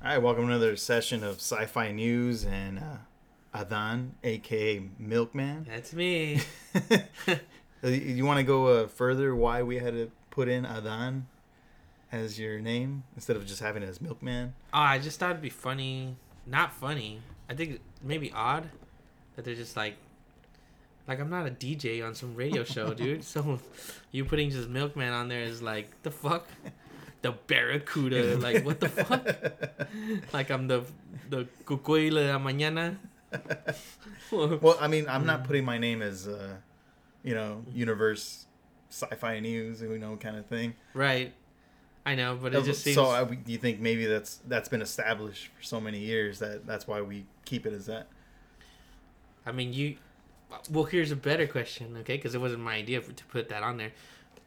[0.00, 2.96] All right, welcome to another session of Sci-Fi News and uh,
[3.52, 5.66] Adan, aka Milkman.
[5.68, 6.40] That's me.
[7.80, 9.36] You you want to go uh, further?
[9.36, 11.28] Why we had to put in Adan
[12.10, 14.54] as your name instead of just having it as Milkman?
[14.74, 16.16] Oh, I just thought it'd be funny.
[16.44, 17.20] Not funny.
[17.48, 18.68] I think maybe odd
[19.36, 19.96] that they're just like,
[21.06, 23.22] like I'm not a DJ on some radio show, dude.
[23.24, 23.60] So
[24.10, 26.48] you putting just Milkman on there is like the fuck.
[27.20, 29.26] The Barracuda, like what the fuck?
[30.32, 30.84] Like I'm the
[31.28, 32.96] the Cucuy de la mañana.
[34.30, 36.56] well, I mean, I'm not putting my name as, uh,
[37.22, 38.46] you know, universe
[38.90, 40.74] sci-fi news, you know, kind of thing.
[40.94, 41.32] right.
[42.06, 42.94] I know, but it just seems.
[42.94, 43.06] so.
[43.10, 46.86] I, do you think maybe that's that's been established for so many years that that's
[46.86, 48.06] why we keep it as that?
[49.44, 49.96] I mean, you.
[50.70, 52.16] Well, here's a better question, okay?
[52.16, 53.92] Because it wasn't my idea for, to put that on there.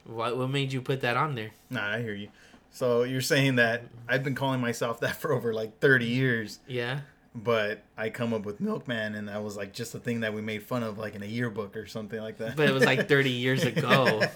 [0.06, 1.52] What what made you put that on there?
[1.70, 2.30] Nah, I hear you.
[2.72, 7.02] So you're saying that I've been calling myself that for over like 30 years, Yeah.
[7.36, 10.42] but I come up with Milkman, and that was like just a thing that we
[10.42, 12.56] made fun of, like in a yearbook or something like that.
[12.56, 14.22] But it was like 30 years ago.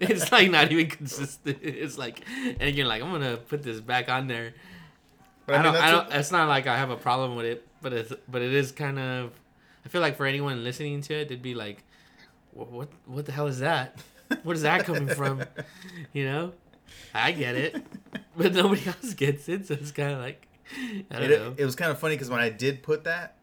[0.00, 1.58] it's like not even consistent.
[1.62, 2.22] It's like,
[2.60, 4.52] and you're like, I'm gonna put this back on there.
[5.46, 5.72] But I, don't.
[5.74, 6.06] that's I don't.
[6.08, 8.72] what- it's not like I have a problem with it, but it's but it is
[8.72, 9.30] kind of.
[9.84, 11.84] I feel like for anyone listening to it, they'd be like,
[12.52, 12.88] "Wha- "What?
[13.06, 13.96] What the hell is that?
[14.42, 15.44] What is that coming from?"
[16.12, 16.52] You know,
[17.14, 17.82] I get it,
[18.36, 20.46] but nobody else gets it, so it's kind of like,
[21.10, 21.54] I don't it, know.
[21.56, 23.36] it was kind of funny because when I did put that,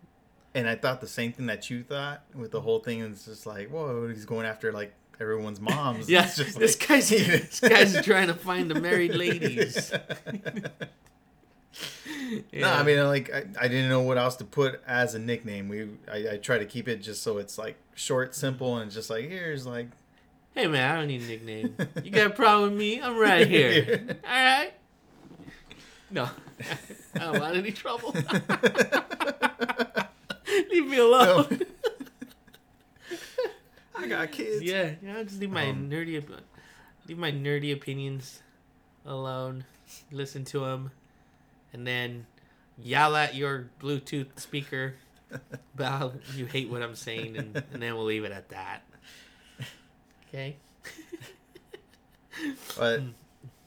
[0.54, 3.26] and I thought the same thing that you thought with the whole thing, and it's
[3.26, 6.10] just like, whoa, he's going after like everyone's moms.
[6.10, 9.92] yeah, this like- guy's this guy's trying to find the married ladies.
[12.52, 15.70] No, I mean, like, I, I didn't know what else to put as a nickname.
[15.70, 19.10] We, I, I try to keep it just so it's like short, simple, and just
[19.10, 19.88] like here's like,
[20.56, 21.76] Hey man, I don't need a nickname.
[22.04, 23.02] You got a problem with me?
[23.02, 24.18] I'm right here.
[24.24, 24.72] All right.
[26.12, 26.30] No,
[27.16, 28.14] I don't want any trouble.
[30.72, 31.62] Leave me alone.
[33.96, 34.62] I got kids.
[34.64, 35.24] yeah, yeah.
[35.24, 36.42] Just leave my Um, nerdy, op-
[37.08, 38.42] leave my nerdy opinions
[39.06, 39.66] alone.
[40.12, 40.92] Listen to them,
[41.72, 42.28] and then
[42.78, 44.96] yell at your Bluetooth speaker
[45.74, 48.84] about you hate what I'm saying, and, and then we'll leave it at that.
[50.34, 50.56] Okay.
[52.78, 53.02] But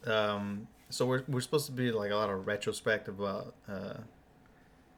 [0.06, 3.99] um, so we're we're supposed to be like a lot of retrospective about uh,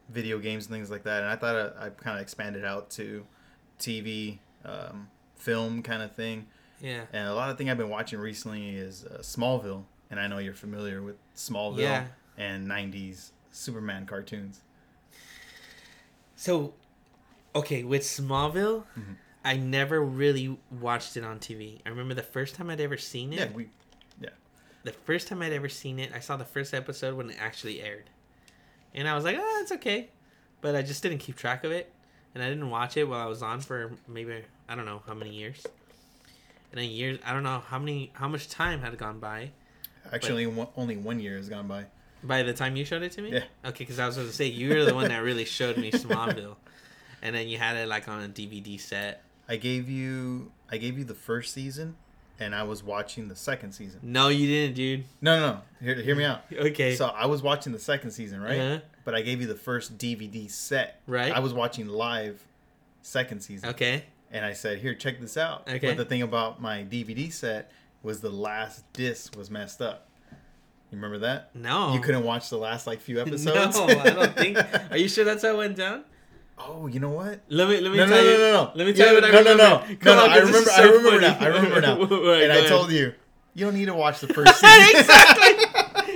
[0.08, 2.88] video games and things like that, and I thought I, I kind of expanded out
[2.92, 3.26] to
[3.78, 6.46] TV, um, film kind of thing.
[6.80, 7.02] Yeah.
[7.12, 10.38] And a lot of thing I've been watching recently is uh, Smallville, and I know
[10.38, 12.06] you're familiar with Smallville Yeah.
[12.38, 14.62] and '90s Superman cartoons.
[16.36, 16.72] So,
[17.54, 19.16] okay, with Smallville, Mhm.
[19.48, 21.80] I never really watched it on TV.
[21.86, 23.38] I remember the first time I'd ever seen it.
[23.38, 23.68] Yeah, we
[24.20, 24.28] yeah.
[24.84, 27.80] The first time I'd ever seen it, I saw the first episode when it actually
[27.80, 28.10] aired,
[28.94, 30.10] and I was like, "Oh, it's okay,"
[30.60, 31.90] but I just didn't keep track of it,
[32.34, 35.14] and I didn't watch it while I was on for maybe I don't know how
[35.14, 35.66] many years.
[36.70, 39.52] And then years, I don't know how many, how much time had gone by
[40.12, 41.86] actually one, only one year has gone by.
[42.22, 43.32] by the time you showed it to me.
[43.32, 43.44] Yeah.
[43.64, 45.90] Okay, because I was going to say you were the one that really showed me
[45.90, 46.56] Smallville,
[47.22, 49.22] and then you had it like on a DVD set.
[49.48, 51.96] I gave you I gave you the first season,
[52.38, 54.00] and I was watching the second season.
[54.02, 55.04] No, you didn't, dude.
[55.20, 55.60] No, no, no.
[55.80, 56.42] Hear, hear me out.
[56.52, 56.94] Okay.
[56.96, 58.58] So I was watching the second season, right?
[58.60, 58.78] Uh-huh.
[59.04, 61.00] But I gave you the first DVD set.
[61.06, 61.32] Right.
[61.32, 62.42] I was watching live
[63.02, 63.70] second season.
[63.70, 64.04] okay.
[64.30, 65.88] And I said, "Here, check this out." Okay.
[65.88, 67.72] But the thing about my DVD set
[68.02, 70.06] was the last disc was messed up.
[70.90, 71.54] You remember that?
[71.54, 71.94] No.
[71.94, 73.76] You couldn't watch the last like few episodes.
[73.76, 74.58] No, I don't think.
[74.90, 76.04] Are you sure that's how it went down?
[76.60, 77.40] Oh, you know what?
[77.48, 78.38] Let me let me No, no, tell no, you.
[78.38, 78.72] no, no.
[78.74, 79.62] Let me tell you what no, no, remember.
[79.62, 80.22] no, Come no, no.
[80.24, 80.70] on, I 'cause this remember.
[80.70, 81.20] is I remember funny.
[81.20, 81.38] now.
[81.40, 81.96] I remember now.
[82.28, 82.68] Right, and I ahead.
[82.68, 83.12] told you,
[83.54, 85.00] you don't need to watch the first season.
[85.00, 85.64] exactly.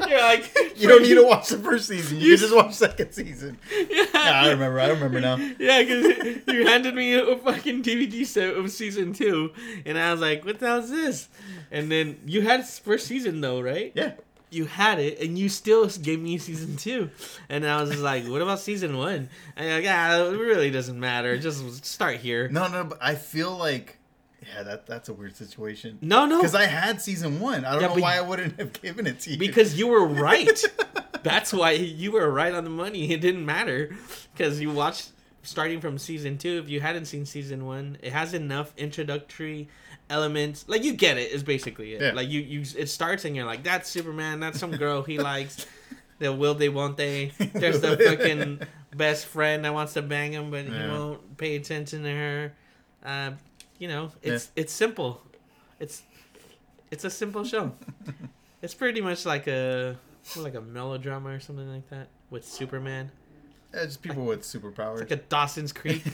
[0.09, 2.19] You're like You don't need to watch the first season.
[2.19, 3.59] You You just watch second season.
[3.71, 4.79] Yeah, Yeah, I remember.
[4.81, 5.37] I remember now.
[5.59, 9.53] Yeah, because you handed me a fucking DVD set of season two,
[9.87, 11.29] and I was like, "What the hell is this?"
[11.71, 13.93] And then you had first season though, right?
[13.95, 14.13] Yeah.
[14.53, 17.11] You had it, and you still gave me season two,
[17.49, 21.39] and I was like, "What about season one?" And like, "Ah, it really doesn't matter.
[21.39, 23.99] Just start here." No, no, but I feel like,
[24.55, 25.99] yeah, that that's a weird situation.
[26.03, 27.65] No, no, Because I had season one.
[27.65, 29.39] I don't Yeah, know why I wouldn't have given it to you.
[29.39, 30.63] because you were right.
[31.23, 33.13] That's why you were right on the money.
[33.13, 33.97] It didn't matter
[34.37, 35.11] because you watched
[35.45, 36.59] starting from season two.
[36.63, 39.69] If you hadn't seen season one, it has enough introductory
[40.13, 40.65] elements.
[40.69, 41.33] Like you get it.
[41.33, 42.03] Is basically it.
[42.03, 42.13] Yeah.
[42.13, 44.39] Like you, you, it starts and you're like, that's Superman.
[44.39, 45.67] That's some girl he likes.
[46.19, 47.33] The will they, won't they?
[47.53, 48.61] There's the fucking
[48.95, 52.53] best friend that wants to bang him, but he won't pay attention to her.
[53.05, 53.33] Uh,
[53.79, 55.21] you know, it's it's simple.
[55.81, 56.03] It's
[56.93, 57.73] it's a simple show.
[58.63, 59.97] it's pretty much like a
[60.37, 62.07] like a melodrama or something like that.
[62.31, 63.11] with Superman.
[63.75, 65.01] Yeah, just people with superpowers.
[65.01, 66.05] It's like a Dawson's Creek.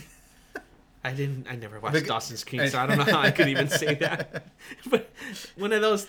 [1.04, 1.46] I didn't.
[1.48, 3.94] I never watched Bec- Dawson's Creek, so I don't know how I could even say
[3.94, 4.46] that.
[4.90, 5.10] but
[5.56, 6.06] one of those,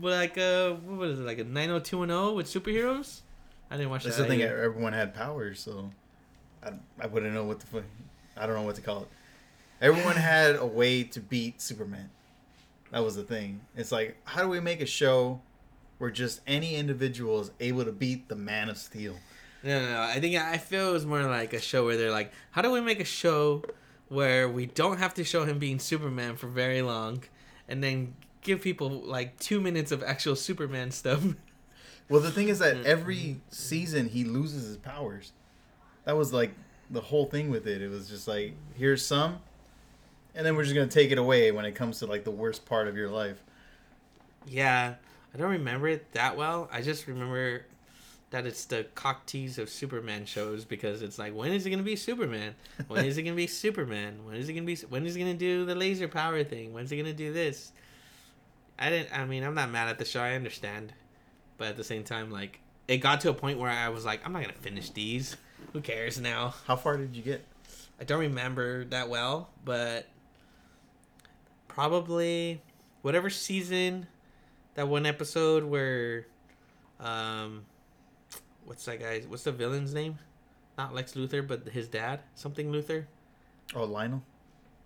[0.00, 3.20] like uh, what was it, like a nine hundred two one zero with superheroes?
[3.70, 4.24] I didn't watch That's that.
[4.24, 4.42] the thing.
[4.42, 5.90] Everyone had powers, so
[6.64, 7.82] I, I wouldn't know what the.
[8.36, 9.08] I don't know what to call it.
[9.80, 12.10] Everyone had a way to beat Superman.
[12.90, 13.60] That was the thing.
[13.76, 15.40] It's like, how do we make a show
[15.98, 19.16] where just any individual is able to beat the Man of Steel?
[19.62, 20.02] No, no, no.
[20.02, 22.70] I think I feel it was more like a show where they're like, how do
[22.70, 23.62] we make a show
[24.08, 27.24] where we don't have to show him being Superman for very long,
[27.68, 31.22] and then give people like two minutes of actual Superman stuff.
[32.10, 32.82] Well, the thing is Mm-hmm.
[32.84, 35.32] that every season he loses his powers.
[36.06, 36.52] That was like
[36.88, 37.82] the whole thing with it.
[37.82, 39.40] It was just like, here's some,
[40.34, 42.64] and then we're just gonna take it away when it comes to like the worst
[42.64, 43.42] part of your life.
[44.46, 44.94] Yeah,
[45.34, 46.70] I don't remember it that well.
[46.72, 47.66] I just remember
[48.30, 51.82] that it's the cock tease of Superman shows because it's like, when is it gonna
[51.82, 52.54] be Superman?
[52.86, 54.24] When is it gonna be Superman?
[54.24, 54.76] When is it gonna be?
[54.76, 56.72] When is it gonna do the laser power thing?
[56.72, 57.72] When's it gonna do this?
[58.78, 59.16] I didn't.
[59.16, 60.20] I mean, I'm not mad at the show.
[60.20, 60.92] I understand,
[61.56, 64.24] but at the same time, like, it got to a point where I was like,
[64.24, 65.36] I'm not gonna finish these.
[65.72, 66.54] Who cares now?
[66.66, 67.44] How far did you get?
[68.00, 70.06] I don't remember that well, but
[71.66, 72.60] probably
[73.02, 74.06] whatever season
[74.74, 76.26] that one episode where
[77.00, 77.64] um
[78.68, 80.18] what's that guy's what's the villain's name?
[80.76, 83.06] Not Lex Luthor, but his dad, something Luthor.
[83.74, 84.22] Oh, Lionel,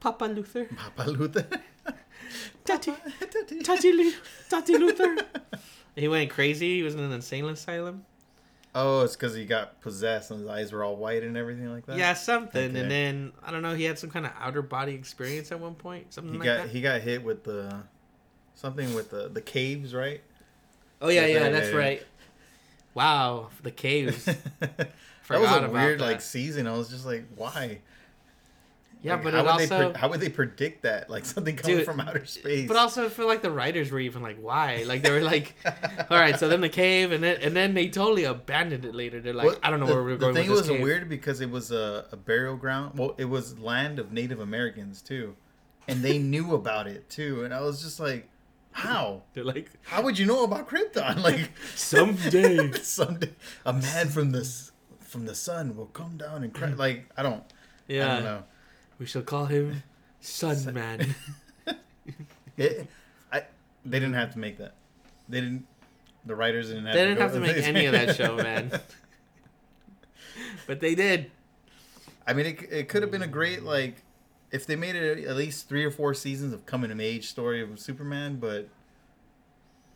[0.01, 0.69] Papa Luthor.
[0.77, 1.61] Papa Luthor,
[2.65, 2.93] Tati
[3.63, 4.13] Tati, Lu-
[4.49, 5.25] Tati Luthor.
[5.95, 6.77] He went crazy.
[6.77, 8.07] He was in an insane asylum.
[8.75, 11.85] Oh, it's because he got possessed and his eyes were all white and everything like
[11.85, 11.99] that.
[11.99, 12.71] Yeah, something.
[12.71, 12.81] Okay.
[12.81, 13.75] And then I don't know.
[13.75, 16.15] He had some kind of outer body experience at one point.
[16.15, 16.69] Something he like got that.
[16.71, 17.83] he got hit with the
[18.55, 20.23] something with the the caves, right?
[21.03, 21.77] Oh yeah, Yeah, yeah, yeah, that's yeah.
[21.77, 22.07] right.
[22.95, 24.25] Wow, the caves.
[24.61, 24.91] that
[25.29, 26.05] was a weird that.
[26.05, 26.67] like season.
[26.67, 27.79] I was just like, why?
[29.05, 31.11] Yeah, Like, but how would they also, pre- how would they predict that?
[31.11, 32.69] Like something coming Dude, from outer space.
[32.69, 34.85] but also I feel like the writers were even like, why?
[34.87, 35.57] Like they were like,
[36.11, 39.21] all right, so then the cave, and then and then they totally abandoned it later.
[39.21, 40.35] They're like, Well, I don't know the, where we're going.
[40.35, 40.81] the thing was cave.
[40.81, 42.97] weird because it was a, a burial ground.
[42.97, 45.35] Well, it was land of Native Americans too,
[45.89, 47.43] and they knew about it too.
[47.45, 48.29] And I was just like,
[48.73, 49.23] how?
[49.35, 51.23] They're like, How would you know about Krypton?
[51.23, 52.73] Like Someday.
[52.83, 53.31] someday,
[53.67, 54.45] a man from the
[55.01, 56.69] from the sun will come down and cry.
[56.73, 57.43] Like I don't,
[57.89, 58.11] Yeah.
[58.11, 58.43] I don't know.
[58.99, 59.83] we shall call him
[60.21, 61.15] Sun Man.
[62.57, 62.87] It,
[63.33, 63.43] I
[63.85, 64.75] they didn't have to make that.
[65.29, 65.67] They didn't.
[66.27, 66.95] The writers didn't have.
[66.95, 68.71] they to didn't go- have to make any of that show, man.
[70.67, 71.31] but they did.
[72.27, 73.97] I mean, it, it could have been a great like
[74.53, 77.61] if they made it at least three or four seasons of coming of age story
[77.61, 78.69] of Superman, but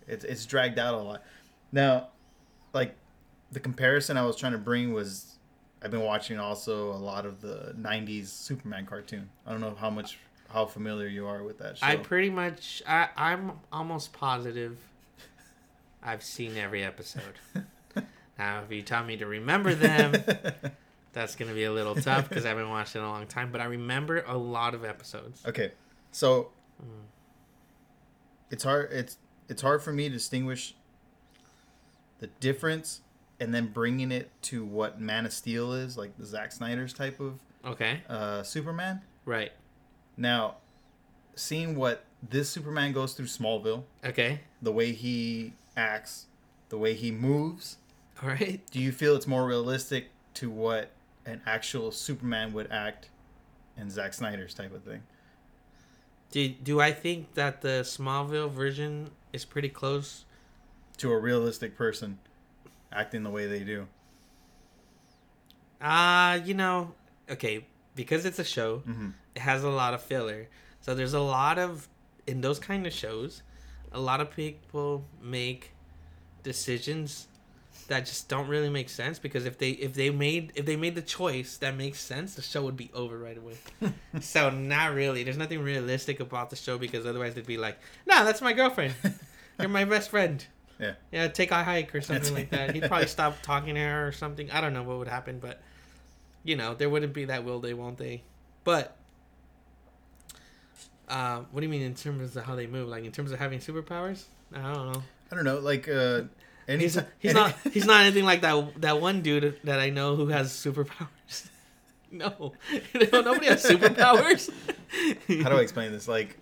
[0.09, 1.23] it's it's dragged out a lot.
[1.71, 2.09] Now,
[2.73, 2.97] like
[3.53, 5.37] the comparison I was trying to bring was
[5.83, 9.29] I've been watching also a lot of the '90s Superman cartoon.
[9.47, 10.19] I don't know how much
[10.49, 11.87] how familiar you are with that show.
[11.87, 14.79] I pretty much, I, I'm almost positive
[16.03, 17.35] I've seen every episode.
[18.39, 20.15] now, if you tell me to remember them,
[21.17, 23.27] that's going to be a little tough because I haven't watched it in a long
[23.27, 25.43] time, but I remember a lot of episodes.
[25.47, 25.73] Okay,
[26.13, 27.07] so Mm.
[28.51, 28.93] it's hard.
[28.93, 29.17] It's
[29.49, 30.75] it's hard for me to distinguish
[32.19, 33.01] the difference,
[33.41, 37.19] and then bringing it to what Man of Steel is, like the Zack Snyder's type
[37.19, 39.01] of Okay, uh, Superman.
[39.25, 39.53] right.
[40.19, 40.57] Now,
[41.35, 46.27] seeing what this Superman goes through Smallville, Okay, the way he acts,
[46.69, 47.79] the way he moves,
[48.23, 48.61] all right.
[48.71, 50.91] do you feel it's more realistic to what
[51.27, 53.11] an actual Superman would act
[53.77, 55.03] in Zack Snyder's type of thing?
[56.31, 60.25] Do, do I think that the Smallville version is pretty close?
[60.99, 62.19] To a realistic person
[62.93, 63.87] acting the way they do.
[65.81, 66.95] Uh, you know,
[67.31, 70.49] okay, because it's a show, hmm it has a lot of filler.
[70.81, 71.89] So there's a lot of
[72.27, 73.43] in those kind of shows,
[73.93, 75.73] a lot of people make
[76.43, 77.29] decisions
[77.87, 80.95] that just don't really make sense because if they if they made if they made
[80.95, 83.55] the choice that makes sense, the show would be over right away.
[84.21, 85.25] so not really.
[85.25, 88.95] There's nothing realistic about the show because otherwise they'd be like, "No, that's my girlfriend.
[89.59, 90.45] You're my best friend."
[90.79, 90.95] Yeah.
[91.11, 92.75] Yeah, take a hike or something like that.
[92.75, 94.51] He'd probably stop talking to her or something.
[94.51, 95.63] I don't know what would happen, but
[96.45, 98.23] you know, there wouldn't be that will they, won't they?
[98.65, 98.97] But
[101.09, 102.89] uh, what do you mean in terms of how they move?
[102.89, 104.25] Like in terms of having superpowers?
[104.53, 105.03] I don't know.
[105.31, 106.23] I don't know, like uh,
[106.69, 110.17] any, He's he's not he's not anything like that that one dude that I know
[110.17, 111.49] who has superpowers.
[112.11, 112.53] no,
[113.13, 114.51] no, nobody has superpowers.
[115.43, 116.09] How do I explain this?
[116.09, 116.39] Like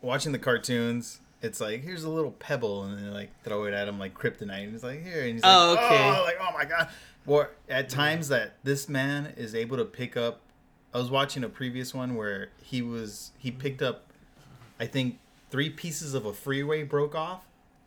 [0.00, 3.88] watching the cartoons, it's like here's a little pebble, and then like throw it at
[3.88, 6.08] him like kryptonite, and he's like here, and he's Oh, like, okay.
[6.16, 6.88] oh, like oh my god.
[7.26, 10.40] Or at times that this man is able to pick up.
[10.94, 14.06] I was watching a previous one where he was he picked up,
[14.80, 15.18] I think
[15.50, 17.42] three pieces of a freeway broke off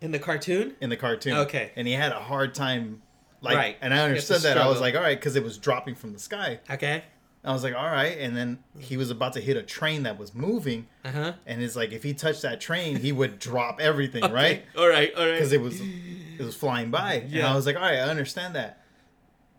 [0.06, 0.76] In the cartoon?
[0.80, 1.34] in the cartoon.
[1.40, 1.72] Okay.
[1.76, 3.02] and he had a hard time.
[3.42, 3.78] Like, Right.
[3.82, 4.58] and I understood to that.
[4.58, 6.60] I was like, all right, because it was dropping from the sky.
[6.70, 7.04] Okay.
[7.44, 8.18] I was like, all right.
[8.18, 10.88] And then he was about to hit a train that was moving.
[11.04, 11.34] Uh huh.
[11.46, 14.64] And it's like, if he touched that train, he would drop everything, right?
[14.76, 15.14] All right.
[15.16, 15.34] All right.
[15.34, 17.24] Because it was it was flying by.
[17.28, 17.40] Yeah.
[17.40, 18.82] And I was like, all right, I understand that.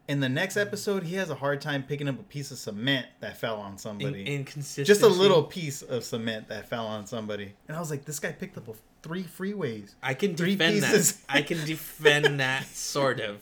[0.09, 3.07] In the next episode, he has a hard time picking up a piece of cement
[3.21, 4.25] that fell on In- somebody.
[4.35, 4.85] inconsistency.
[4.85, 7.55] Just a little piece of cement that fell on somebody.
[7.69, 8.73] And I was like, this guy picked up a,
[9.07, 9.95] three freeways.
[10.03, 11.13] I can Three defend pieces.
[11.13, 11.25] that.
[11.29, 13.41] I can defend that sort of.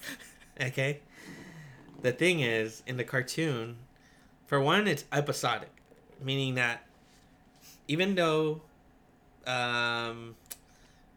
[0.60, 1.00] Okay.
[2.02, 3.76] The thing is, in the cartoon,
[4.46, 5.70] for one, it's episodic,
[6.22, 6.86] meaning that
[7.88, 8.60] even though,
[9.46, 10.36] um,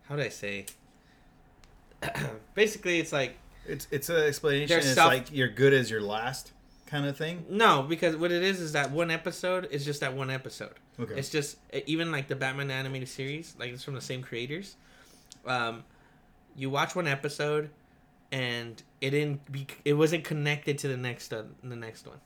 [0.07, 0.65] how do I say?
[2.55, 4.77] Basically, it's like It's it's an explanation.
[4.77, 6.51] It's self- like you're good as your last
[6.85, 7.45] kind of thing.
[7.49, 10.75] no, because what it is is that one episode is just that one episode.
[10.99, 11.13] Okay.
[11.15, 14.75] It's just even like the Batman animated series, like it's from the same creators.
[15.45, 15.83] Um,
[16.55, 17.69] you watch one episode,
[18.31, 22.19] and it didn't be it wasn't connected to the next uh, the next one.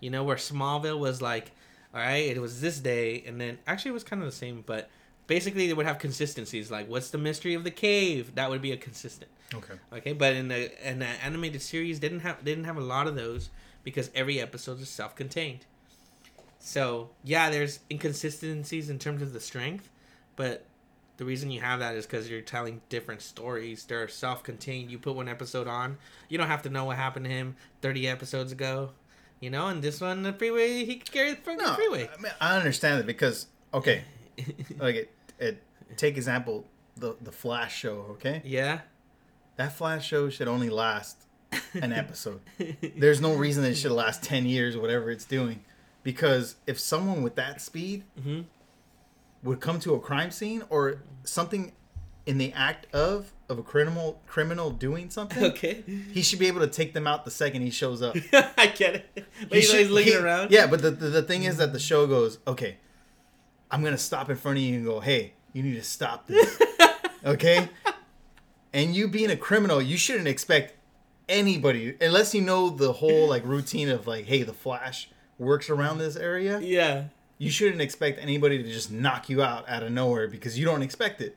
[0.00, 1.52] You know where Smallville was like,
[1.94, 4.62] all right, it was this day, and then actually it was kind of the same,
[4.66, 4.90] but
[5.26, 6.70] basically they would have consistencies.
[6.70, 8.34] Like, what's the mystery of the cave?
[8.34, 9.30] That would be a consistent.
[9.54, 9.74] okay.
[9.92, 13.14] Okay, but in the in the animated series, didn't have didn't have a lot of
[13.16, 13.48] those
[13.82, 15.64] because every episode is self contained.
[16.66, 19.90] So yeah, there's inconsistencies in terms of the strength,
[20.34, 20.64] but
[21.18, 23.84] the reason you have that is because you're telling different stories.
[23.84, 24.90] They're self contained.
[24.90, 25.98] You put one episode on,
[26.30, 28.92] you don't have to know what happened to him 30 episodes ago.
[29.40, 32.08] You know, and this one, the freeway, he carried from the freeway.
[32.08, 34.02] I mean I understand it because okay,
[34.78, 35.62] like it, it
[35.98, 36.64] take example
[36.96, 38.06] the the Flash show.
[38.12, 38.80] Okay, yeah.
[39.56, 41.18] that Flash show should only last
[41.74, 42.40] an episode.
[42.96, 45.62] There's no reason that it should last ten years, whatever it's doing,
[46.04, 48.42] because if someone with that speed hmm
[49.42, 51.72] would come to a crime scene or something
[52.24, 55.84] in the act of of a criminal criminal doing something, Okay.
[56.12, 58.16] he should be able to take them out the second he shows up.
[58.32, 59.10] I get it.
[59.14, 60.50] But He he's should- always looking he- around.
[60.50, 62.78] Yeah, but the, the the thing is that the show goes, okay,
[63.70, 66.58] I'm gonna stop in front of you and go, hey, you need to stop this,
[67.26, 67.68] okay?
[68.72, 70.74] And you being a criminal, you shouldn't expect
[71.28, 75.98] anybody, unless you know the whole like routine of like, hey, the Flash works around
[75.98, 76.60] this area.
[76.60, 77.04] Yeah.
[77.38, 80.82] You shouldn't expect anybody to just knock you out out of nowhere because you don't
[80.82, 81.36] expect it.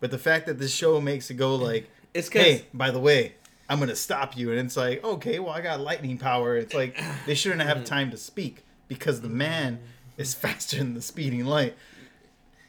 [0.00, 3.34] But the fact that this show makes it go like, It's hey, by the way,
[3.68, 6.56] I'm gonna stop you, and it's like, okay, well, I got lightning power.
[6.56, 9.78] It's like they shouldn't have time to speak because the man
[10.18, 11.74] is faster than the speeding light.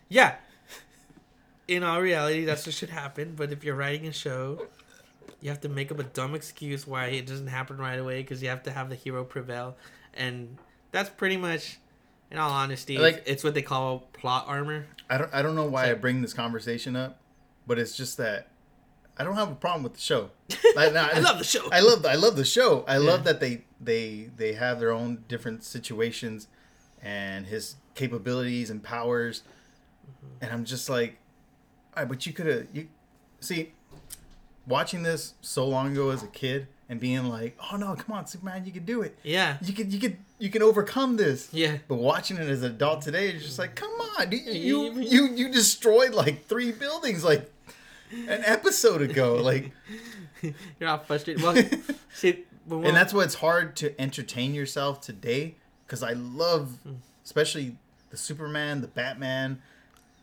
[0.07, 0.35] Yeah.
[1.67, 3.33] In all reality, that's what should happen.
[3.35, 4.67] But if you're writing a show,
[5.41, 8.41] you have to make up a dumb excuse why it doesn't happen right away because
[8.41, 9.75] you have to have the hero prevail,
[10.15, 10.57] and
[10.91, 11.79] that's pretty much,
[12.31, 14.87] in all honesty, Like- it's what they call plot armor.
[15.09, 17.19] I don't, I don't know why I bring this conversation up,
[17.67, 18.47] but it's just that
[19.17, 20.31] I don't have a problem with the show.
[20.77, 21.69] I, no, I love the show.
[21.71, 22.83] I love, I love the show.
[22.87, 26.47] I love that they, they, they have their own different situations,
[27.01, 29.43] and his capabilities and powers,
[30.05, 30.43] mm-hmm.
[30.43, 31.17] and I'm just like,
[31.95, 32.87] all right, but you could have, you
[33.39, 33.73] see,
[34.65, 38.27] watching this so long ago as a kid and being like, oh no, come on,
[38.27, 39.17] Superman, you can do it.
[39.23, 39.57] yeah.
[39.63, 41.49] You can, you can, you can overcome this.
[41.51, 41.77] Yeah.
[41.87, 45.27] But watching it as an adult today, it's just like, come on, you You- you
[45.33, 47.51] you destroyed like three buildings like
[48.11, 49.71] an episode ago, like,
[50.43, 51.41] You're not frustrated.
[51.41, 51.55] Well,
[52.13, 55.55] see, and that's why it's hard to entertain yourself today
[55.87, 56.93] because I love, hmm.
[57.25, 57.75] especially
[58.11, 59.61] the Superman, the Batman,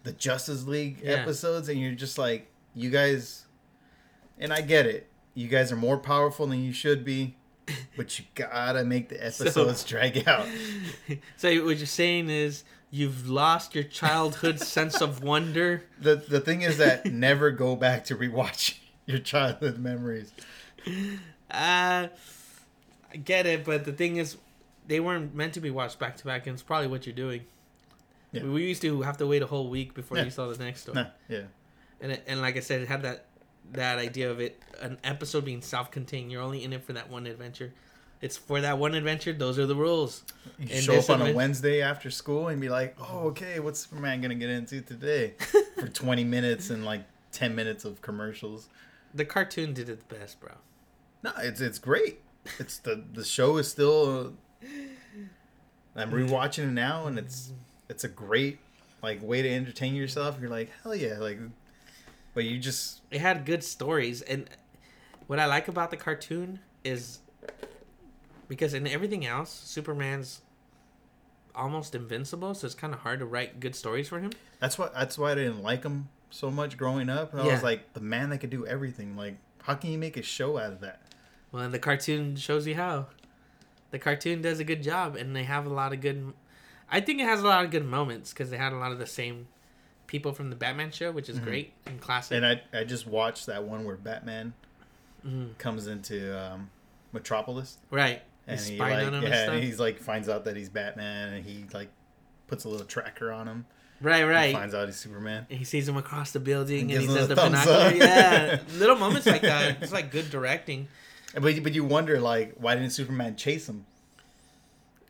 [0.05, 1.15] the Justice League Yeah.
[1.15, 2.47] episodes, and you're just like,
[2.77, 3.47] you guys,
[4.39, 5.09] and I get it,
[5.41, 7.37] you guys are more powerful than you should be.
[7.97, 10.47] But you gotta make the episodes drag out.
[11.37, 15.85] so what you're saying is you've lost your childhood sense of wonder.
[16.01, 20.33] the the thing is that never go back to rewatch your childhood memories.
[21.51, 22.09] Uh,
[23.13, 24.37] I get it, but the thing is,
[24.87, 27.43] they weren't meant to be watched back to back, and it's probably what you're doing.
[28.33, 28.45] Yeah.
[28.45, 30.25] We used to have to wait a whole week before Yeah.
[30.25, 31.43] you saw the next one, Nah, yeah.
[32.01, 33.27] and it, and like I said, it had that
[33.73, 36.31] that idea of it an episode being self-contained.
[36.31, 37.73] You're only in it for that one adventure.
[38.21, 39.33] It's for that one adventure.
[39.33, 40.25] Those are the rules.
[40.59, 43.81] You And show up on a Wednesday after school and be like, "Oh, okay, what's
[43.81, 45.35] Superman gonna get into today?"
[45.77, 48.69] For twenty minutes and like ten minutes of commercials.
[49.15, 50.53] The cartoon did it the best, bro.
[51.23, 52.21] No, it's it's great.
[52.59, 54.35] It's the the show is still.
[55.97, 57.53] I'm rewatching it now, and it's
[57.89, 58.59] it's a great
[59.03, 60.39] like way to entertain yourself.
[60.41, 61.39] You're like, hell yeah, like,
[62.35, 64.49] but you just it had good stories and
[65.27, 67.19] what i like about the cartoon is
[68.49, 70.41] because in everything else superman's
[71.55, 74.95] almost invincible so it's kind of hard to write good stories for him that's what
[74.95, 77.35] that's why I didn't like him so much growing up.
[77.35, 77.53] I Yeah.
[77.55, 79.17] was like the man that could do everything.
[79.17, 81.01] Like, how can you make a show out of that?
[81.51, 83.07] well and the cartoon shows you how
[83.91, 86.33] the cartoon does a good job and they have a lot of good
[86.89, 88.99] i think it has a lot of good moments because they had a lot of
[89.01, 89.49] the same
[90.11, 93.47] people from the batman show which is great and classic And I I just watched
[93.47, 94.53] that one where Batman
[95.25, 95.57] Mhm.
[95.59, 96.69] comes into um,
[97.13, 97.79] Metropolis.
[97.91, 100.57] right and He's he like on him and yeah, and he's like finds out that
[100.57, 101.91] he's Batman, and he like
[102.49, 103.67] puts a little tracker on him.
[104.01, 105.47] right and right finds out he's Superman.
[105.49, 107.77] and he sees him across the building and Gives he says the binocular.
[107.77, 107.95] up.
[107.95, 109.81] Yeah, little moments like that.
[109.83, 110.89] It's like good directing.
[111.35, 113.87] But but you wonder like why didn't Superman chase him?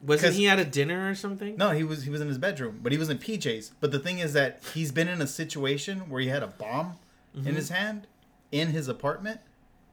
[0.02, 1.56] Wasn't he at a dinner or something?
[1.56, 3.72] No, he was he was in his bedroom, but he was in PJs.
[3.80, 6.96] But the thing is that he's been in a situation where he had a bomb
[7.36, 7.46] Mm-hmm.
[7.46, 8.08] in his hand
[8.50, 9.38] in his apartment,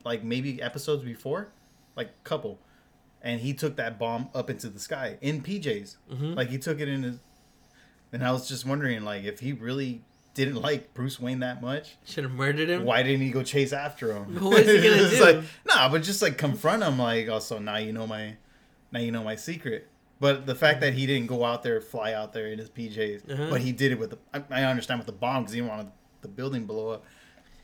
[0.04, 1.50] like maybe episodes before,
[1.96, 2.58] like couple,
[3.22, 5.98] and he took that bomb up into the sky in PJs.
[6.12, 6.36] Mhm.
[6.36, 7.20] Like he took it in his.
[8.12, 10.02] And I was just wondering, like, if he really
[10.34, 12.86] didn't like Bruce Wayne that much, Should have murdered him.
[12.86, 14.42] why didn't he go chase after him?
[14.44, 15.22] What is he gonna do?
[15.24, 16.98] Like, nah, but just like confront him.
[16.98, 18.38] Like, also now you know my,
[18.92, 19.88] now you know my secret.
[20.20, 23.32] But the fact that he didn't go out there, fly out there in his PJs,
[23.32, 23.48] Uh-huh.
[23.52, 24.18] but he did it with the.
[24.34, 27.06] I, I understand with the bomb because he didn't want the building blow up.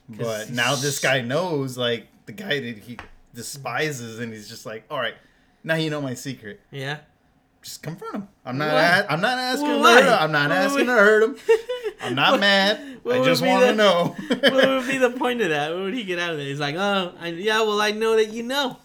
[0.07, 2.97] But now this guy knows, like the guy that he
[3.33, 5.15] despises, and he's just like, all right,
[5.63, 6.59] now you know my secret.
[6.71, 6.99] Yeah.
[7.63, 8.27] Just confront him.
[8.45, 8.73] I'm not.
[8.73, 8.81] Why?
[8.99, 10.19] A- I'm not asking Well, to hurt him.
[10.19, 11.35] I'm not What asking would- to hurt him.
[12.01, 12.99] I'm not What- mad.
[13.03, 14.15] what I just want the- to know.
[14.27, 15.71] what would be the point of that?
[15.73, 16.45] What would he get out of it?
[16.47, 18.77] He's like, oh, I, yeah, well, I know that you know.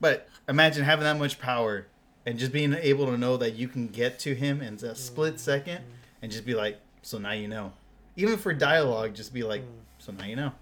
[0.00, 1.86] But imagine having that much power
[2.26, 5.38] and just being able to know that you can get to him in a split
[5.38, 5.80] second
[6.22, 7.72] and just be like, so now you know.
[8.16, 9.62] Even for dialogue, just be like,
[9.98, 10.52] so now you know.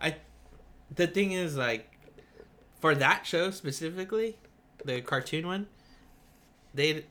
[0.00, 0.16] I,
[0.94, 1.90] the thing is, like,
[2.80, 4.36] for that show specifically,
[4.84, 5.66] the cartoon one,
[6.74, 7.04] they,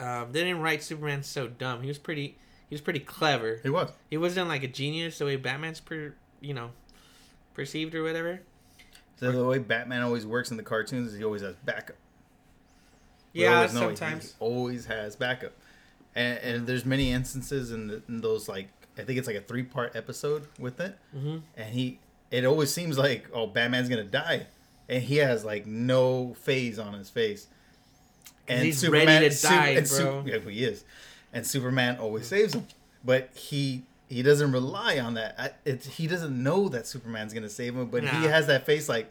[0.00, 1.82] um, they didn't write Superman so dumb.
[1.82, 2.36] He was pretty,
[2.68, 3.60] he was pretty clever.
[3.62, 3.90] he was.
[4.10, 6.70] He wasn't like a genius the way Batman's per, you know,
[7.54, 8.40] perceived or whatever.
[9.20, 11.96] So the way Batman always works in the cartoons is he always has backup.
[13.34, 14.34] We Yeah, always know he sometimes.
[14.40, 15.52] always has backup.
[16.14, 18.68] And, and there's many instances in, the, in those like
[18.98, 21.98] I think it's like a three part episode with it, hmm and he
[22.30, 24.46] it always seems like oh Batman's gonna die,
[24.88, 27.46] and he has like no phase on his face.
[28.48, 30.22] and he's ready to die, and bro.
[30.26, 30.84] yeah, he is,
[31.32, 32.66] and Superman always saves him,
[33.02, 35.34] but he he doesn't rely on that.
[35.38, 38.86] I- It's he doesn't know that Superman's gonna save him, but he has that face
[38.90, 39.10] like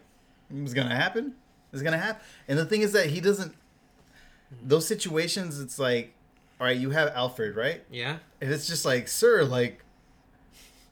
[0.54, 1.34] it's gonna happen.
[1.74, 2.22] It's gonna happen.
[2.48, 3.56] And the thing is that he doesn't.
[4.62, 6.14] Those situations, it's like,
[6.60, 7.84] all right, you have Alfred, right?
[7.90, 8.18] Yeah.
[8.40, 9.84] And it's just like, sir, like,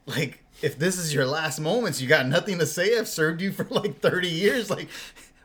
[0.05, 2.97] like if this is your last moments, you got nothing to say.
[2.97, 4.89] I've served you for like 30 years, like,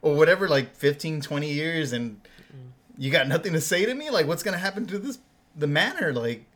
[0.02, 2.20] or whatever, like 15, 20 years, and
[2.98, 4.10] you got nothing to say to me.
[4.10, 5.18] Like, what's gonna happen to this
[5.56, 6.12] the manor?
[6.12, 6.46] Like,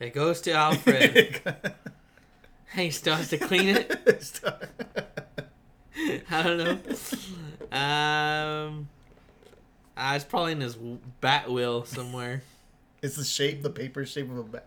[0.00, 1.40] It goes to Alfred.
[2.74, 4.40] he still has to clean it.
[6.30, 7.76] I don't know.
[7.76, 8.88] Um,
[9.96, 10.76] uh, it's probably in his
[11.20, 12.42] bat wheel somewhere.
[13.02, 14.66] it's the shape, the paper shape of a bat.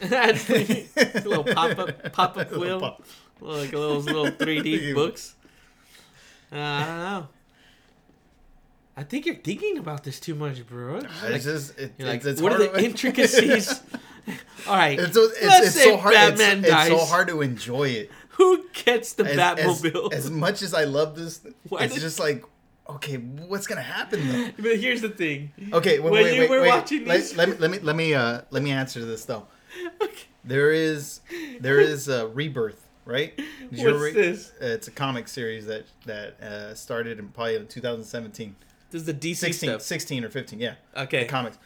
[0.00, 0.48] It's
[0.96, 3.02] a little pop up pop up wheel, pop-
[3.40, 5.34] like a little little three D books.
[6.52, 7.28] Uh, I don't know.
[8.96, 10.96] I think you're thinking about this too much, bro.
[10.96, 13.80] Like, It's just, it, you're like, it's, it's what are the to- intricacies?
[14.68, 16.14] All right, It's, so- it's, let's it's say so hard.
[16.14, 16.90] Batman it's, dies.
[16.90, 18.10] it's so hard to enjoy it.
[18.30, 20.12] Who gets the as, Batmobile?
[20.12, 22.44] As, as much as I love this, Why it's did- just like,
[22.88, 24.50] okay, what's gonna happen though?
[24.62, 25.52] but here's the thing.
[25.72, 26.68] Okay, wait, When wait, you wait, were wait.
[26.68, 29.46] watching let, these- let me let me let me uh let me answer this though.
[30.02, 30.24] Okay.
[30.44, 31.20] There is
[31.60, 33.34] there is a rebirth, right?
[33.36, 34.50] Did What's read- this?
[34.60, 38.56] Uh, it's a comic series that that uh, started in probably in 2017,
[38.90, 39.82] This is the DC 16, stuff.
[39.82, 40.74] 16 or 15, yeah.
[40.96, 41.22] Okay.
[41.22, 41.58] The Comics.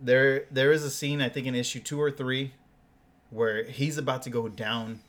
[0.00, 2.54] There there is a scene I think in issue two or three
[3.30, 5.00] where he's about to go down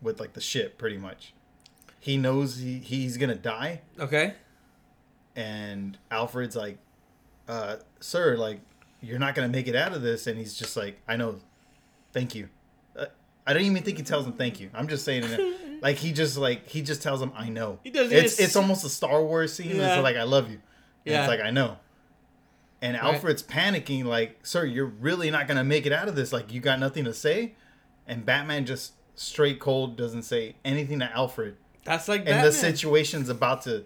[0.00, 1.34] with like the ship, pretty much.
[2.08, 4.32] He knows he, he's gonna die, Okay.
[5.36, 6.78] and Alfred's like,
[7.46, 8.60] uh, "Sir, like,
[9.02, 11.38] you're not gonna make it out of this." And he's just like, "I know,
[12.14, 12.48] thank you."
[12.96, 13.04] Uh,
[13.46, 14.70] I don't even think he tells him thank you.
[14.72, 15.82] I'm just saying it.
[15.82, 18.86] like he just like he just tells him, "I know." He does It's it's almost
[18.86, 19.76] a Star Wars scene.
[19.76, 19.96] Yeah.
[19.96, 20.60] It's like, "I love you."
[21.04, 21.20] And Yeah.
[21.20, 21.76] It's like, "I know."
[22.80, 23.04] And Right.
[23.04, 26.32] Alfred's panicking, like, "Sir, you're really not gonna make it out of this.
[26.32, 27.54] Like, you got nothing to say."
[28.06, 31.56] And Batman just straight cold doesn't say anything to Alfred
[31.88, 32.44] That's like and Batman.
[32.44, 33.84] the situation's about to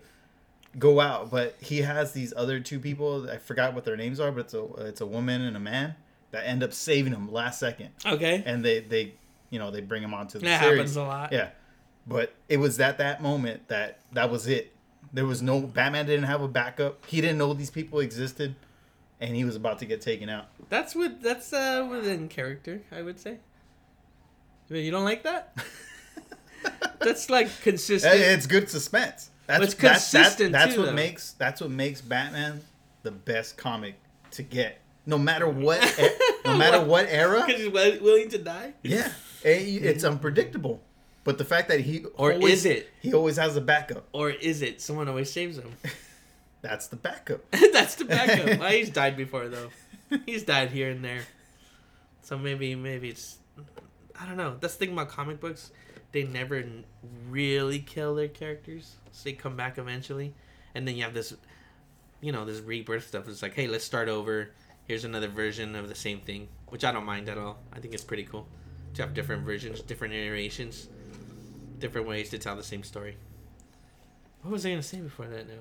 [0.79, 4.33] go out but he has these other two people i forgot what their names are
[4.33, 5.95] but it's a it's a woman and a man
[6.31, 8.43] that end up saving him last second, Okay.
[8.47, 9.13] and they they
[9.51, 10.79] you know they bring him onto the That series.
[10.79, 11.31] happens a lot.
[11.31, 11.51] Yeah,
[12.07, 14.73] but it was at that moment that that was it.
[15.13, 17.05] There was no Batman didn't have a backup.
[17.05, 18.55] He didn't know these people existed,
[19.21, 20.47] and he was about to get taken out.
[20.71, 23.37] That's what that's uh within character, I would say.
[24.71, 25.55] You don't like that?
[27.01, 28.15] That's like consistent.
[28.15, 29.31] It's good suspense.
[29.47, 30.93] That's It's that's, that's, that's too, what though.
[30.93, 32.61] makes that's what makes Batman
[33.03, 33.97] the best comic
[34.33, 34.81] to get.
[35.05, 36.09] No matter what, e-
[36.45, 37.43] no matter what era.
[37.45, 38.73] Because he's willing to die.
[38.83, 39.11] Yeah,
[39.43, 40.81] it- it's unpredictable.
[41.25, 42.91] But the fact that he Or always, is it?
[43.01, 44.09] he always has a backup.
[44.13, 45.73] Or is it someone always saves him?
[46.63, 47.41] That's the backup.
[47.73, 48.61] That's the backup.
[48.61, 49.71] well, he's died before though.
[50.27, 51.23] He's died here and there.
[52.23, 53.39] So maybe maybe it's
[54.21, 54.57] I don't know.
[54.61, 55.73] That's the thing about comic books.
[56.13, 56.65] They never
[57.29, 58.97] really kill their characters.
[59.11, 60.35] So they come back eventually.
[60.75, 61.35] And then you have this
[62.21, 63.29] you know, this rebirth stuff.
[63.29, 64.51] It's like, hey, let's start over.
[64.87, 66.49] Here's another version of the same thing.
[66.69, 67.59] Which I don't mind at all.
[67.73, 68.47] I think it's pretty cool.
[68.95, 70.89] To have different versions, different iterations,
[71.79, 73.17] different ways to tell the same story.
[74.43, 75.55] What was I gonna say before that now?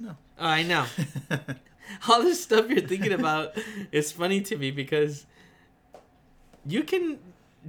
[0.00, 0.16] No.
[0.38, 0.84] Oh, I know.
[2.08, 3.56] all this stuff you're thinking about
[3.92, 5.26] is funny to me because
[6.66, 7.18] you can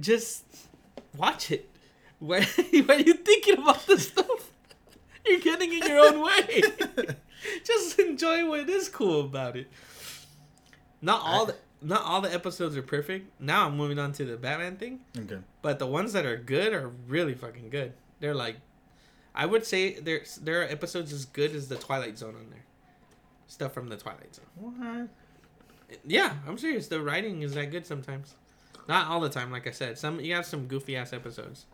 [0.00, 0.44] just
[1.16, 1.70] watch it.
[2.18, 2.42] When,
[2.86, 4.50] when you're thinking about this stuff,
[5.26, 6.62] you're getting in your own way.
[7.64, 9.68] just enjoy what is cool about it.
[11.02, 13.40] Not all the not all the episodes are perfect.
[13.40, 15.38] Now I'm moving on to the Batman thing, okay.
[15.62, 17.92] but the ones that are good are really fucking good.
[18.18, 18.56] They're like,
[19.34, 22.64] I would say there's there are episodes as good as the Twilight Zone on there.
[23.46, 24.46] Stuff from the Twilight Zone.
[24.56, 25.08] What?
[26.04, 26.88] Yeah, I'm serious.
[26.88, 28.34] The writing is that good sometimes.
[28.88, 29.98] Not all the time, like I said.
[29.98, 31.66] Some you have some goofy ass episodes,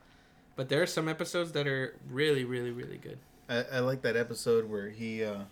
[0.56, 3.18] but there are some episodes that are really, really, really good.
[3.48, 5.42] I, I like that episode where he uh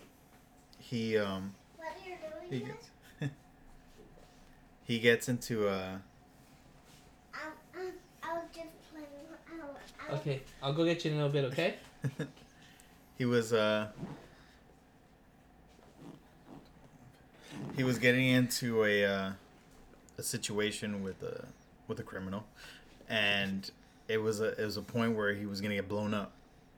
[0.79, 2.17] he um What are you
[2.51, 2.91] he gets
[4.85, 5.99] he gets into uh
[7.35, 7.93] Um, um,
[8.23, 9.07] I was just playing.
[9.49, 9.77] I was,
[10.09, 11.45] I Okay, I'll go get you in a little bit.
[11.53, 11.75] Okay.
[13.19, 13.89] he was uh
[17.77, 19.33] he was getting into a uh,
[20.21, 21.45] a situation with a
[21.89, 22.45] with a criminal
[23.09, 23.71] and
[24.09, 26.31] it was a it was a point where he was gonna get blown up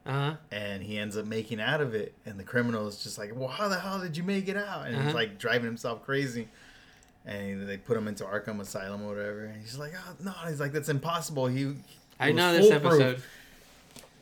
[0.06, 0.34] Uh huh.
[0.50, 3.48] and he ends up making out of it and the criminal is just like well
[3.48, 5.04] how the hell did you make it out and Uh-huh.
[5.06, 6.48] he's like driving himself crazy
[7.26, 10.60] and they put him into arkham asylum or whatever and he's like oh no he's
[10.60, 11.74] like that's impossible he, he
[12.20, 13.22] I know this foolproof." episode.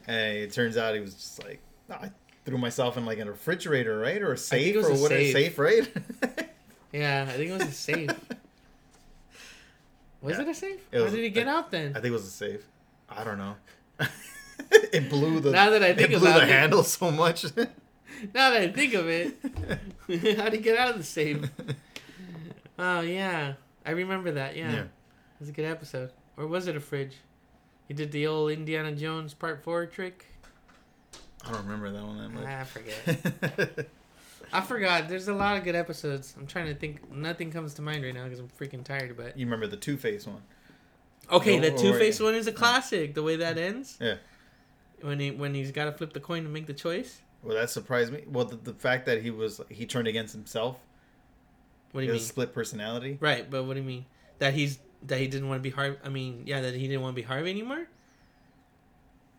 [0.09, 2.11] and it turns out he was just like "No, i
[2.45, 5.33] threw myself in like a refrigerator right or a safe or a what a safe.
[5.33, 5.89] safe right
[6.93, 8.11] Yeah, I think it was a safe.
[10.23, 10.43] Was Yeah.
[10.43, 10.81] it a safe?
[10.93, 11.91] It How was- did he get I- out then?
[11.93, 12.65] i think it was a safe
[13.09, 13.57] i don't know
[14.93, 16.49] it blew the Now that I think it blew the it.
[16.49, 17.45] handle so much
[18.35, 19.35] Now that I think of it,
[20.37, 21.49] how'd he get out of the safe?
[22.79, 23.55] Oh yeah,
[23.87, 24.57] I remember that.
[24.57, 24.89] Yeah, yeah it
[25.41, 26.11] was a good episode.
[26.37, 27.17] Or was it a fridge?
[27.89, 30.27] He did the old Indiana Jones Part Four trick.
[31.47, 33.89] i don't remember that one that much I forget.
[34.53, 35.09] I forgot.
[35.09, 36.35] There's a lot of good episodes.
[36.39, 37.13] I'm trying to think.
[37.13, 39.17] Nothing comes to mind right now because I'm freaking tired.
[39.17, 40.43] But you remember the Two Face one?
[41.31, 43.15] okay, No, the Two Face one is a classic.
[43.15, 43.97] The way that ends.
[44.01, 44.17] Yeah.
[45.03, 47.21] When he when he's got to flip the coin to make the choice.
[47.43, 48.25] Well, that surprised me.
[48.27, 50.79] Well, the, the fact that he was he turned against himself.
[51.93, 52.29] What do you has mean?
[52.29, 53.19] split personality.
[53.21, 54.05] Right, but what do you mean?
[54.39, 55.97] That he's that he didn't want to be Harvey.
[56.05, 57.87] I mean, yeah, that he didn't want to be Harvey anymore.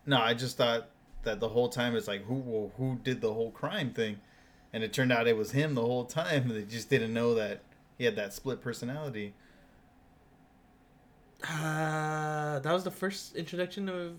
[0.05, 0.89] No, I just thought
[1.23, 4.19] that the whole time it's like who well, who did the whole crime thing,
[4.73, 6.49] and it turned out it was him the whole time.
[6.53, 7.61] They just didn't know that
[7.97, 9.33] he had that split personality.
[11.43, 14.13] Uh, that was the first introduction of.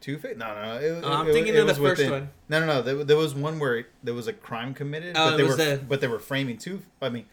[0.00, 0.36] Two Face?
[0.36, 0.76] No, no.
[0.76, 2.30] It, Oh, I'm it- thinking it of the first within- one.
[2.48, 2.82] No, no, no.
[2.82, 5.80] There, there was one where there was a crime committed, Oh, but they were the-
[5.88, 6.82] but they were framing Two.
[7.00, 7.24] I mean,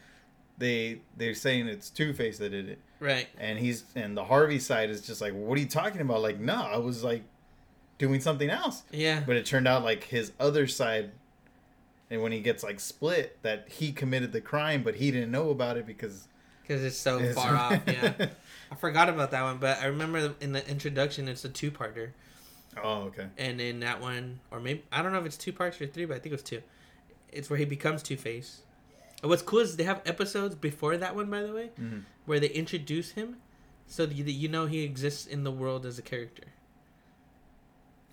[0.58, 2.78] they they're saying it's Two Face that did it.
[3.00, 3.28] Right.
[3.38, 6.22] and he's and the Harvey side is just like, what are you talking about?
[6.22, 7.22] Like, no, I was like
[7.98, 8.82] doing something else.
[8.90, 9.22] Yeah.
[9.26, 11.10] But it turned out like his other side,
[12.14, 15.50] and when he gets like split, that he committed the crime, but he didn't know
[15.50, 16.26] about it because
[16.62, 17.82] Because it's so it's- far off.
[17.86, 18.12] Yeah.
[18.72, 22.10] I forgot about that one, but I remember in the introduction, it's a two-parter,
[22.82, 23.26] oh, okay.
[23.38, 26.06] and in that one, or maybe I don't know if it's two parts or three,
[26.06, 26.62] but I think it was two.
[27.30, 28.62] It's where he becomes Two Face.
[29.22, 32.02] And what's cool is they have episodes before that one, by the way, Mhm.
[32.26, 33.36] where they introduce him,
[33.86, 36.44] so that you know he exists in the world as a character.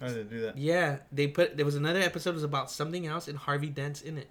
[0.01, 0.57] How did they do that?
[0.57, 4.17] Yeah, they put there was another episode was about something else and Harvey Dent's in
[4.17, 4.27] it.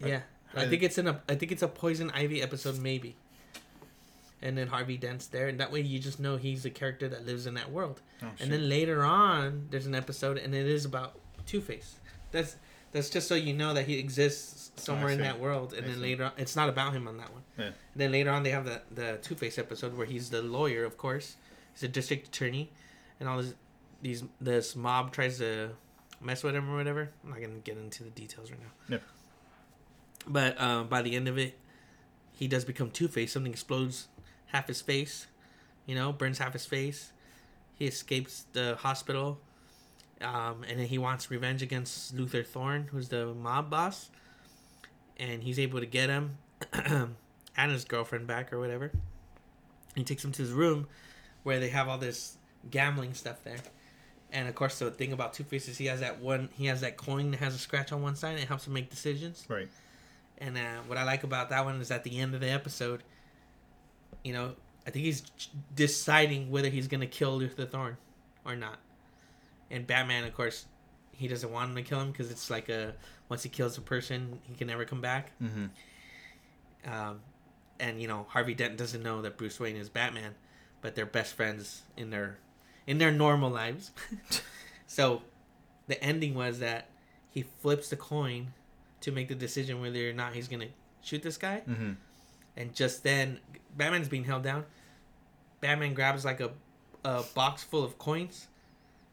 [0.00, 0.20] Yeah,
[0.54, 3.16] I did- think it's in a I think it's a Poison Ivy episode maybe.
[4.42, 7.24] And then Harvey Dent's there, and that way you just know he's a character that
[7.24, 8.02] lives in that world.
[8.22, 8.26] Oh.
[8.40, 11.94] And then later on, there's an episode, and it is about Two Face.
[12.30, 12.56] That's
[12.92, 15.96] that's just so you know that he exists somewhere in that world, and I then
[15.96, 16.02] see.
[16.02, 17.42] later on, it's not about him on that one.
[17.56, 17.64] Yeah.
[17.66, 20.84] And Then later on, they have the the Two Face episode where he's the lawyer,
[20.84, 21.36] of course.
[21.72, 22.70] He's a district attorney,
[23.20, 23.54] and all this
[24.04, 25.70] these this mob tries to
[26.20, 27.10] mess with him or whatever.
[27.24, 28.96] I'm not gonna get into the details right now.
[28.96, 28.98] Yeah.
[30.28, 31.58] But um, by the end of it,
[32.32, 33.32] he does become Two Face.
[33.32, 34.08] Something explodes
[34.48, 35.26] half his face,
[35.86, 37.12] you know, burns half his face.
[37.74, 39.40] He escapes the hospital,
[40.20, 44.10] um, and then he wants revenge against Luther Thorne, who's the mob boss.
[45.16, 46.38] And he's able to get him
[46.72, 48.92] and his girlfriend back or whatever.
[49.94, 50.88] He takes him to his room
[51.42, 52.36] where they have all this
[52.70, 53.58] gambling stuff there.
[54.34, 56.80] And of course, the thing about Two Face is he has that one, he has
[56.80, 58.32] that coin that has a scratch on one side.
[58.32, 59.46] And it helps him make decisions.
[59.48, 59.68] Right.
[60.38, 63.04] And uh, what I like about that one is at the end of the episode,
[64.24, 64.54] you know,
[64.86, 65.22] I think he's
[65.74, 67.96] deciding whether he's gonna kill Luther Thorne
[68.44, 68.78] or not.
[69.70, 70.66] And Batman, of course,
[71.12, 72.94] he doesn't want him to kill him because it's like a
[73.28, 75.30] once he kills a person, he can never come back.
[75.40, 76.92] Mm-hmm.
[76.92, 77.20] Um,
[77.78, 80.34] and you know, Harvey Dent doesn't know that Bruce Wayne is Batman,
[80.82, 82.38] but they're best friends in their
[82.86, 83.92] in their normal lives.
[84.86, 85.22] so,
[85.86, 86.88] the ending was that
[87.30, 88.52] he flips the coin
[89.00, 90.68] to make the decision whether or not he's gonna
[91.02, 91.62] shoot this guy.
[91.68, 91.92] Mm-hmm.
[92.56, 93.40] And just then,
[93.76, 94.64] Batman's being held down.
[95.60, 96.50] Batman grabs like a,
[97.04, 98.46] a box full of coins,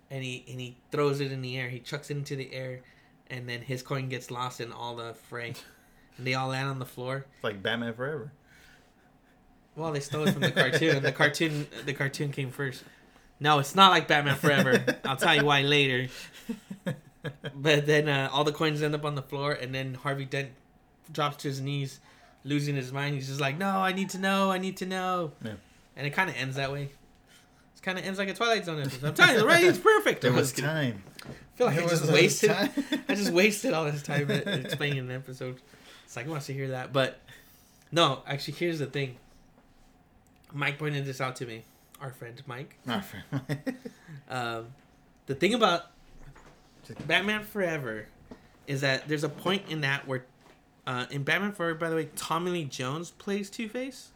[0.10, 1.70] and he and he throws it in the air.
[1.70, 2.82] He chucks it into the air,
[3.30, 5.54] and then his coin gets lost in all the fray,
[6.18, 7.26] and they all land on the floor.
[7.36, 8.32] It's like Batman Forever.
[9.76, 11.02] Well, they stole it from the cartoon.
[11.02, 12.84] the cartoon, the cartoon came first.
[13.41, 14.86] No, it's not like Batman Forever.
[15.04, 16.08] I'll tell you why later.
[17.56, 20.49] But then uh, all the coins end up on the floor, and then Harvey Dent
[21.12, 21.99] drops to his knees,
[22.43, 23.15] losing his mind.
[23.15, 24.51] He's just like, "No, I need to know.
[24.51, 25.54] I need to know." Yeah.
[25.95, 26.84] And it kind of ends that way.
[26.84, 29.08] It kind of ends like a Twilight Zone episode.
[29.08, 30.21] I'm telling you, the writing's perfect.
[30.21, 31.04] There was time.
[31.25, 32.51] I feel like There I just wasted.
[33.10, 35.60] I just wasted all this time explaining an episode.
[36.06, 36.93] It's like, who wants to hear that?
[36.93, 37.19] But
[37.91, 39.17] no, actually, here's the thing.
[40.54, 41.63] Mike pointed this out to me.
[42.02, 42.78] Our friend Mike.
[42.86, 43.24] Not for
[44.30, 44.68] Um,
[45.28, 45.84] the thing about
[47.06, 48.08] Batman Forever
[48.66, 50.26] is that there's a point in that where,
[50.88, 54.12] uh, in Batman Forever, by the way, Tommy Lee Jones plays Two Face.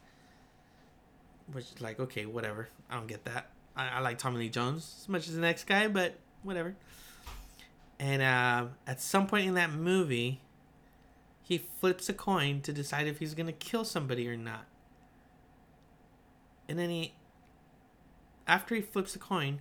[1.52, 2.70] Which, is like, okay, whatever.
[2.90, 3.52] I don't get that.
[3.76, 6.76] I, I like Tommy Lee Jones as much as the next guy, but whatever.
[8.00, 10.42] And uh, at some point in that movie,
[11.42, 14.66] he flips a coin to decide if he's gonna kill somebody or not.
[16.68, 17.14] And then he,
[18.48, 19.60] after he flips the coin,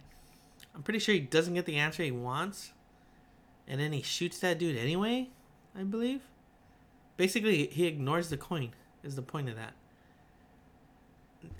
[0.74, 2.72] I'm pretty sure he doesn't get the answer he wants.
[3.66, 5.28] And then he shoots that dude anyway,
[5.78, 6.20] I believe.
[7.16, 9.72] Basically, he ignores the coin, is the point of that.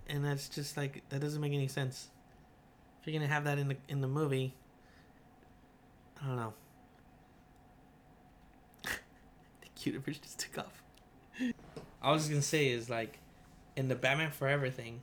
[0.08, 2.08] And that's just like, that doesn't make any sense.
[3.00, 4.54] If you're going to have that in the, in the movie,
[6.22, 6.54] I don't know.
[8.82, 10.82] the cutie just took off.
[12.02, 13.18] I was going to say is like,
[13.76, 15.00] in the Batman Forever thing,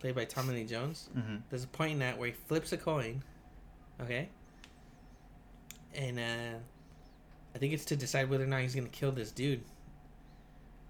[0.00, 2.76] played by Tommy Lee Jones, hmm there's a point in that where he flips a
[2.76, 3.22] coin,
[4.00, 4.28] okay?
[5.94, 6.58] And uh,
[7.54, 9.62] I think it's to decide whether or not he's gonna kill this dude.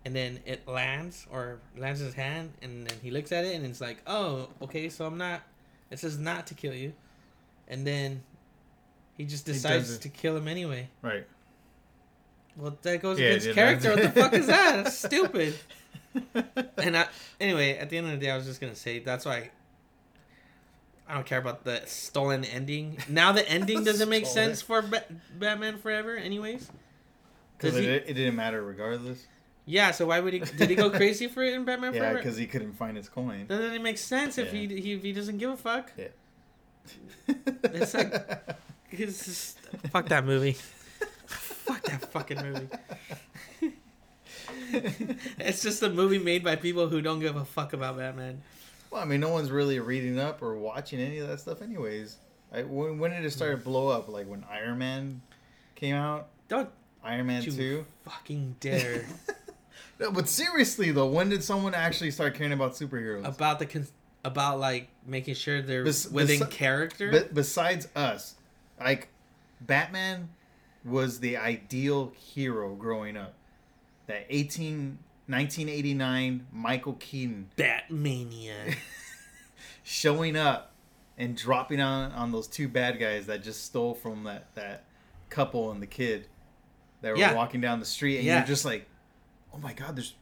[0.05, 3.57] And then it lands or lands in his hand, and then he looks at it,
[3.57, 5.43] and it's like, oh, okay, so I'm not.
[5.91, 6.93] It says not to kill you,
[7.67, 8.23] and then
[9.17, 10.03] he just decides it.
[10.03, 10.89] to kill him anyway.
[11.03, 11.27] Right.
[12.57, 13.91] Well, that goes Yeah, against character.
[13.91, 14.85] What the fuck is that?
[14.85, 15.55] That's stupid.
[16.79, 17.07] And I,
[17.41, 19.51] anyway, at the end of the day, I was just gonna say that's why
[21.09, 22.99] I don't care about the stolen ending.
[23.09, 25.05] Now the ending doesn't make sense for ba-
[25.39, 26.71] Batman Forever, anyways.
[27.57, 29.25] Because it, he- it didn't matter regardless.
[29.69, 30.39] Yeah, so why would he?
[30.41, 32.17] Did he go crazy for it in Batman Yeah, Forever?
[32.19, 33.47] Yeah, because he couldn't find his coin.
[33.47, 34.61] Doesn't it make sense if Yeah.
[34.69, 35.91] he, he if he doesn't give a fuck?
[35.97, 36.09] Yeah.
[37.65, 38.15] It's like-
[38.93, 39.59] It's just,
[39.91, 40.57] fuck that movie.
[41.27, 42.69] fuck that fucking movie.
[45.39, 48.43] it's just a movie made by people who don't give a fuck about Batman.
[48.91, 52.17] Well, I mean, no one's really reading up or watching any of that stuff, anyways.
[52.53, 54.09] I, when, when did it start to blow up?
[54.09, 55.21] Like when Iron Man
[55.75, 56.71] came out, Don't
[57.03, 57.85] Iron Man Two.
[58.05, 59.05] fucking dare
[59.99, 63.25] No, but seriously though, when did someone actually start caring about superheroes?
[63.27, 63.87] about the con-
[64.25, 67.11] about like making sure they're Bes- within besi- character.
[67.11, 68.35] But besides us,
[68.79, 69.09] like
[69.61, 70.29] Batman
[70.85, 73.35] was the ideal hero growing up.
[74.07, 78.77] That 18, 1989 Michael Keaton Batmania.
[79.83, 80.73] showing up
[81.19, 84.85] and dropping on on those two bad guys that just stole from that that
[85.31, 86.27] couple and the kid
[87.03, 87.35] that were Yeah.
[87.35, 88.39] walking down the street, and Yeah.
[88.39, 88.87] you're just like,
[89.53, 90.15] oh my god, there's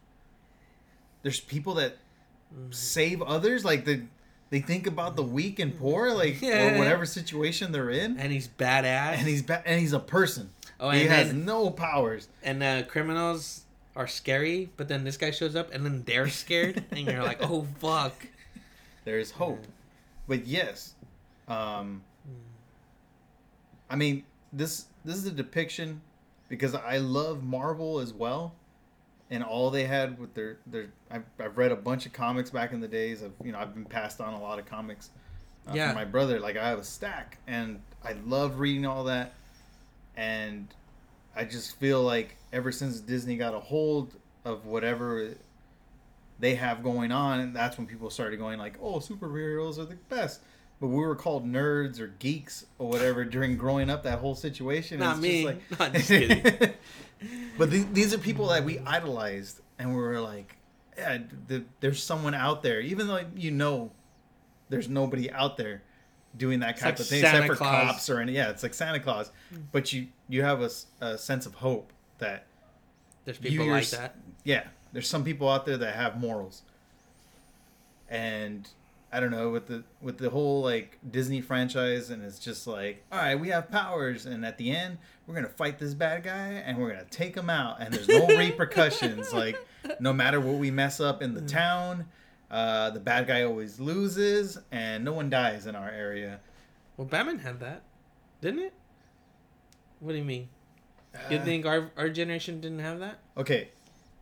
[1.22, 1.98] there's people that
[2.54, 2.70] Mm-hmm.
[2.72, 4.02] save others like the.
[4.50, 6.74] They think about the weak and poor, like Yeah.
[6.74, 9.14] or whatever situation they're in, and he's badass.
[9.18, 10.50] and he's ba- and he's a person.
[10.78, 12.28] oh, he has then, no powers.
[12.44, 13.63] and uh, criminals
[13.96, 17.42] are scary, but then this guy shows up, and then they're scared, and you're like,
[17.42, 18.14] oh fuck.
[19.04, 19.64] There's hope,
[20.26, 20.94] but yes,
[21.48, 22.02] um,
[23.90, 26.00] I mean this this is a depiction
[26.48, 28.54] because I love Marvel as well,
[29.30, 32.72] and all they had with their their I've, I've read a bunch of comics back
[32.72, 35.10] in the days of you know I've been passed on a lot of comics.
[35.68, 35.88] Uh, Yeah.
[35.88, 39.34] From my brother, like I have a stack, and I love reading all that,
[40.16, 40.66] and
[41.36, 45.34] I just feel like ever since Disney got a hold of whatever
[46.38, 49.96] they have going on, and that's when people started going like, "Oh, superheroes are the
[50.08, 50.40] best."
[50.80, 54.02] But we were called nerds or geeks or whatever during growing up.
[54.02, 54.98] That whole situation.
[54.98, 55.42] Not It's me.
[55.44, 56.42] Just Not just kidding.
[57.58, 60.56] but th- these are people that we idolized, and we were like,
[60.96, 61.18] "Yeah,
[61.48, 63.92] th- there's someone out there." Even though you know,
[64.68, 65.82] there's nobody out there
[66.36, 67.92] doing that type like of thing Santa except for Claus.
[67.92, 68.32] Cops or any.
[68.32, 69.62] Yeah, it's like Santa Claus, mm.
[69.72, 70.60] but you you have
[71.00, 72.46] a sense of hope that
[73.24, 74.16] There's people like yours- that.
[74.44, 76.62] yeah, there's some people out there that have morals.
[78.08, 78.68] And
[79.12, 83.04] I don't know with the with the whole like Disney franchise and it's just like,
[83.12, 86.22] all right, we have powers and at the end we're going to fight this bad
[86.22, 89.56] guy and we're going to take him out and there's no repercussions like
[90.00, 91.48] no matter what we mess up in the mm.
[91.48, 92.06] town,
[92.54, 96.38] uh, the bad guy always loses and no one dies in our area.
[96.96, 97.82] Well, Batman had that,
[98.40, 98.72] didn't it?
[99.98, 100.48] What do you mean?
[101.30, 103.18] You Uh, think our our generation didn't have that?
[103.36, 103.70] Okay.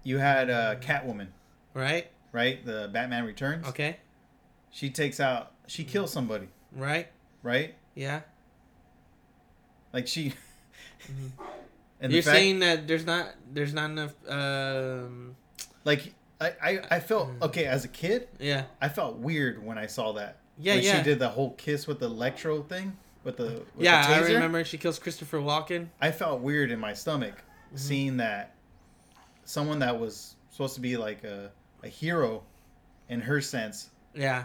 [0.03, 1.29] You had uh, Catwoman,
[1.75, 2.11] Right?
[2.33, 2.64] right?
[2.64, 3.66] The Batman Returns.
[3.68, 3.99] Okay.
[4.71, 7.09] She takes out she kills somebody, Right?
[7.42, 7.75] right?
[7.95, 8.21] Yeah.
[9.92, 10.33] Like she.
[12.01, 14.14] and You're fact, saying that there's not there's not enough.
[14.29, 15.37] Um.
[15.85, 18.29] like I, I I felt okay as a kid.
[18.39, 18.65] Yeah.
[18.81, 20.39] I felt weird when I saw that.
[20.59, 20.75] Yeah.
[20.75, 20.99] when yeah.
[20.99, 24.33] She did the whole kiss with the electro thing with the with yeah, the I
[24.33, 25.89] remember she kills Christopher Walken.
[26.01, 27.35] I felt weird in my stomach
[27.69, 27.77] Mm-hmm.
[27.79, 28.55] seeing that
[29.45, 31.51] someone that was supposed to be like a
[31.83, 32.43] a hero,
[33.09, 34.45] in her sense, Yeah.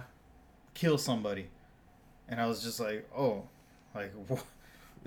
[0.74, 1.50] kill somebody,
[2.30, 3.44] and I was just like, oh,
[3.94, 4.42] like wh-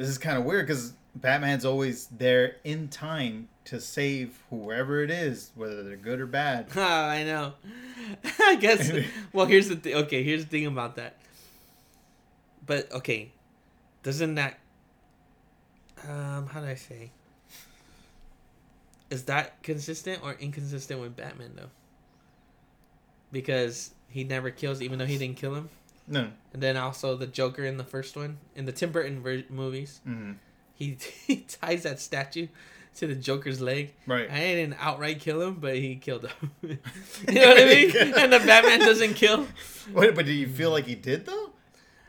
[0.01, 5.11] this is kind of weird because Batman's always there in time to save whoever it
[5.11, 6.69] is, whether they're good or bad.
[6.75, 7.53] Ah, I know.
[8.41, 8.91] I guess.
[9.35, 9.95] Well, here's the thing.
[9.95, 11.17] Okay, here's the thing about that.
[12.65, 13.31] But okay,
[14.03, 14.59] doesn't that?
[16.09, 17.11] Um, how do I say?
[19.11, 21.71] Is that consistent or inconsistent with Batman though?
[23.33, 25.69] Because he never kills, even though he didn't kill him.
[26.09, 29.45] No, And then also the Joker in the first one, in the Tim Burton ver-
[29.49, 30.33] movies, hmm
[30.75, 32.49] he, he ties that statue
[32.97, 33.93] to the Joker's leg.
[34.07, 34.31] right.
[34.31, 36.51] I didn't outright kill him, but he killed him.
[36.63, 37.91] you know what I mean?
[38.17, 39.47] And the Batman doesn't kill.
[39.93, 41.51] Wait, but do you feel like he did though?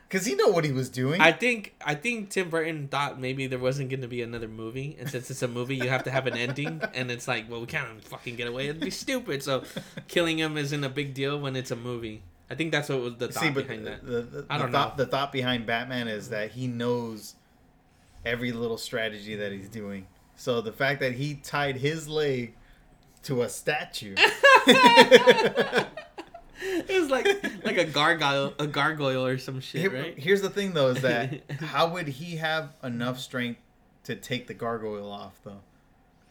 [0.08, 1.20] Because he know what he was doing.
[1.22, 4.96] I think I think Tim Burton thought maybe there wasn't going to be another movie,
[5.00, 7.60] and since it's a movie, you have to have an ending, and it's like, well,
[7.60, 8.68] we can't fucking get away.
[8.68, 9.42] It'd be stupid.
[9.42, 9.64] So,
[10.08, 12.22] killing him isn't a big deal when it's a movie.
[12.52, 14.04] I think that's what was the thought See, behind that.
[14.04, 15.04] the, the, I don't the thought, know.
[15.04, 17.34] the thought behind Batman is that he knows
[18.26, 20.06] every little strategy that he's doing.
[20.36, 22.52] So the fact that he tied his leg
[23.22, 24.14] to a statue.
[26.64, 27.26] It was like
[27.64, 30.16] like a gargoyle, a gargoyle or some shit, Here- right?
[30.16, 33.60] Here's the thing, though, is that how would he have enough strength
[34.04, 35.60] to take the gargoyle off, though?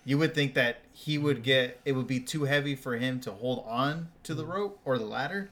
[0.05, 3.31] You would think that he would get it would be too heavy for him to
[3.31, 4.53] hold on to the mm.
[4.53, 5.51] rope or the ladder.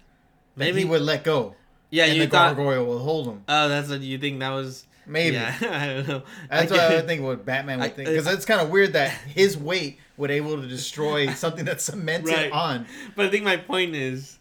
[0.55, 1.55] Maybe he would let go,
[1.89, 2.55] Yeah, and you the thought.
[2.55, 3.43] gargoyle will hold him.
[3.47, 4.85] Oh, that's what you think that was.
[5.05, 6.23] Maybe Yeah, I don't know.
[6.49, 7.23] that's I what I would think.
[7.23, 10.61] What Batman would I- think, because it's kind of weird that his weight would able
[10.61, 12.51] to destroy something that's cemented Right.
[12.51, 12.85] on.
[13.15, 14.37] But I think my point is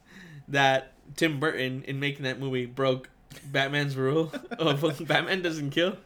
[0.49, 3.09] that Tim Burton, in making that movie, broke
[3.51, 5.97] Batman's rule of Batman doesn't kill,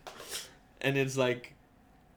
[0.81, 1.52] and it's like,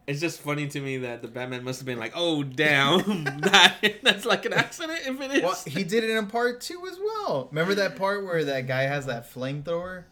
[0.07, 3.75] it's just funny to me that the Batman must have been like, oh damn, that
[4.03, 5.43] that's like an accident if it is.
[5.43, 7.47] Well, he did it in part two as well.
[7.51, 10.03] Remember that part where that guy has that flamethrower?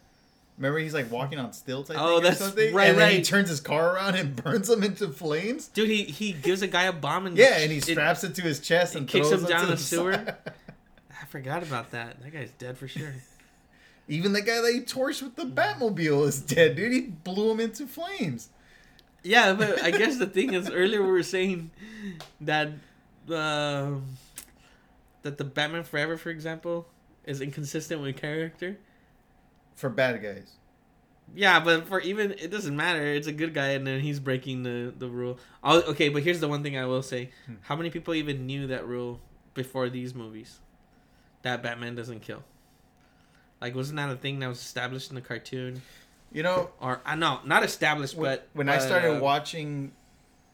[0.56, 2.72] Remember he's like walking on stilts, I Oh, or that's something?
[2.72, 5.66] right, And then he turns his car around and burns him into flames.
[5.68, 8.42] Dude, he he gives a guy a bomb and Yeah, and he straps it, to
[8.42, 10.12] his chest and kicks throws him it down the the sewer.
[11.20, 12.22] I forgot about that.
[12.22, 13.14] That guy's dead for sure.
[14.06, 16.92] Even the guy that he torched with the Batmobile is dead, dude.
[16.92, 18.50] He blew him into flames.
[19.24, 21.70] Yeah, but I guess the thing is, earlier we were saying
[22.42, 22.68] that
[23.28, 24.04] um
[25.22, 26.86] that the Batman Forever, for example,
[27.24, 28.76] is inconsistent with character.
[29.74, 30.52] For bad guys.
[31.34, 33.02] Yeah, but for even it doesn't matter.
[33.02, 35.38] It's a good guy, and then he's breaking the the rule.
[35.62, 37.54] I'll, okay, but here's the one thing I will say: Hmm.
[37.62, 39.20] How many people even knew that rule
[39.54, 40.60] before these movies?
[41.42, 42.42] That Batman doesn't kill.
[43.60, 45.80] Like, wasn't that a thing that was established in the cartoon?
[46.34, 49.92] You know, Or I know not established, when, but when I started uh, watching,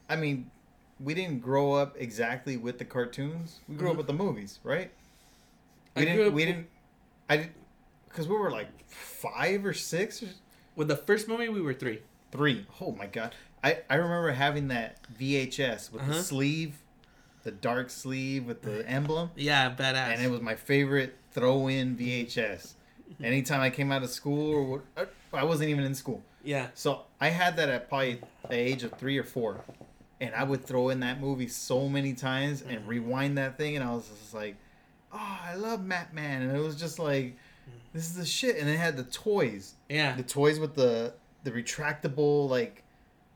[0.07, 0.51] I mean,
[0.99, 3.59] we didn't grow up exactly with the cartoons.
[3.67, 3.97] We grew up Mhm.
[3.97, 4.91] with the movies, right?
[5.95, 6.33] We grew didn't.
[6.35, 6.67] We didn't.
[7.27, 7.53] I didn't
[8.07, 10.27] because we were like five or six or
[10.75, 12.01] with the first movie, we were three.
[12.31, 12.65] three.
[12.79, 13.33] Oh my god!
[13.63, 16.13] I I remember having that VHS with Uh-huh.
[16.13, 16.83] the sleeve,
[17.41, 20.13] the dark sleeve with the emblem, Yeah, badass.
[20.13, 22.75] and it was my favorite throw-in VHS.
[23.21, 26.21] Anytime I came out of school or what, uh, I wasn't even in school.
[26.43, 28.19] yeah, So I had that at probably
[28.49, 29.63] the age of three or four,
[30.19, 33.83] and I would throw in that movie so many times and rewind that thing, and
[33.83, 34.55] I was just like,
[35.11, 37.37] "Oh, I love Batman," and it was just like,
[37.93, 41.13] "This is the shit." And it had the toys, yeah, the toys with the
[41.43, 42.83] the retractable like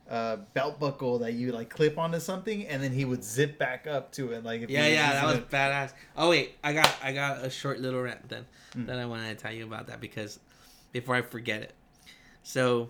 [0.09, 3.87] uh, belt buckle that you like clip onto something, and then he would zip back
[3.87, 5.13] up to it, like if yeah, yeah.
[5.13, 5.49] That was it.
[5.49, 5.93] badass.
[6.17, 8.87] Oh wait, I got I got a short little rant then Mm.
[8.87, 10.37] that I wanted to tell you about that because
[10.91, 11.73] before I forget it.
[12.47, 12.89] So,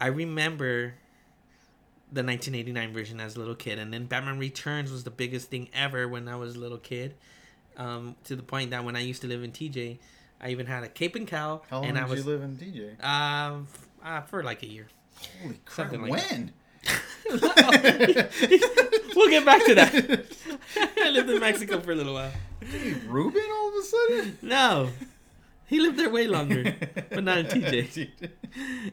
[0.00, 0.94] I remember
[2.12, 5.68] the 1989 version as a little kid, and then Batman Returns was the biggest thing
[5.72, 7.14] ever when I was a little kid.
[7.76, 9.98] Um, to the point that when I used to live in TJ,
[10.40, 12.42] I even had a cape and cow, How long and I did was you live
[12.42, 13.04] in TJ?
[13.04, 14.88] um f- uh, for like a year.
[15.40, 15.90] Holy crap!
[15.92, 16.52] something like when?
[19.14, 20.26] we'll get back to that.
[20.98, 22.32] I lived in Mexico for a little while.
[22.60, 24.38] Hey, Ruben, all of a sudden.
[24.42, 24.90] No,
[25.70, 26.74] he lived there way longer,
[27.10, 28.10] but not in TJ.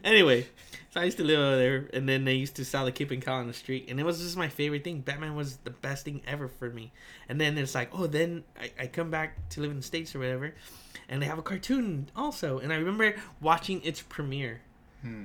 [0.04, 0.46] Anyway,
[0.90, 3.10] so I used to live over there, and then they used to sell the Cape
[3.10, 5.00] and Cow on the street, and it was just my favorite thing.
[5.00, 6.92] Batman was the best thing ever for me.
[7.28, 10.14] And then it's like, oh, then I, I come back to live in the States
[10.14, 10.54] or whatever,
[11.08, 12.58] and they have a cartoon also.
[12.60, 14.60] And I remember watching its premiere,
[15.02, 15.24] Hmm.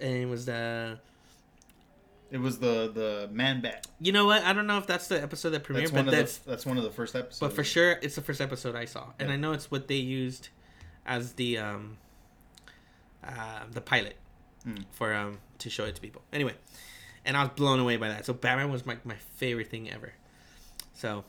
[0.00, 0.98] and it was the.
[2.30, 3.88] It was the the Man Bat.
[4.00, 4.44] You know what?
[4.44, 6.50] I don't know if that's the episode that premiered, That's but one of that's the
[6.50, 7.40] that's one of the first episodes.
[7.40, 9.34] but for sure it's the first episode I saw, and Yeah.
[9.34, 10.48] I know it's what they used
[11.06, 11.98] as the um
[13.24, 14.16] uh, the pilot
[14.66, 14.84] Mm.
[14.90, 16.20] for um to show it to people.
[16.34, 16.52] Anyway,
[17.24, 18.26] and I was blown away by that.
[18.26, 20.12] So Batman was my my favorite thing ever.
[20.92, 21.24] So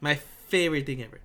[0.00, 1.18] my favorite thing ever.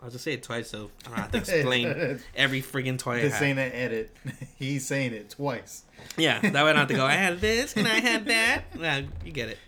[0.00, 3.22] I'll just say it twice, so I don't have to explain every friggin' toy I
[3.22, 4.16] This ain't an edit.
[4.58, 5.82] He's saying it twice.
[6.16, 7.04] Yeah, that way I don't have to go.
[7.06, 8.64] I had this and I had that.
[8.78, 9.58] Well, you get it.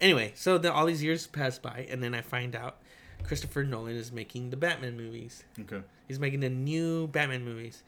[0.00, 2.78] Anyway, so the, all these years pass by, and then I find out
[3.24, 5.42] Christopher Nolan is making the Batman movies.
[5.60, 5.82] Okay.
[6.08, 7.82] He's making the new Batman movies,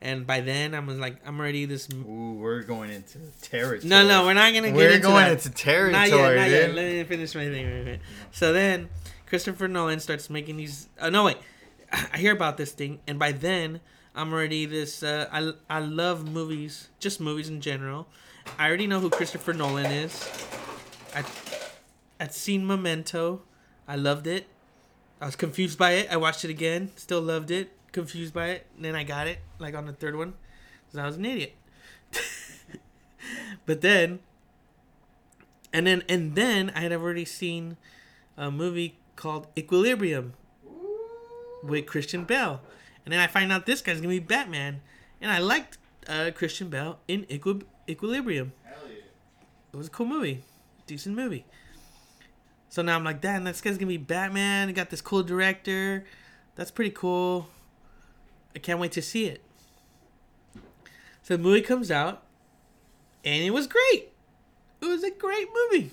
[0.00, 1.88] and by then I'm like, I'm already this.
[1.92, 3.80] Ooh, we're going into territory.
[3.88, 5.32] No, no, we're not gonna get We're into going that.
[5.32, 6.74] into territory, Not yet, not yet.
[6.74, 8.00] Let me finish my thing.
[8.30, 8.88] So then,
[9.26, 10.88] Christopher Nolan starts making these.
[10.98, 11.38] Uh, no, wait.
[11.92, 13.80] I hear about this thing, and by then,
[14.14, 15.02] I'm already this.
[15.02, 18.06] Uh, I I love movies, just movies in general.
[18.58, 20.28] I already know who Christopher Nolan is.
[21.14, 21.24] I
[22.20, 23.42] I'd seen Memento.
[23.88, 24.46] I loved it.
[25.20, 26.10] I was confused by it.
[26.10, 26.90] I watched it again.
[26.96, 27.70] Still loved it.
[27.92, 28.66] Confused by it.
[28.76, 30.34] And then I got it, like on the third one,
[30.86, 31.54] because I was an idiot.
[33.66, 34.18] but then,
[35.72, 37.76] and then, and then I had already seen
[38.36, 40.34] a movie called Equilibrium
[41.62, 42.60] with Christian Bale,
[43.04, 44.80] and then I find out this guy's gonna be Batman,
[45.20, 48.52] and I liked uh, Christian Bale in Equi- Equilibrium.
[49.72, 50.42] It was a cool movie,
[50.86, 51.44] decent movie.
[52.74, 54.66] So now I'm like, damn, this guy's gonna be Batman.
[54.66, 56.04] He got this cool director.
[56.56, 57.48] That's pretty cool.
[58.52, 59.42] I can't wait to see it.
[61.22, 62.24] So the movie comes out,
[63.24, 64.10] and it was great.
[64.80, 65.92] It was a great movie.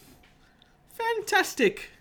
[0.90, 1.92] Fantastic.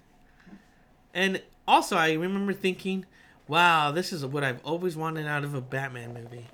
[1.12, 3.05] And also, I remember thinking,
[3.49, 6.47] wow, this is what I've always wanted out of a Batman movie.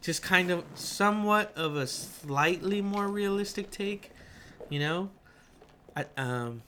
[0.00, 4.12] Just kind of somewhat of a slightly more realistic take,
[4.68, 5.10] you know?
[5.96, 6.62] I, um,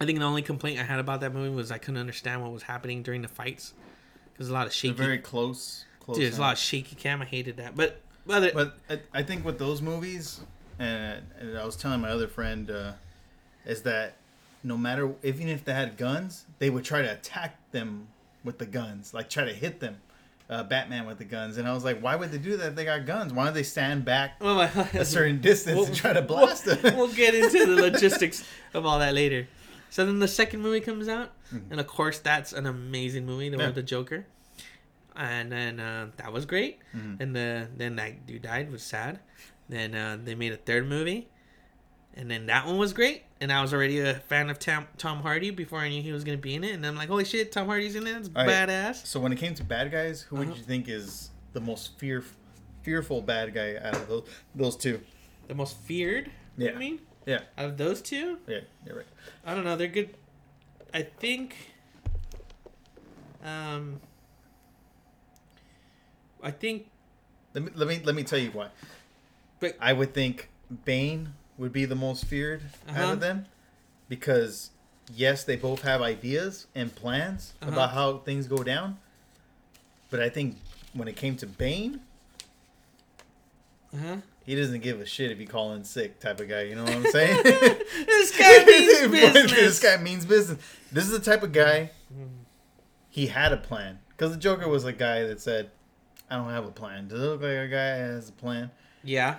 [0.00, 2.52] I think the only complaint I had about that movie was I couldn't understand what
[2.52, 3.74] was happening during the fights.
[4.36, 4.94] There's a lot of They're shaky.
[4.94, 5.84] very close.
[6.00, 7.20] close Dude, there's a lot of shaky cam.
[7.20, 7.76] I hated that.
[7.76, 10.40] But, but, But I, I think with those movies,
[10.78, 12.92] and, and I was telling my other friend, uh,
[13.66, 14.14] is that
[14.62, 18.06] no matter even if they had guns, they would try to attack them
[18.44, 19.96] with the guns, like try to hit them,
[20.48, 21.56] uh, Batman with the guns.
[21.58, 23.32] And I was like, why would they do that if they got guns?
[23.32, 26.96] Why don't they stand back a certain distance We'll- and try to blast we'll, them?
[26.96, 28.44] we'll get into the logistics
[28.74, 29.48] of all that later.
[29.90, 31.70] So then the second movie comes out, Mhm.
[31.70, 34.26] and of course that's an amazing movie, the one with the Joker.
[35.16, 36.78] And then uh, that was great.
[36.94, 37.20] Mhm.
[37.20, 39.18] And the then that dude died was sad.
[39.68, 41.28] Then uh, they made a third movie,
[42.14, 43.24] and then that one was great.
[43.40, 46.24] And I was already a fan of Tom, Tom Hardy before I knew he was
[46.24, 46.72] gonna be in it.
[46.72, 48.16] And I'm like, holy shit, Tom Hardy's in it.
[48.16, 48.68] It's All right.
[48.68, 49.06] badass.
[49.06, 50.56] So when it came to bad guys, who would Uh-huh.
[50.56, 52.22] you think is the most fear,
[52.82, 55.00] fearful bad guy out of those those two?
[55.48, 56.30] The most feared.
[56.56, 56.72] Yeah.
[56.72, 59.06] I mean, Yeah, out of those two, yeah, you're right.
[59.44, 59.76] I don't know.
[59.76, 60.14] They're good.
[60.94, 61.54] I think.
[63.44, 64.00] Um.
[66.42, 66.86] I think
[67.52, 68.68] Let me let me let me tell you why.
[69.60, 70.48] But- I would think
[70.86, 73.12] Bane would be the most feared out Uh-huh.
[73.12, 73.44] of them
[74.08, 74.70] because
[75.14, 77.72] yes, they both have ideas and plans Uh-huh.
[77.72, 78.98] about how things go down.
[80.10, 80.56] But I think
[80.94, 82.00] when it came to Bane,
[83.92, 84.16] uh-huh.
[84.48, 86.62] He doesn't give a shit if you call in sick type of guy.
[86.62, 87.42] You know what I'm saying?
[87.44, 89.52] this guy means business.
[89.52, 90.58] this guy means business.
[90.90, 91.90] This is the type of guy.
[93.10, 95.70] He had a plan because the Joker was a guy that said,
[96.30, 98.70] "I don't have a plan." Does it look like a guy has a plan?
[99.04, 99.36] Yeah.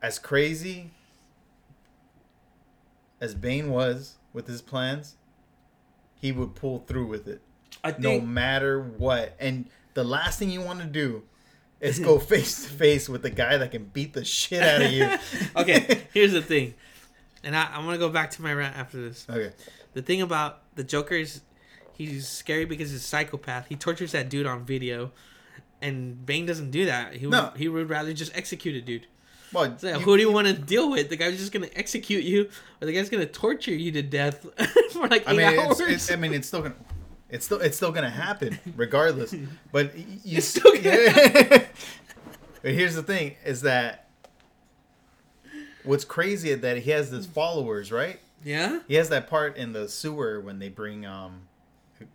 [0.00, 0.92] As crazy
[3.20, 5.16] as Bane was with his plans,
[6.14, 7.42] he would pull through with it
[7.84, 9.36] I no matter what.
[9.38, 11.24] And the last thing you want to do
[11.80, 14.90] is go face to face with the guy that can beat the shit out of
[14.92, 15.08] you.
[15.56, 16.74] okay, here's the thing.
[17.44, 19.26] And I, I'm gonna go back to my rant after this.
[19.28, 19.52] okay.
[19.92, 21.40] The thing about the Joker is
[21.92, 23.66] he's scary because he's a psychopath.
[23.68, 25.12] He tortures that dude on video.
[25.82, 27.14] And Bane doesn't do that.
[27.14, 27.52] He would, No.
[27.56, 29.06] he would rather just execute a dude.
[29.52, 31.08] Well, you- who do you want to deal with?
[31.10, 32.48] The guy's just gonna execute you,
[32.80, 34.42] or the guy's gonna torture you to death
[34.92, 35.78] for like eight I mean, hours.
[35.80, 36.74] it's, it's, I mean, it's still gonna,
[37.30, 39.34] it's still, it's still gonna happen regardless.
[39.72, 41.64] But you It's still gonna
[42.62, 44.08] but here's the thing: is that
[45.84, 48.20] what's crazy is that he has his followers, right?
[48.44, 48.80] yeah.
[48.86, 51.42] He has that part in the sewer when they bring um,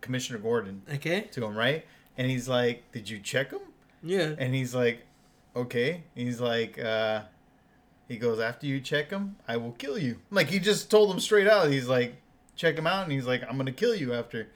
[0.00, 1.22] Commissioner Gordon Okay.
[1.32, 1.84] to him, right?
[2.16, 3.60] And he's like, "Did you check him?"
[4.02, 4.34] Yeah.
[4.38, 5.06] And he's like,
[5.56, 7.22] "Okay." He's like, uh,
[8.08, 11.20] he goes, "After you check him, I will kill you." Like he just told him
[11.20, 11.70] straight out.
[11.70, 12.14] He's like,
[12.56, 14.48] "Check him out," and he's like, "I'm gonna kill you after."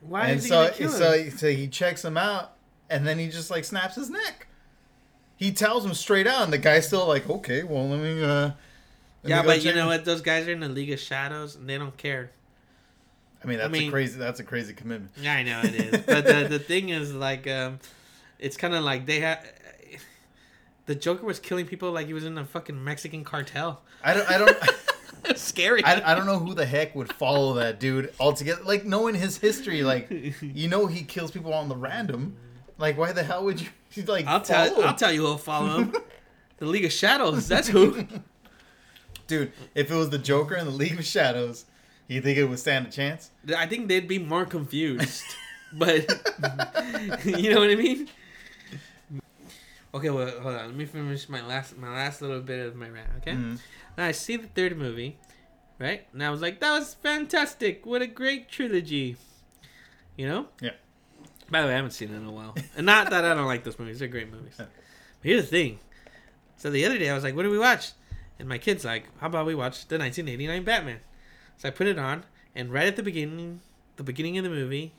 [0.00, 1.30] Why and is he so, gonna kill so, him?
[1.36, 2.52] so he checks him out,
[2.88, 4.46] and then he just like snaps his neck.
[5.36, 8.50] He tells him straight out, and the guy's still like, "Okay, well, let me." uh
[9.22, 10.04] let Yeah, go but you know him." what?
[10.04, 12.30] Those guys are in the League of Shadows, and they don't care.
[13.42, 14.18] I mean, that's mean- a crazy.
[14.18, 15.12] That's a crazy commitment.
[15.16, 15.90] Yeah, I know it is.
[16.06, 17.78] but the the thing is, like, um,
[18.38, 19.44] it's kind of like they have.
[20.86, 23.82] The Joker was killing people like he was in a fucking Mexican cartel.
[24.02, 24.30] I don't.
[24.30, 24.56] I don't.
[25.24, 25.84] It's scary.
[25.84, 28.62] I, I don't know who the heck would follow that dude altogether.
[28.64, 30.10] Like knowing his history, like
[30.42, 32.36] you know he kills people on the random.
[32.78, 34.26] Like why the hell would you you, like?
[34.26, 34.68] I'll tell.
[34.70, 35.94] follow I'll tell you who'll follow him.
[36.58, 37.48] the League of Shadows.
[37.48, 38.06] That's who.
[39.26, 39.52] dude.
[39.74, 41.64] If it was the Joker in the League of Shadows,
[42.06, 43.30] you think it would stand a chance?
[43.56, 45.24] I think they'd be more confused.
[45.72, 46.00] but
[47.24, 48.08] you know what I mean.
[49.94, 50.66] Okay, well, hold on.
[50.66, 53.08] Let me finish my last my last little bit of my rant.
[53.18, 53.32] Okay.
[53.32, 53.58] Mhm.
[53.98, 55.18] Now I see the third movie,
[55.80, 56.06] right?
[56.12, 57.84] And I was like, that was fantastic.
[57.84, 59.16] What a great trilogy.
[60.16, 60.46] You know?
[60.60, 60.70] Yeah.
[61.50, 62.54] By the way, I haven't seen it in a while.
[62.76, 63.98] And not that I don't like those movies.
[63.98, 64.54] They're great movies.
[64.58, 64.66] Yeah.
[65.20, 65.78] But here's the thing.
[66.58, 67.90] So the other day I was like, what do we watch?
[68.38, 71.00] And my kid's like, how about we watch the 1989 Batman?
[71.56, 72.24] So I put it on,
[72.54, 73.60] and right at the beginning,
[73.96, 74.92] the beginning of the movie,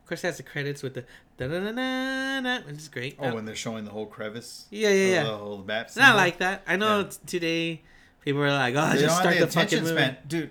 [0.00, 1.04] of course, it has the credits with the
[1.38, 3.16] da da da da da, which is great.
[3.18, 4.66] Oh, when they're showing the whole crevice.
[4.70, 5.22] yeah, yeah, oh, yeah.
[5.24, 5.92] The whole bat.
[5.96, 6.62] Not like that.
[6.68, 7.10] I know Yeah.
[7.26, 7.82] today
[8.22, 9.94] people are like, oh, They just start the the fucking movie.
[9.94, 10.50] span, dude.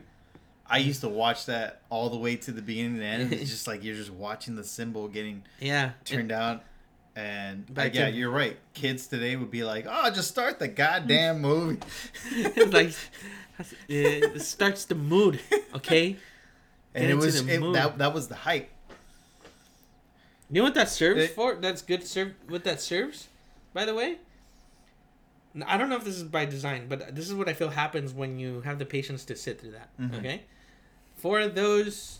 [0.67, 3.33] I used to watch that all the way to the beginning and end.
[3.33, 5.91] It's just like you're just watching the symbol getting Yeah.
[6.05, 6.63] turned out.
[7.13, 8.57] And Back yeah, you're right.
[8.73, 11.79] Kids today would be like, "Oh, just start the goddamn movie."
[12.67, 12.93] like
[13.89, 15.41] it starts the mood,
[15.75, 16.15] okay?
[16.95, 18.69] and Get it was the it, that that was the hype.
[20.49, 21.55] You know what that serves It- for?
[21.55, 23.27] That's good serve what that serves,
[23.73, 24.19] by the way.
[25.67, 28.13] I don't know if this is by design, but this is what I feel happens
[28.13, 29.89] when you have the patience to sit through that.
[29.99, 30.17] Mhm.
[30.19, 30.41] Okay,
[31.15, 32.19] for those,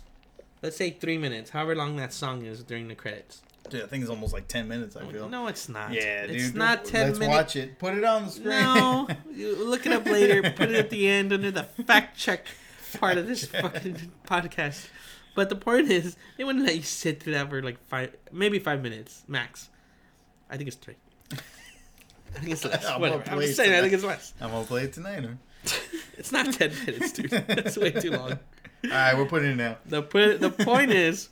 [0.62, 3.42] let's say three minutes, however long that song is during the credits.
[3.70, 4.96] Dude, I think it's almost like ten minutes.
[4.98, 5.30] I feel.
[5.30, 5.94] No, it's not.
[5.94, 6.36] Yeah, dude.
[6.36, 7.38] it's not 10 Let's minutes.
[7.38, 7.80] watch it.
[7.80, 8.50] Put it on the screen.
[8.50, 10.42] No, you look it up later.
[10.52, 12.48] Put it at the end under the fact check
[13.00, 14.88] part of this fucking podcast.
[15.36, 18.60] But the point is, they wouldn't let you sit through that for like five, maybe
[18.60, 19.70] five minutes max.
[20.50, 20.96] I think it's three.
[22.36, 22.86] I think it's less.
[22.86, 23.24] I'm Whatever.
[23.28, 23.70] I'm play just it saying.
[23.72, 23.82] I tonight.
[23.82, 24.34] think it's less.
[24.42, 25.24] I'm gonna play it tonight.
[25.26, 25.68] Huh?
[26.18, 27.32] It's not ten minutes, dude.
[27.32, 28.32] That's way too long.
[28.84, 29.78] All right, we're putting it now.
[29.86, 31.30] The po- the point is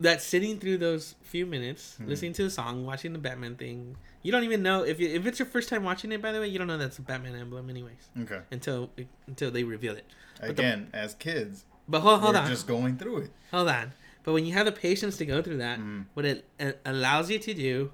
[0.00, 2.08] that sitting through those few minutes, Hmm.
[2.08, 5.26] listening to the song, watching the Batman thing, you don't even know if you, if
[5.26, 6.20] it's your first time watching it.
[6.20, 8.40] By the way, you don't know that's a Batman emblem, anyways, Okay.
[8.50, 8.90] until
[9.26, 10.04] until they reveal it.
[10.40, 13.30] the- Again, as kids, But hold, hold we're on, just going through it.
[13.50, 13.92] hold on.
[14.24, 16.06] But when you have the patience to go through that, Mm.
[16.14, 17.92] what it uh, allows you to do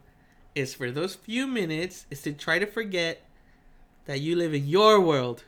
[0.54, 3.22] is for those few minutes is to try to forget
[4.06, 5.44] that you live in your world.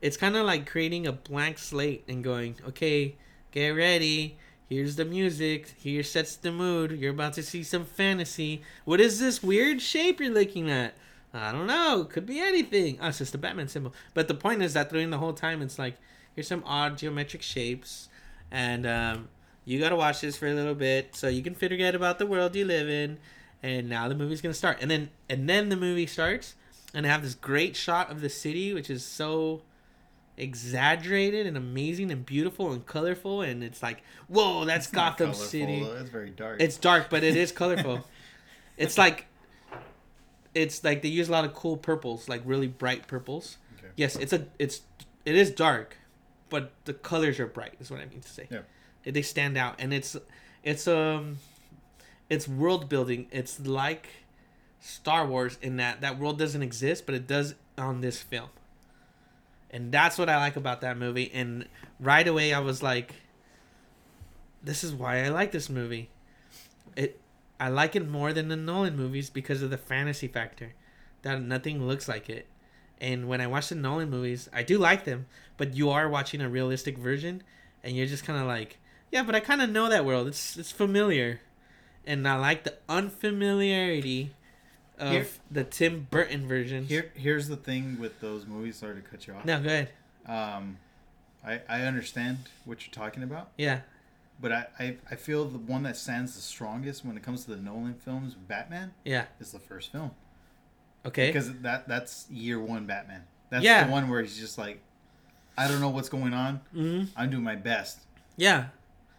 [0.00, 3.16] It's kind of like creating a blank slate and going, okay,
[3.50, 4.36] get ready.
[4.68, 5.74] Here's the music.
[5.78, 6.92] Here sets the mood.
[6.92, 8.62] You're about to see some fantasy.
[8.84, 10.94] What is this weird shape you're looking at?
[11.32, 12.06] I don't know.
[12.08, 12.98] Could be anything.
[13.00, 13.94] Oh, it's just a Batman symbol.
[14.14, 15.96] But the point is that during the whole time, it's like
[16.34, 18.08] here's some odd geometric shapes,
[18.50, 19.28] and um,
[19.64, 22.56] you gotta watch this for a little bit so you can forget about the world
[22.56, 23.18] you live in.
[23.62, 26.54] And now the movie's gonna start, and then and then the movie starts,
[26.94, 29.62] and they have this great shot of the city, which is so
[30.36, 35.44] exaggerated and amazing and beautiful and colorful, and it's like, whoa, that's It's Gotham colorful,
[35.46, 35.82] City.
[35.82, 35.96] though.
[35.96, 36.62] It's very dark.
[36.62, 38.06] It's dark, but it is colorful.
[38.76, 39.26] it's like
[40.54, 43.58] it's like they use a lot of cool purples, like really bright purples.
[43.78, 43.88] Okay.
[43.96, 44.82] Yes, it's a it's
[45.24, 45.96] it is dark,
[46.48, 47.74] but the colors are bright.
[47.80, 48.46] Is what I mean to say.
[48.50, 48.60] Yeah.
[49.04, 50.16] They stand out, and it's
[50.62, 51.38] it's um
[52.28, 53.26] it's world building.
[53.30, 54.08] It's like
[54.80, 58.50] Star Wars in that that world doesn't exist, but it does on this film.
[59.70, 61.30] And that's what I like about that movie.
[61.32, 61.66] And
[62.00, 63.14] right away, I was like,
[64.62, 66.10] "This is why I like this movie."
[66.96, 67.20] It,
[67.60, 70.74] I like it more than the Nolan movies because of the fantasy factor,
[71.22, 72.46] that nothing looks like it.
[73.00, 75.26] And when I watch the Nolan movies, I do like them,
[75.56, 77.42] but you are watching a realistic version,
[77.82, 78.78] and you're just kind of like,
[79.10, 80.28] "Yeah, but I kind of know that world.
[80.28, 81.40] It's it's familiar."
[82.06, 84.34] And I like the unfamiliarity
[84.98, 86.84] of Here- the Tim Burton version.
[86.84, 88.76] Here, here's the thing with those movies.
[88.76, 89.44] Sorry to cut you off.
[89.44, 89.90] No, go ahead.
[90.26, 90.78] Um,
[91.44, 93.80] I I understand what you're talking about, Yeah.
[94.40, 97.50] but I, I I feel the one that stands the strongest when it comes to
[97.50, 99.26] the Nolan films, Batman, Yeah.
[99.40, 100.10] is the first film
[101.06, 101.28] Okay.
[101.28, 103.24] because that that's year one Batman.
[103.50, 103.84] That's Yeah.
[103.84, 104.82] the one where he's just like,
[105.56, 106.56] I don't know what's going on.
[106.72, 108.00] hmm I'm doing my best,
[108.36, 108.66] Yeah.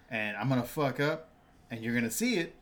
[0.10, 1.30] and I'm gonna fuck up,
[1.72, 2.54] and you're gonna see it,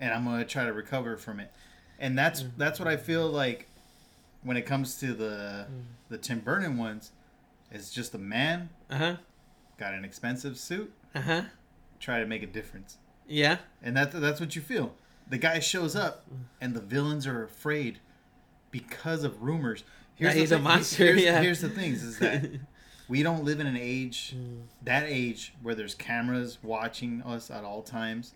[0.00, 1.52] and I'm gonna try to recover from it,
[1.98, 2.50] and that's Mm.
[2.56, 3.68] that's what I feel like
[4.42, 5.82] when it comes to the Mm.
[6.08, 7.12] the Tim Burton ones.
[7.72, 9.16] It's just a man Uh huh.
[9.78, 11.42] got an expensive suit, Uh huh.
[12.00, 12.98] try to make a difference,
[13.28, 13.58] Yeah.
[13.82, 14.96] and that that's what you feel.
[15.28, 16.26] The guy shows up,
[16.60, 18.00] and the villains are afraid
[18.72, 19.84] because of rumors.
[20.18, 21.40] The he's a thing- monster, Here's, yeah.
[21.40, 22.50] here's the things: is that
[23.08, 24.62] we don't live in an age, Mm.
[24.82, 28.34] that age where there's cameras watching us at all times.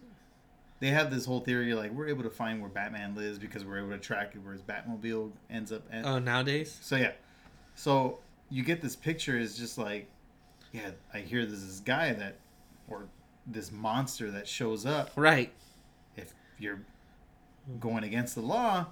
[0.84, 3.78] They have this whole theory like we're able to find where Batman lives because we're
[3.78, 5.80] able to track where his Batmobile ends up.
[5.90, 6.04] At.
[6.04, 6.76] Oh, nowadays.
[6.82, 7.12] So yeah,
[7.74, 8.18] so
[8.50, 10.10] you get this picture is just like,
[10.72, 12.36] yeah, I hear there's this guy that,
[12.86, 13.06] or
[13.46, 15.54] this monster that shows up Right.
[16.18, 16.82] if you're
[17.80, 18.88] going against the law,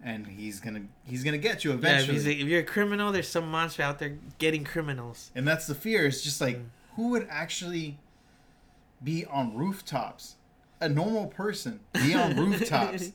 [0.00, 1.74] and he's gonna he's gonna get you Yeah.
[1.78, 2.12] If, eventually.
[2.18, 5.32] he's a, if you're a criminal, there's some monster out there getting criminals.
[5.34, 6.06] and that's the fear.
[6.06, 6.66] It's just like Mm.
[6.94, 7.98] who would actually
[9.02, 10.36] be on rooftops?
[10.82, 13.12] A normal person be on rooftops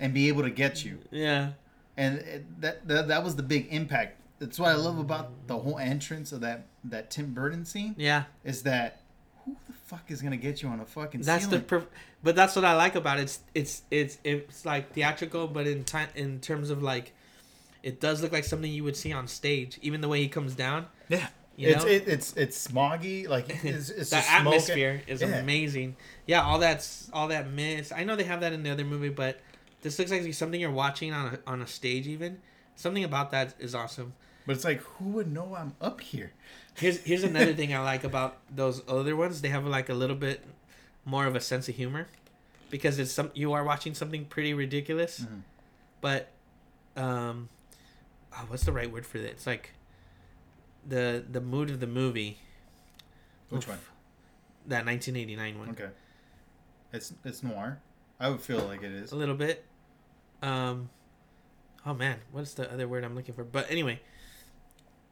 [0.00, 0.98] and be able to get you.
[1.10, 1.50] Yeah.
[1.96, 4.16] and it, that, that that was the big impact.
[4.38, 8.24] That's what I love about the whole entrance of that that Tim Burton scene Yeah.
[8.42, 9.02] is that
[9.44, 11.60] who the fuck is gonna get you on a fucking That's ceiling?
[11.60, 11.86] the per-
[12.22, 13.22] but that's what I like about it.
[13.24, 17.12] It's it's it's it's like theatrical, but in time in terms of like,
[17.82, 19.78] it does look like something you would see on stage.
[19.82, 21.28] Even the way he comes down, yeah.
[21.60, 21.90] You It's know?
[21.90, 25.36] it, it's it's smoggy like it's, it's the atmosphere is Yeah.
[25.36, 25.96] amazing.
[26.26, 27.92] Yeah, all that's all that mist.
[27.94, 29.40] I know they have that in the other movie, but
[29.82, 32.06] this looks like something you're watching on a, on a stage.
[32.06, 32.38] Even
[32.76, 34.14] something about that is awesome.
[34.46, 36.32] But it's like who would know I'm up here?
[36.74, 39.40] Here's here's another thing I like about those other ones.
[39.42, 40.44] They have like a little bit
[41.04, 42.08] more of a sense of humor
[42.70, 45.42] because it's some you are watching something pretty ridiculous, Mhm.
[46.00, 46.28] but
[46.96, 47.48] um,
[48.32, 49.30] oh, what's the right word for that?
[49.30, 49.72] It's like
[50.86, 52.38] the the mood of the movie.
[53.48, 53.70] Which Oof.
[53.70, 53.78] one?
[54.66, 55.68] That 1989 one.
[55.70, 55.88] Okay.
[56.92, 57.80] It's it's noir.
[58.18, 59.12] I would feel like it is.
[59.12, 59.64] a little bit.
[60.42, 60.90] Um,
[61.86, 63.44] oh man, what's the other word I'm looking for?
[63.44, 64.00] But anyway,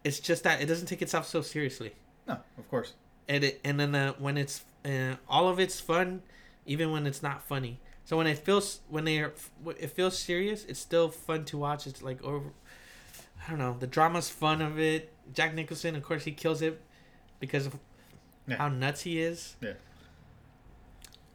[0.04, 1.92] it's just that it doesn't take itself so seriously,
[2.26, 2.94] No, of course.
[3.28, 6.22] and it and then uh, when it's uh, all of it's fun,
[6.66, 7.80] even when it's not funny.
[8.04, 9.32] So when it feels when they are
[9.78, 11.86] it feels serious, it's still fun to watch.
[11.86, 12.52] It's like over,
[13.44, 15.12] I don't know, the drama's fun of it.
[15.32, 16.80] Jack Nicholson, of course, he kills it
[17.40, 17.78] because of
[18.46, 18.56] Yeah.
[18.56, 19.56] how nuts he is.
[19.60, 19.74] Yeah.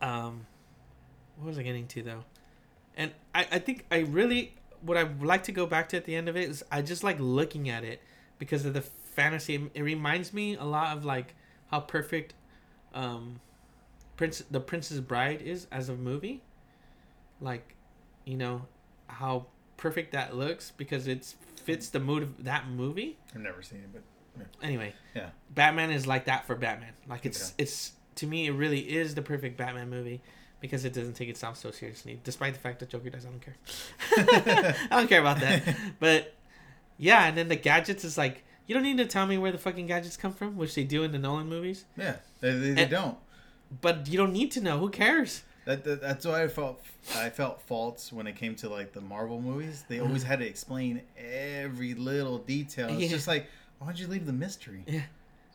[0.02, 0.46] Um,
[1.38, 2.24] what was I getting to though?
[2.96, 6.06] And I, I think I really what I would like to go back to at
[6.06, 8.02] the end of it is I just like looking at it
[8.38, 9.70] because of the fantasy.
[9.74, 11.36] It reminds me a lot of like
[11.72, 12.34] how perfect,
[12.94, 13.40] um,
[14.18, 16.42] Prince the Princess Bride is as a movie.
[17.42, 17.76] Like,
[18.26, 18.66] you know,
[19.08, 19.48] how
[19.78, 21.34] perfect that looks because it
[21.64, 23.18] fits the mood of that movie?
[23.34, 25.30] I've never seen it, but anyway Yeah.
[25.54, 26.94] batman is like that for batman.
[27.08, 30.22] Like it's it's to me it really is the perfect batman movie
[30.60, 33.42] because it doesn't take itself so seriously despite the fact that joker does i don't
[33.42, 33.56] care.
[34.92, 35.76] I don't care about that.
[36.00, 36.34] But
[36.98, 39.58] yeah and then the gadgets is like you don't need to tell me where the
[39.58, 41.86] fucking gadgets come from which they do in the nolan movies.
[41.98, 43.18] Yeah, they, they, they And- don't.
[43.82, 44.80] but you don't need to know.
[44.80, 46.82] Who cares That, that that's why I felt
[47.16, 49.86] I felt faults when it came to like the Marvel movies.
[49.88, 52.90] They always had to explain every little detail.
[52.90, 53.08] It's Yeah.
[53.10, 53.48] just like,
[53.80, 54.84] why don't you leave the mystery?
[54.88, 55.02] Yeah.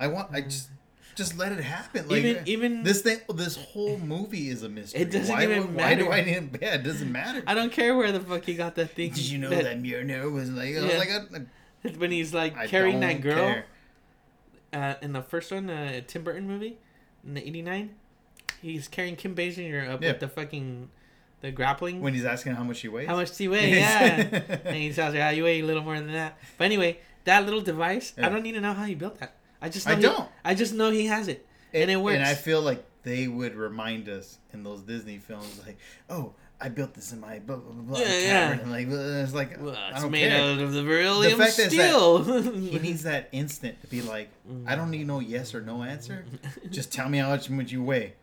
[0.00, 0.68] I want I just
[1.14, 2.09] just let it happen.
[2.09, 5.02] Like even even this thing, this whole movie is a mystery.
[5.02, 6.12] It doesn't why, even Why do matter.
[6.12, 6.59] I need?
[6.62, 7.42] Yeah, it doesn't matter.
[7.46, 9.11] I don't care where the fuck he got that thing.
[9.11, 10.74] Did you know that Mjolnir was like?
[10.74, 10.96] Was Yeah.
[10.98, 13.62] like, I, when he's like I carrying that girl
[14.72, 16.78] uh, in the first one, uh, Tim Burton movie,
[17.26, 17.94] in the '89,
[18.61, 20.12] he's carrying Kim Basinger up Yeah.
[20.12, 20.88] with the fucking
[21.40, 22.00] the grappling.
[22.00, 23.06] when he's asking how much she weighs.
[23.09, 23.70] How much do you weigh?
[23.70, 24.16] Yeah.
[24.64, 27.44] and he tells her, "Ah, you weigh a little more than that." But anyway, that
[27.44, 29.34] little device, I don't need to know how he built that.
[29.62, 30.28] I just know I he- don't.
[30.44, 32.16] I just know he has it, and, it works.
[32.16, 35.78] And I feel like they would remind us in those Disney films, like,
[36.11, 38.26] "Oh, I built this in my blah blah blah, Yeah, cavern."
[38.59, 38.62] yeah.
[38.62, 40.40] And like, it's like well, I it's don't made care.
[40.42, 42.22] out of the beryllium fact is that steel.
[42.52, 44.28] He needs that instant to be like,
[44.66, 46.24] I don't need no yes or no answer.
[46.70, 48.14] Just tell me how much much you weigh.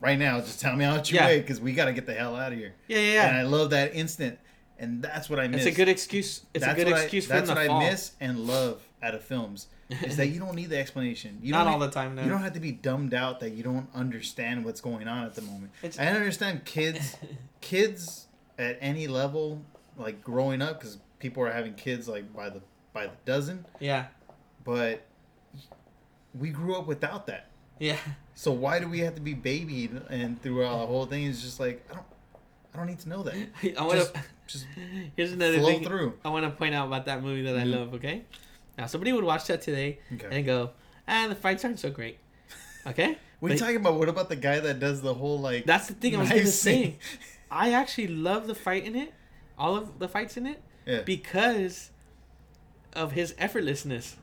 [0.00, 1.26] Right now, just tell me how much you Yeah.
[1.26, 2.74] weigh because we got to get the hell out of here.
[2.88, 3.28] yeah, yeah, yeah.
[3.28, 3.36] And.
[3.38, 4.38] I love that instant,
[4.78, 5.64] and that's what I miss.
[5.64, 6.42] It's a good excuse.
[6.54, 7.80] It's that's a good excuse I, for That's what fall.
[7.80, 9.68] I miss and love out of films
[10.02, 11.38] is that you don't need the explanation.
[11.42, 12.22] You Not don't all the time, no.
[12.22, 15.34] You don't have to be dumbed out that you don't understand what's going on at
[15.34, 15.72] the moment.
[15.82, 17.16] It's- I understand kids,
[17.62, 18.26] kids
[18.58, 19.62] at any level,
[19.96, 22.60] like growing up, because people are having kids like by the
[22.92, 23.64] by the dozen.
[23.80, 24.06] Yeah,
[24.64, 25.02] But
[26.34, 27.46] we grew up without that.
[27.78, 27.96] Yeah.
[28.34, 31.24] So why do we have to be babied and throughout the whole thing?
[31.24, 32.06] Is just like I don't,
[32.74, 33.34] I don't need to know that.
[33.78, 34.20] I want Just, to.
[34.46, 34.66] just
[35.16, 36.14] Here's another thing through.
[36.24, 37.72] I want to point out about that movie that I Mhm.
[37.72, 37.94] love.
[37.94, 38.22] Okay,
[38.76, 40.28] now somebody would watch that today Okay.
[40.30, 40.70] and go,
[41.08, 42.18] "Ah, the fights aren't so great."
[42.86, 43.98] Okay, What are you talking about?
[43.98, 45.66] What about the guy that does the whole like?
[45.66, 46.96] That's the thing I was knife gonna say.
[47.50, 49.12] I actually love the fight in it,
[49.58, 51.02] all of the fights in it, Yeah.
[51.02, 51.90] because
[52.94, 54.14] of his effortlessness.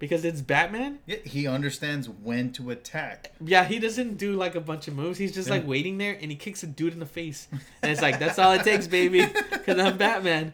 [0.00, 0.98] Because it's Batman.
[1.06, 3.32] yeah, he understands when to attack.
[3.44, 5.18] Yeah, he doesn't do like a bunch of moves.
[5.18, 7.46] He's just like waiting there and he kicks a dude in the face.
[7.82, 9.24] And it's like, that's all it takes, baby.
[9.50, 10.52] Because I'm Batman.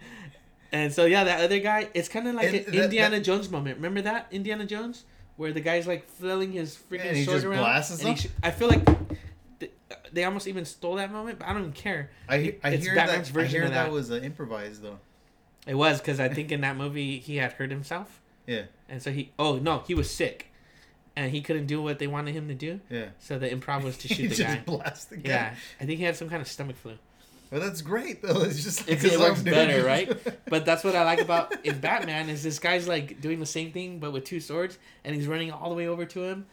[0.72, 3.49] And so, yeah, that other guy, it's kind of like And an that- Indiana Jones
[3.49, 3.76] moment.
[3.76, 4.26] Remember that?
[4.32, 5.05] Indiana Jones?
[5.36, 7.59] Where the guy's like flailing his freaking and he sword just around.
[7.59, 8.84] blasts and sh- I feel like
[9.61, 9.70] th-
[10.12, 12.11] they almost even stole that moment, but I don't even care.
[12.28, 13.38] I, I It's hear Batman's that.
[13.38, 13.84] I version hear of that.
[13.84, 13.92] that.
[13.92, 14.99] was uh, improvised though.
[15.68, 18.20] It was because I think in that movie he had hurt himself.
[18.47, 20.53] Yeah, And so he, oh no, he was sick.
[21.18, 22.80] And he couldn't do what they wanted him to do.
[22.91, 23.07] yeah.
[23.18, 24.62] So the improv was to he shoot the just guy.
[24.66, 25.28] blast the guy.
[25.30, 26.93] Yeah, I think he had some kind of stomach flu.
[27.51, 28.43] Well, that's great though.
[28.43, 29.45] It's just It, like, it dude.
[29.55, 30.12] better, right?
[30.51, 33.72] But that's what I like about in Batman is this guy's like doing the same
[33.72, 36.47] thing but with two swords, and he's running all the way over to him,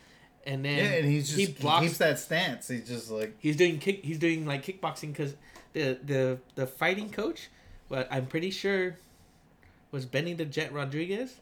[0.47, 1.85] and then yeah, and he's just he he, blocks.
[1.85, 2.67] keeps that stance.
[2.69, 4.03] He's just like he's doing kick.
[4.05, 5.35] He's doing like kickboxing because
[5.73, 7.49] the the the fighting coach,
[7.89, 8.95] what I'm pretty sure,
[9.91, 11.35] was Benny the Jet Rodriguez,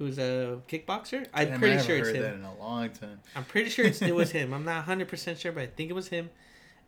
[0.00, 1.26] who's a kickboxer.
[1.34, 2.22] I'm Damn, pretty sure it's heard him.
[2.22, 3.20] that in a long time.
[3.36, 4.54] I'm pretty sure it's, it was him.
[4.54, 6.30] I'm not 100 percent sure, but I think it was him.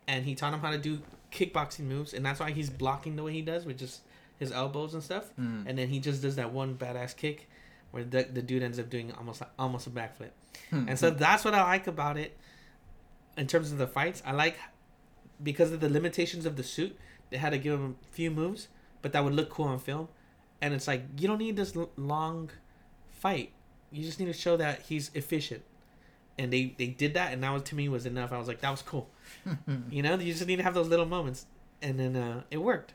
[0.09, 1.01] And he taught him how to do
[1.31, 4.01] kickboxing moves, and that's why he's blocking the way he does with just
[4.39, 5.27] his elbows and stuff.
[5.39, 5.65] Mm.
[5.67, 7.51] And then he just does that one badass kick,
[7.91, 10.31] where the, the dude ends up doing almost almost a backflip.
[10.71, 12.37] And so that's what I like about it.
[13.37, 14.57] In terms of the fights, I like
[15.43, 16.99] because of the limitations of the suit.
[17.29, 18.69] They had to give him a few moves,
[19.03, 20.09] but that would look cool on film.
[20.63, 22.51] And it's like you don't need this long
[23.23, 23.53] fight.
[23.91, 25.63] You just need to show that he's efficient.
[26.39, 28.33] And they they did that, and that was to me was enough.
[28.33, 29.09] I was like, that was cool.
[29.91, 31.47] You know, you just need to have those little moments,
[31.81, 32.95] and then uh, it worked.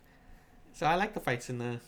[0.74, 1.80] So I like the fights in the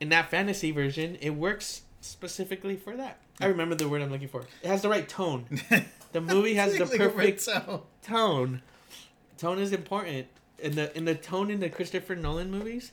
[0.00, 1.16] in that fantasy version.
[1.20, 3.18] It works specifically for that.
[3.40, 4.42] I remember the word I'm looking for.
[4.62, 5.46] It has the right tone.
[6.12, 7.86] The movie has the Like a red perfect towel.
[8.02, 8.62] tone.
[9.36, 10.26] Tone is important.
[10.58, 12.92] In the in the tone in the Christopher Nolan movies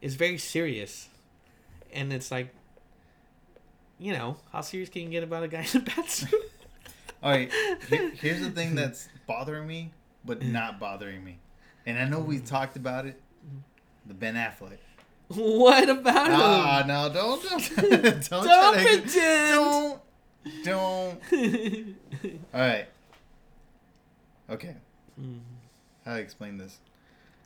[0.00, 1.08] is very serious.
[1.92, 2.48] And it's like
[3.98, 6.34] you know, how serious can you get about a guy in a bat suit?
[7.22, 7.50] All right,
[7.88, 9.92] here- here's the thing that's bothering me,
[10.24, 11.38] but not bothering me,
[11.86, 13.20] and I know we talked about it.
[14.06, 14.78] The Ben Affleck.
[15.28, 16.88] what about Ah, him?
[16.88, 20.00] no, don't, don't, don't, Don't try to- pretend.
[20.64, 21.96] Don't, don't.
[22.52, 22.86] All right.
[24.50, 24.76] Okay,
[25.18, 25.38] Mm.
[26.04, 26.78] how to explain this?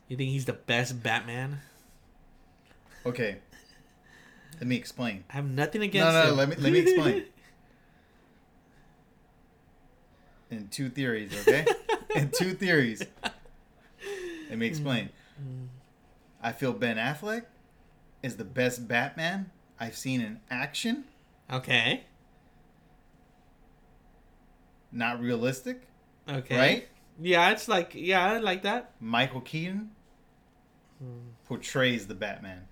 [0.09, 1.59] you think he's the best Batman?
[3.05, 3.37] Okay,
[4.59, 5.23] let me explain.
[5.29, 6.37] I have nothing against no, him.
[6.37, 7.23] let me let me explain.
[10.51, 11.65] In two theories, okay?
[12.15, 13.03] In two theories.
[14.49, 15.09] Let me explain.
[15.39, 15.67] Mm.
[16.41, 17.43] I feel Ben Affleck
[18.23, 21.03] is the best Batman I've seen in action.
[21.51, 22.05] okay.
[24.91, 25.83] Not realistic,
[26.27, 26.57] Okay.
[26.57, 26.87] right?
[27.21, 28.91] Yeah, it's like yeah, I like that.
[28.99, 29.91] Michael Keaton
[30.99, 31.29] Hmm.
[31.45, 32.67] portrays the Batman.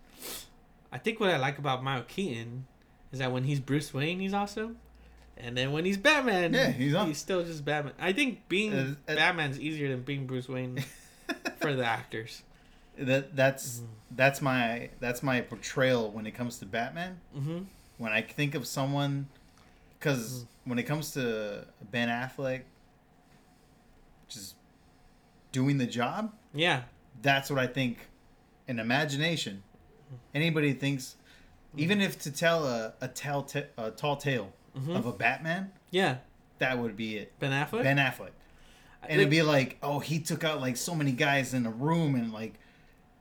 [0.92, 2.66] I think what I like about Michael Keaton
[3.12, 4.78] is that when he's Bruce Wayne, he's awesome,
[5.38, 7.94] and then when he's Batman, Yeah, he's on- still just Batman.
[8.00, 10.84] I think being Uh, uh, Batman's easier than being Bruce Wayne
[11.60, 12.44] for the actors.
[12.98, 13.82] that that's
[14.12, 17.20] that's my that's my portrayal when it comes to Batman.
[17.34, 17.60] hmm
[17.98, 19.28] When I think of someone
[20.00, 22.62] because when it comes to Ben Affleck,
[24.30, 24.56] just
[25.52, 26.84] doing the job, Yeah.
[27.22, 28.08] that's what I think.
[28.70, 29.64] An imagination.
[30.34, 31.16] Anybody thinks,
[31.76, 34.96] even if to tell a a tall ta- a tall tale Mhm.
[34.96, 36.18] of a Batman, Yeah.
[36.60, 37.38] that would be it.
[37.40, 37.84] Ben Affleck.
[37.84, 38.32] Ben Affleck,
[39.04, 42.16] and it'd be like, oh, he took out like so many guys in a room
[42.16, 42.54] and like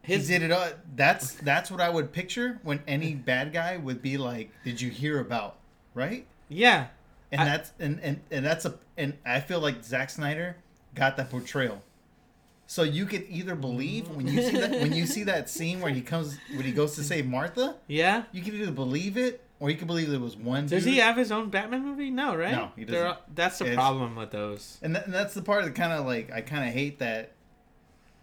[0.02, 0.68] his he did it all.
[0.94, 4.90] That's that's what I would picture when any bad guy would be like, did you
[4.90, 5.56] hear about?
[5.94, 6.26] Right?
[6.48, 6.88] yeah.
[7.32, 10.56] And I- that's and, and and that's a and I feel like Zack Snyder
[10.94, 11.82] got that portrayal.
[12.68, 15.92] So you could either believe when you see that when you see that scene where
[15.92, 18.24] he comes when he goes to save Martha, Yeah.
[18.32, 20.66] you can either believe it or you can believe there was one.
[20.66, 20.94] Does dude.
[20.94, 22.10] he have his own Batman movie?
[22.10, 22.52] No, right?
[22.52, 23.06] No, he doesn't.
[23.06, 24.78] all- that's the It's- problem with those.
[24.82, 27.32] And, that, and that's the part that kind of like I kind of hate that.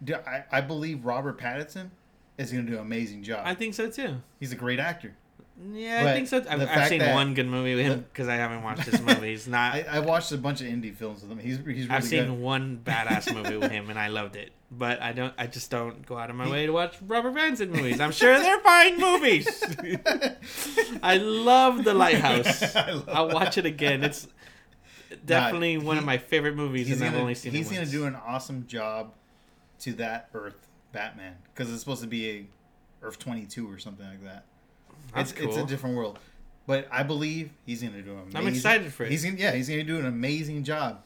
[0.06, 1.88] I, I believe Robert Pattinson
[2.36, 3.42] is going to do an amazing job.
[3.46, 4.16] I think so too.
[4.40, 5.14] He's a great actor.
[5.72, 6.44] Yeah, I think so.
[6.48, 9.46] I've, I've seen one good movie with him because I haven't watched his movies.
[9.48, 9.74] Not.
[9.74, 11.38] I, I watched a bunch of indie films with him.
[11.38, 12.38] He's he's really I've seen good.
[12.38, 14.52] one badass movie with him and I loved it.
[14.70, 15.32] But I don't.
[15.38, 18.00] I just don't go out of my way to watch Robert Pattinson movies.
[18.00, 19.62] I'm sure they're fine movies.
[21.02, 22.74] I love The Lighthouse.
[22.74, 24.02] I love I'll watch it again.
[24.02, 24.26] It's
[25.24, 27.90] definitely one of my favorite movies, and I've gonna, only seen he's gonna once.
[27.92, 29.12] do an awesome job
[29.80, 32.46] to that Earth Batman because it's supposed to be a
[33.02, 34.46] Earth twenty two or something like that.
[35.14, 36.18] That's it's it's a different world,
[36.66, 38.36] but I believe he's gonna do an amazing.
[38.36, 39.10] I'm excited for it.
[39.10, 41.02] He's gonna, yeah, he's gonna do an amazing job.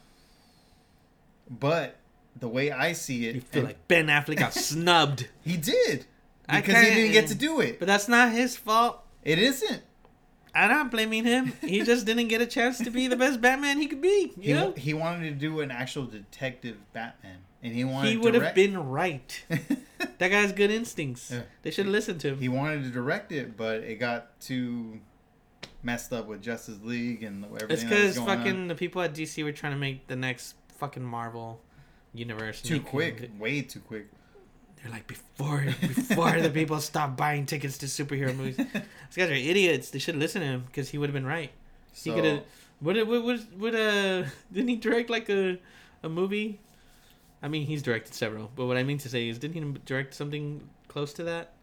[1.49, 1.97] But
[2.39, 6.05] the way I see it, You feel and like Ben Affleck got snubbed, he did
[6.47, 7.79] because he didn't get to do it.
[7.79, 9.03] but that's not his fault.
[9.23, 9.81] It isn't.
[10.55, 11.53] I'm not blaming him.
[11.61, 14.31] He just didn't get a chance to be the best Batman he could be.
[14.39, 18.17] He, You know, he wanted to do an actual detective Batman, and he wanted he
[18.17, 19.43] would have been right.
[20.17, 21.31] That guy's good instincts.
[21.31, 21.41] Yeah.
[21.61, 22.39] They should have listened to him.
[22.39, 24.99] he wanted to direct it, but it got too
[25.83, 27.69] messed up with Justice League and everything.
[27.69, 28.67] It's because fucking on.
[28.67, 31.61] the people at DC were trying to make the next fucking Marvel
[32.13, 32.61] universe.
[32.61, 33.39] too quick, couldn't.
[33.39, 34.07] way too quick.
[34.81, 38.55] They're like before before the people stop buying tickets to superhero movies.
[38.57, 38.67] These
[39.15, 39.89] guys are idiots.
[39.89, 41.51] They should listen to him because he would have been right.
[41.93, 42.43] He So, could have.
[42.81, 43.07] Would it?
[43.07, 44.23] Would, would, would uh?
[44.53, 45.59] Didn't he direct like a,
[46.03, 46.59] a movie?
[47.41, 50.13] I mean, he's directed several, but what I mean to say is, didn't he direct
[50.13, 51.53] something close to that,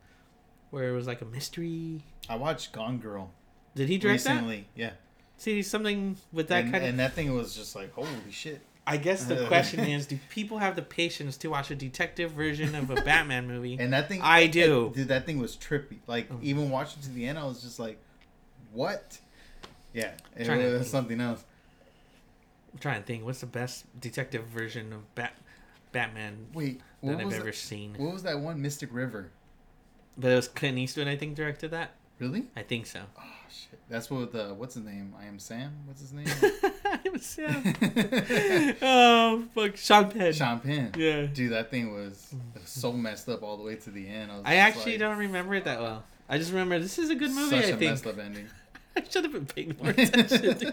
[0.71, 2.03] where it was like a mystery?
[2.29, 3.31] I watched Gone Girl
[3.75, 4.31] Did he direct that?
[4.33, 4.67] recently.
[4.75, 4.93] Yeah,
[5.39, 6.91] See something with that and, kind of.
[6.91, 8.61] and that thing was just like holy shit.
[8.87, 12.75] I guess the question is, do people have the patience to watch a detective version
[12.75, 13.77] of a Batman movie?
[13.79, 14.93] And that thing, I do.
[14.95, 15.09] dude.
[15.09, 15.99] That thing was trippy.
[16.07, 16.43] Like Mm.
[16.43, 17.99] even watching to the end, I was just like,
[18.73, 19.19] what?
[19.93, 21.45] Yeah, it was something else.
[22.73, 25.35] I'm trying to think, what's the best detective version of Bat
[25.93, 27.95] Batman Wait, that what I've was ever that, seen?
[27.97, 28.61] what was that one?
[28.61, 29.31] Mystic River.
[30.19, 31.93] But it was Clint Eastwood, I think, directed that.
[32.19, 32.45] Really?
[32.57, 33.01] I think so.
[33.19, 33.79] Oh shit!
[33.91, 35.13] That's what the what's his name?
[35.21, 35.73] I am Sam.
[35.85, 36.27] What's his name?
[36.87, 38.77] I am Sam.
[38.83, 40.33] oh fuck, Sean Penn.
[40.33, 40.93] Sean Penn.
[40.97, 41.27] Yeah.
[41.27, 42.35] Dude, that thing was
[42.65, 44.33] so messed up all the way to the end.
[44.33, 46.05] I, was I actually like, don't remember it that well.
[46.29, 47.57] I just remember this is a good movie.
[47.57, 48.47] Such I a think messed up ending.
[48.97, 50.73] I should have been paying more attention.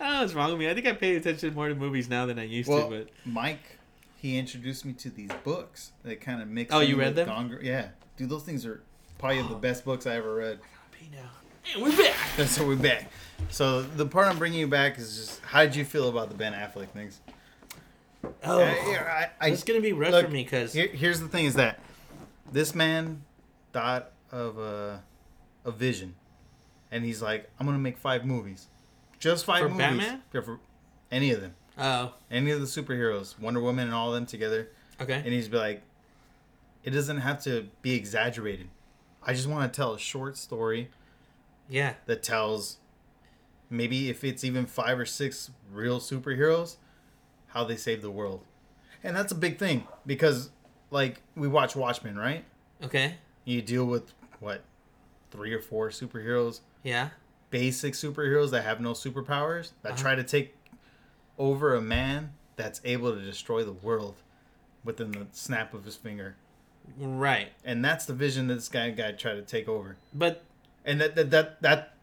[0.00, 0.68] I know what's wrong with me.
[0.68, 2.98] I think I pay attention more to movies now than I used well, to.
[2.98, 3.78] But Mike,
[4.16, 6.74] he introduced me to these books that kind of mix.
[6.74, 7.28] Oh, you read them?
[7.28, 8.82] Gone Girl- Yeah, dude, those things are
[9.18, 9.58] probably the oh.
[9.58, 10.58] best books I ever read.
[10.92, 11.30] pay now.
[11.74, 12.16] And we're back.
[12.46, 13.10] So we're back.
[13.50, 16.34] So the part I'm bringing you back is just how did you feel about the
[16.34, 17.20] Ben Affleck things?
[18.44, 21.28] Oh, I, I, I, it's gonna be rough look, for me because Here, here's the
[21.28, 21.80] thing: is that
[22.50, 23.22] this man
[23.72, 25.02] thought of a,
[25.64, 26.14] a vision,
[26.90, 28.66] and he's like, "I'm gonna make five movies,
[29.20, 29.78] just five For movies.
[29.78, 30.22] Batman?
[30.34, 30.58] Yeah, for
[31.12, 34.68] any of them, oh, any of the superheroes, Wonder Woman and all of them together."
[35.00, 35.82] okay, And he's be like,
[36.82, 38.68] "It doesn't have to be exaggerated.
[39.22, 40.90] I just want to tell a short story
[41.68, 42.78] yeah, that tells
[43.68, 46.76] maybe if it's even five or six real superheroes
[47.48, 48.44] how they save the world.
[49.04, 50.50] And that's a big thing because
[50.90, 52.44] like we watch watchmen right?
[52.82, 53.14] Okay,
[53.44, 54.62] you deal with what
[55.30, 56.60] three or four superheroes?
[56.82, 57.10] Yeah,
[57.50, 60.02] basic superheroes that have no superpowers that Uh-huh.
[60.02, 60.56] try to take
[61.38, 64.16] over a man that's able to destroy the world
[64.84, 66.36] within the snap of his finger.
[66.98, 67.48] Right.
[67.64, 69.96] and that's the vision that this guy guy tried to take over.
[70.14, 70.42] But
[70.84, 71.94] and that that that, that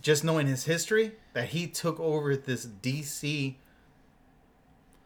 [0.00, 3.54] just knowing his history that he took over this DC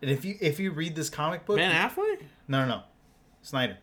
[0.03, 2.21] and if you if you read this comic book Ben Affleck.
[2.49, 2.83] no no no.
[3.43, 3.79] Snyder.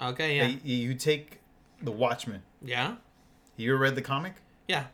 [0.00, 1.40] Okay, yeah, you, you take
[1.82, 2.42] the Watchmen.
[2.62, 2.96] Yeah,
[3.56, 4.34] you read the comic?
[4.68, 4.84] Yeah.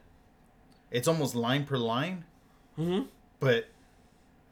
[0.94, 2.24] It's almost line per line
[2.78, 3.02] Mm-hmm.
[3.40, 3.68] but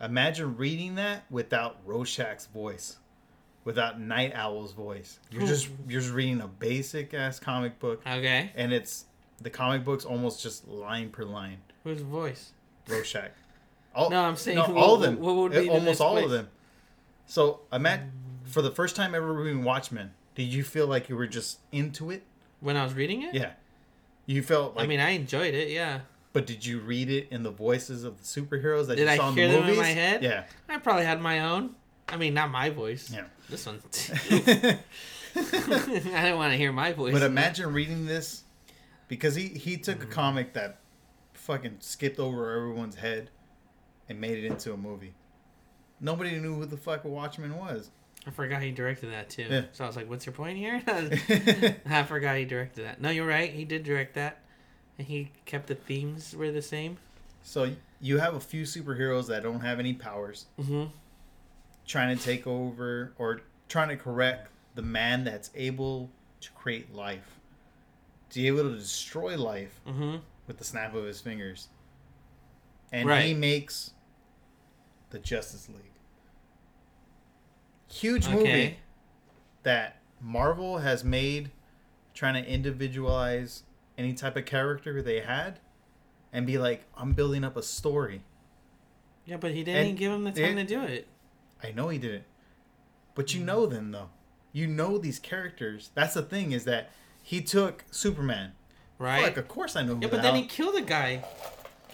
[0.01, 2.99] imagine reading that without Rorschach's voice
[3.65, 8.51] without Night Owl's voice you're just you're just reading a basic ass comic book Okay.
[8.55, 9.07] and it's
[9.41, 12.53] the comic book's almost just line per line Whose voice?
[12.89, 13.33] Rorschach.
[13.95, 15.19] All, No, I'm saying no, who- all of them.
[15.19, 16.25] what would be the almost all place?
[16.27, 16.49] of them.
[17.27, 18.03] So I'm at
[18.45, 20.13] for the first time ever reading Watchmen.
[20.37, 22.23] Did you feel like you were just into it?
[22.61, 23.35] When I was reading it?
[23.35, 23.51] Yeah.
[24.27, 25.71] You felt like, I mean, I enjoyed it.
[25.71, 26.01] Yeah.
[26.33, 29.17] But did you read it in the voices of the superheroes that Did you I
[29.17, 30.23] saw in hear the them in my head?
[30.23, 30.45] Yeah.
[30.69, 31.75] I probably had my own.
[32.09, 33.11] I mean, not my voice.
[33.13, 33.25] Yeah.
[33.49, 33.81] This one.
[34.31, 34.79] I
[35.35, 37.13] didn't want to hear my voice.
[37.13, 38.45] But imagine reading this
[39.09, 40.11] because he he took Mm-hmm.
[40.11, 40.79] a comic that
[41.35, 43.31] fucking skipped over everyone's head
[44.09, 45.15] and made it into a movie.
[46.01, 47.91] Nobody knew who the fuck Watchmen was.
[48.27, 49.47] I forgot he directed that too.
[49.49, 49.63] Yeah.
[49.73, 50.83] So I was like, "What's your point here?"
[51.87, 53.01] I forgot he directed that.
[53.01, 53.51] No, you're right.
[53.51, 54.39] He did direct that,
[55.03, 56.97] and he kept the themes were the same.
[57.43, 60.85] so you have a few superheroes that don't have any powers Mm-hmm.
[61.87, 66.09] trying to take over or trying to correct the man that's able
[66.41, 67.39] to create life.
[68.31, 70.17] To be able to destroy life Mm-hmm.
[70.47, 71.69] with the snap of his fingers.
[72.93, 73.25] And Right.
[73.27, 73.91] he makes
[75.11, 75.79] the Justice League.
[77.89, 78.35] Huge Okay.
[78.35, 78.77] movie
[79.65, 81.51] that Marvel has made
[82.15, 83.63] trying to individualize
[83.99, 85.61] any type of character they had
[86.33, 88.23] and be like, I'm building up a story.
[89.25, 91.07] Yeah, but he didn't And give him the time it- to do it.
[91.63, 92.25] I know he didn't.
[93.15, 93.45] But you Mm.
[93.45, 94.09] know them though.
[94.53, 95.91] You know these characters.
[95.95, 96.91] That's the thing is that
[97.23, 98.53] he took Superman.
[98.99, 99.23] Right?
[99.23, 101.25] Like, of course I know who yeah, the but then hell- he killed a guy.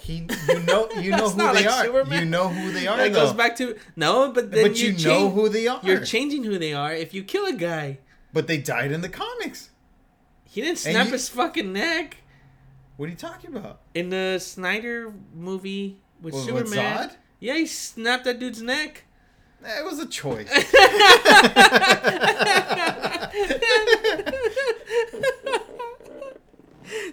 [0.00, 1.84] He, you know, you know who they like are.
[1.84, 2.18] Superman.
[2.20, 2.96] You know who they are.
[2.96, 3.26] That though.
[3.26, 5.80] goes back to no, but then but you, you, know change- who they are.
[5.82, 7.98] You're changing who they are if you kill a guy.
[8.32, 9.70] but they died in the comics.
[10.58, 12.16] He didn't snap you- his fucking neck
[12.96, 13.78] What are you talking about?
[13.94, 17.10] in the Snyder movie with With- with Superman.
[17.10, 17.16] Zod?
[17.38, 19.04] Yeah, he snapped that dude's neck.
[19.64, 20.48] It was a choice.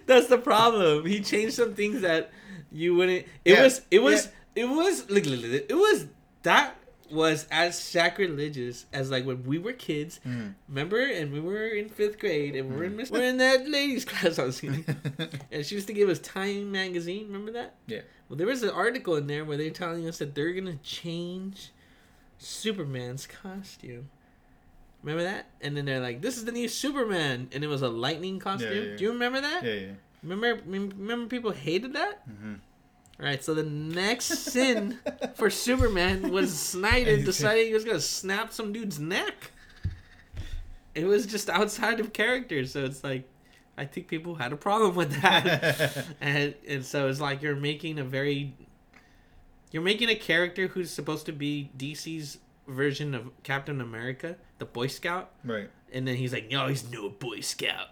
[0.06, 1.06] That's the problem.
[1.06, 2.32] He changed some things that
[2.72, 3.26] you wouldn't.
[3.44, 3.82] It Yeah, was.
[3.92, 4.30] It was.
[4.56, 5.10] It was.
[5.10, 6.08] Look, It was.
[6.44, 6.76] That
[7.12, 10.20] was as sacrilegious as like when we were kids.
[10.26, 10.56] Mm.
[10.68, 14.40] Remember, and we were in fifth grade, and we're in we're in that ladies class.
[14.40, 14.86] I was kidding.
[15.52, 17.28] and she used to give us Time magazine.
[17.28, 17.76] Remember that?
[17.88, 18.02] Yeah.
[18.30, 21.72] Well, there was an article in there where they're telling us that they're gonna change
[22.38, 24.10] Superman's costume.
[25.04, 25.48] Remember that?
[25.62, 28.74] And then they're like, "This is the new Superman," and it was a lightning costume.
[28.74, 28.96] Yeah, yeah.
[28.98, 29.64] Do you remember that?
[29.64, 29.92] yeah, yeah.
[30.24, 30.60] Remember?
[30.66, 32.22] Remember people hated that.
[32.28, 32.56] hmm
[33.20, 33.44] All right.
[33.44, 35.00] So the next sin
[35.36, 39.52] for Superman was Snyder deciding he was gonna snap some dude's neck.
[40.94, 43.28] It was just outside of character, so it's like,
[43.78, 46.06] I think people had a problem with that.
[46.22, 48.54] and and so it's like you're making a very
[49.72, 52.38] you're making a character who's supposed to be DC's
[52.68, 55.70] version of Captain America, the Boy Scout, right.
[55.92, 57.90] and then he's like, "No, he's no Boy Scout.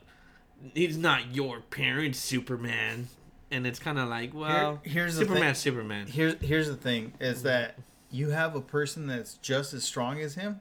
[0.73, 3.09] He's not your parent, Superman."
[3.53, 6.07] And it's kind of like, well, Here- here's the Superman's Superman.
[6.07, 7.77] Here's here's the thing: is that
[8.09, 10.59] you have a person that's just as strong as him.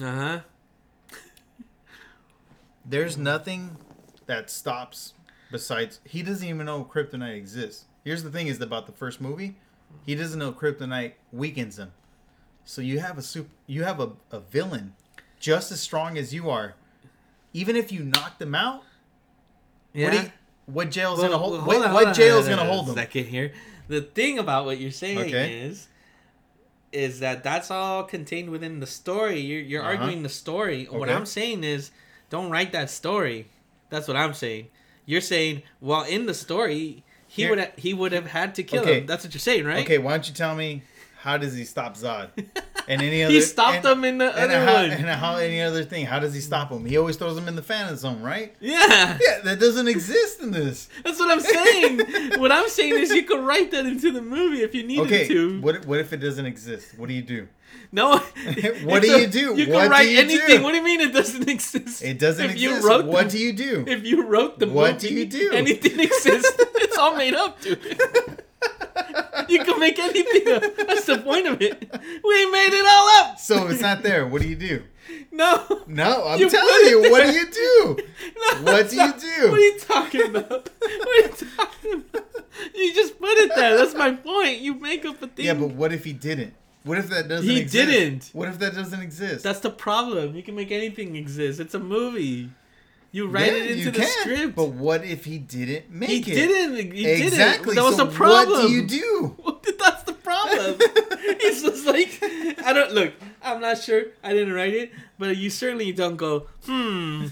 [0.00, 0.40] Uh huh.
[2.84, 3.76] There's nothing
[4.26, 5.14] that stops
[5.50, 7.84] besides he doesn't even know kryptonite exists.
[8.04, 9.56] Here's the thing: is about the first movie,
[10.04, 11.92] he doesn't know kryptonite weakens him.
[12.64, 14.94] So you have a super, you have a, a villain
[15.40, 16.74] just as strong as you are.
[17.52, 18.82] Even if you knock them out,
[19.92, 20.04] Yeah.
[20.06, 20.32] what, do you,
[20.66, 21.52] what jail's Well, gonna hold?
[21.52, 22.94] well, what hold on, what hold jail's on gonna hold them?
[22.94, 23.52] Second here.
[23.88, 25.52] The thing about what you're saying Okay.
[25.52, 25.88] is,
[26.92, 29.40] is that that's all contained within the story.
[29.40, 29.92] You're you're Uh-huh.
[29.92, 30.84] arguing the story.
[30.84, 31.90] What I'm saying is,
[32.30, 33.48] don't write that story.
[33.90, 34.68] That's what I'm saying.
[35.04, 39.00] You're saying, well, in the story, he would he would have had to kill Okay.
[39.00, 39.06] him.
[39.06, 39.80] That's what you're saying, right?
[39.84, 40.82] Okay, why don't you tell me
[41.22, 42.30] how does he stop Zod?
[42.88, 44.90] And any other he stopped and, them in the and other how, one.
[44.90, 46.04] and how any other thing?
[46.06, 46.84] How does he stop him?
[46.84, 48.54] He always throws them in the phantom zone, right?
[48.60, 50.88] yeah, Yeah, that doesn't exist in this.
[51.04, 52.40] that's what I'm saying.
[52.40, 55.28] what I'm saying is, you could write that into the movie if you needed Okay,
[55.28, 55.60] to.
[55.60, 56.98] what what if it doesn't exist?
[56.98, 57.48] What do you do?
[57.90, 58.18] No.
[58.84, 59.54] What do a- you do?
[59.54, 60.58] You can What do write you anything.
[60.58, 60.62] do?
[60.62, 62.02] What do you mean it doesn't exist?
[62.02, 62.86] It doesn't If you exist.
[62.88, 63.84] wrote what the- do you do?
[63.86, 65.52] If you wrote the What movie, do you do?
[65.52, 66.52] Anything exists.
[66.58, 67.78] it's all made up, dude.
[69.48, 70.62] you can make anything up.
[70.76, 71.72] That's the point of it.
[72.24, 73.38] We made it all up.
[73.38, 74.82] so if it's not there, what do you do?
[75.30, 75.82] No.
[75.86, 77.10] No, I'm You telling you.
[77.10, 77.96] What do you do?
[78.36, 79.50] No, What do you do?
[79.50, 80.70] What are you talking about?
[80.80, 82.26] What are you talking about?
[82.74, 83.76] You just put it there.
[83.76, 84.58] That's my point.
[84.60, 85.46] You make up a thing.
[85.46, 86.54] Yeah, but what if he didn't?
[86.84, 87.90] What if that doesn't He exist?
[87.90, 88.30] didn't.
[88.32, 89.42] What if that doesn't exist?
[89.44, 90.34] That's the problem.
[90.36, 91.60] You can make anything exist.
[91.60, 92.50] It's a movie.
[93.14, 94.56] You write Yeah, it into the can, script.
[94.56, 96.24] But what if he didn't make he it?
[96.26, 96.92] He didn't.
[96.92, 97.74] He exactly.
[97.74, 97.74] didn't.
[97.76, 98.60] That was so the problem.
[98.60, 99.36] What do you do?
[99.78, 100.76] That's the problem.
[100.80, 102.18] it's just like
[102.64, 103.12] I don't look.
[103.42, 104.04] I'm not sure.
[104.24, 106.46] I didn't write it, but you certainly don't go.
[106.64, 107.26] Hmm.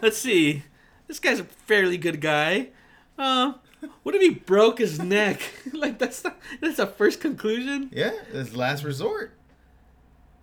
[0.00, 0.62] Let's see.
[1.08, 2.68] This guy's a fairly good guy.
[3.18, 3.54] Uh,
[4.02, 5.42] What if he broke his neck?
[5.72, 7.90] like that's not, that's a first conclusion.
[7.92, 9.36] Yeah, it's last resort.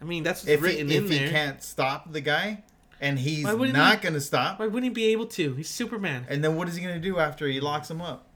[0.02, 2.64] I mean, that's what's If he, written in if he can't stop the guy,
[3.02, 5.56] and he's wouldn't he- gonna stop, Why wouldn't he be able to?
[5.56, 6.26] He's Superman.
[6.30, 8.28] and then what is he gonna do after he locks him up?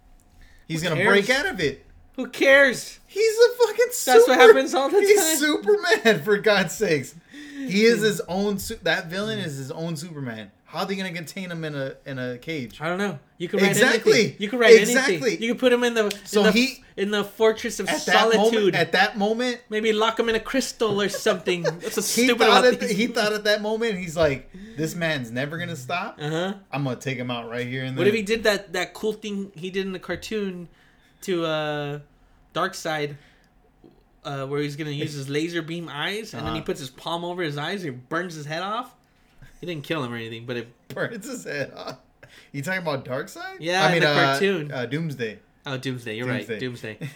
[0.68, 1.26] He's Who gonna cares?
[1.26, 1.86] break out of it.
[2.16, 3.00] Who cares?
[3.08, 4.18] He's a fucking super.
[4.18, 5.26] That's what happens all the he's time.
[5.28, 7.14] He's Superman for God's sakes.
[7.58, 8.58] He is his own.
[8.58, 10.52] Su- that villain is his own Superman.
[10.76, 12.82] How are they gonna contain him in a in a cage?
[12.82, 13.18] I don't know.
[13.38, 14.14] You can write Exactly.
[14.14, 14.36] anything.
[14.40, 15.16] You can write Exactly.
[15.16, 15.42] anything.
[15.42, 18.06] You can put him in the So in the, he- in the fortress of At
[18.06, 18.76] that moment, solitude.
[18.76, 21.64] at that moment, Maybe lock him in a crystal or something.
[21.64, 25.32] That's what's he stupid thought at, he thought at that moment he's like, this man's
[25.32, 26.18] never gonna stop.
[26.20, 26.54] Uh huh.
[26.72, 29.14] I'm gonna take him out right here and What if he did that that cool
[29.14, 30.68] thing he did in the cartoon
[31.22, 32.00] to uh
[32.54, 33.16] Darkseid
[34.24, 36.66] uh where he's gonna use his laser beam eyes and then he Uh-huh.
[36.66, 38.94] puts his palm over his eyes and burns his head off?
[39.62, 41.98] He didn't kill him or anything, but it burns his head off?
[42.52, 43.58] You talking about Darkseid?
[43.60, 44.72] Yeah, I mean the uh, cartoon.
[44.72, 45.40] Uh, Doomsday.
[45.66, 46.98] oh Doomsday, you're right, Doomsday.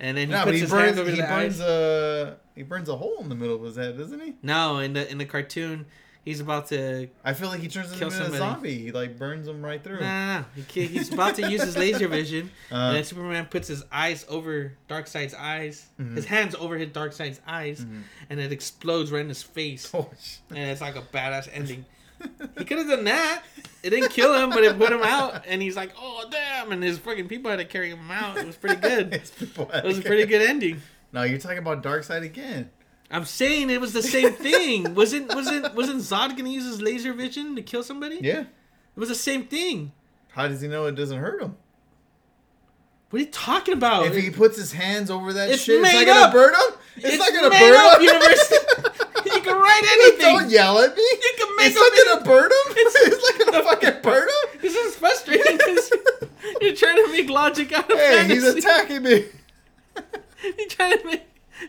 [0.00, 0.84] And then he No, but puts he his burns.
[0.86, 1.68] hands over He the burns eyes.
[1.68, 4.34] a he burns a hole in the middle of his head, doesn't he?
[4.42, 5.86] No, in the in the cartoon,
[6.24, 8.78] he's about to I feel like he turns into a zombie.
[8.78, 10.00] He like burns him right through.
[10.00, 10.44] Nah, nah, nah.
[10.72, 14.24] He he's about to use his laser vision, Uh, and then Superman puts his eyes
[14.28, 16.16] over Darkseid's eyes, Mhm.
[16.16, 18.02] his hands over his Darkseid's eyes, Mhm.
[18.30, 20.10] and it explodes right in his face, oh,
[20.50, 21.84] and it's like a badass ending.
[22.56, 23.42] He could have done that.
[23.82, 26.80] It didn't kill him, but it put him out, and he's like, "Oh damn!" And
[26.80, 28.36] his fucking people had to carry him out.
[28.38, 29.12] It was pretty good.
[29.40, 30.80] It was a pretty good ending.
[31.12, 32.70] No, you're talking about Darkseid again.
[33.12, 34.94] I'm saying it was the same thing.
[34.96, 38.18] Wasn't wasn't wasn't Zod gonna use his laser vision to kill somebody?
[38.22, 38.40] Yeah.
[38.40, 38.46] It
[39.00, 39.92] was the same thing.
[40.30, 41.56] How does he know it doesn't hurt him?
[43.10, 44.06] What are you talking about?
[44.06, 46.32] if he puts his hands over that It's shit, it's not gonna up.
[46.32, 46.78] burn him.
[46.96, 48.02] It's, It's not gonna burn up, him.
[48.02, 48.52] universe.
[49.24, 50.20] You can write anything.
[50.20, 51.02] Don't yell at me.
[51.02, 52.74] You can make it's not gonna burn him.
[52.76, 54.60] It's, not gonna fucking burn him.
[54.60, 55.92] This is frustrating because
[56.60, 59.26] you're trying to make logic out of Hey, he's attacking me.
[60.58, 61.22] You're trying to make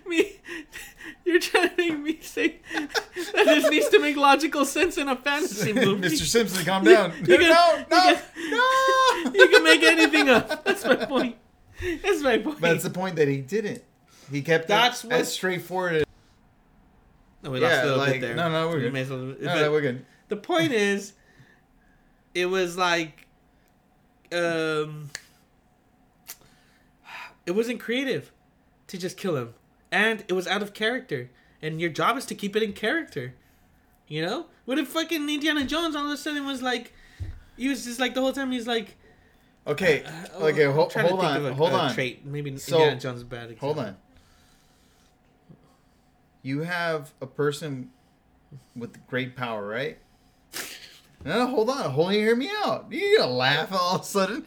[0.08, 0.39] me.
[1.26, 5.16] You're trying to make me say that this needs to make logical sense in a
[5.16, 6.08] fantasy movie.
[6.08, 6.24] Mr.
[6.26, 7.12] Simpson, calm down.
[7.26, 9.32] You no, can- no, you no.
[9.34, 10.64] You can make anything up.
[10.66, 11.36] That's my point.
[12.01, 12.62] That's my point.
[12.62, 13.84] But that's the point that he didn't.
[14.32, 16.06] He kept That's it what- as straightforward.
[17.43, 18.36] no, we Yeah, lost a little like bit there.
[18.36, 18.93] no, no, we're good.
[18.93, 20.06] may as No, but no, we're good.
[20.30, 21.14] the point is,
[22.34, 23.28] it was like,
[24.32, 25.10] um,
[27.45, 28.32] it wasn't creative
[28.88, 29.54] to just kill him,
[29.94, 31.30] and it was out of character.
[31.62, 33.36] And your job is to keep it in character.
[34.08, 36.91] You know, what if fucking Indiana Jones all of a sudden was like,
[37.56, 38.98] he was just like the whole time he's like,
[39.66, 41.94] Okay, uh, okay, ho- hold on, a- hold a on.
[41.94, 43.44] Trait maybe So, Indiana Jones is a bad.
[43.52, 43.74] Example.
[43.74, 43.96] Hold on.
[46.41, 47.89] You have a person
[48.76, 50.00] with great power, right?
[51.24, 51.91] No, no, hold on.
[51.91, 52.88] Hold on, hear me out.
[52.89, 54.46] You're gonna laugh all of a sudden.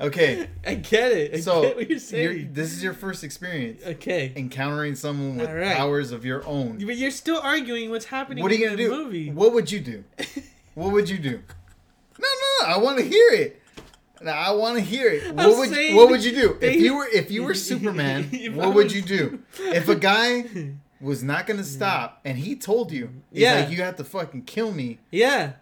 [0.00, 1.34] Okay, I get it.
[1.34, 2.50] I so get what you're saying.
[2.52, 4.32] this is your first experience okay.
[4.36, 5.76] encountering someone with right.
[5.76, 6.78] powers of your own.
[6.78, 8.42] But you're still arguing what's happening.
[8.42, 9.04] What are you in gonna the do?
[9.04, 9.30] Movie.
[9.30, 10.04] What would you do?
[10.74, 11.42] What would you do?
[12.20, 12.72] No, no, no.
[12.72, 13.60] I want to hear it.
[14.22, 15.34] No, I want to hear it.
[15.34, 18.30] What I'm would you, What would you do if you were if you were Superman?
[18.54, 20.44] What would you do if a guy
[21.00, 23.54] was not gonna stop and he told you, he's Yeah.
[23.54, 25.54] like, you have to fucking kill me, Yeah,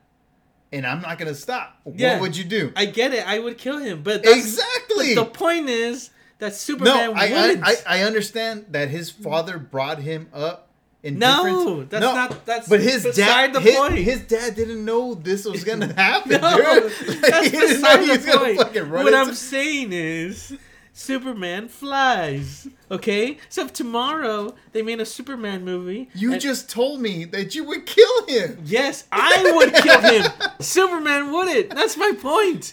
[0.72, 1.80] and I'm not gonna stop.
[1.94, 2.14] Yeah.
[2.14, 2.72] What would you do?
[2.76, 3.26] I get it.
[3.26, 5.14] I would kill him, but exactly.
[5.14, 7.24] But the point is that Superman no, I.
[7.24, 10.64] I, I I understand that his father brought him up.
[11.02, 13.52] In No, that's not- that's but his dad.
[13.52, 13.94] the his, point.
[13.94, 16.40] his dad didn't know this was gonna happen.
[16.40, 16.92] no, dude.
[17.22, 18.88] Like, that's beside the point.
[18.90, 20.56] What I'm saying is,
[20.98, 22.68] Superman flies.
[22.90, 27.54] Okay, so if tomorrow they made a Superman movie, You and- just told me that
[27.54, 28.58] you would kill him.
[28.64, 30.24] yes, I would kill him.
[30.60, 31.68] Superman wouldn't.
[31.68, 32.72] That's my point.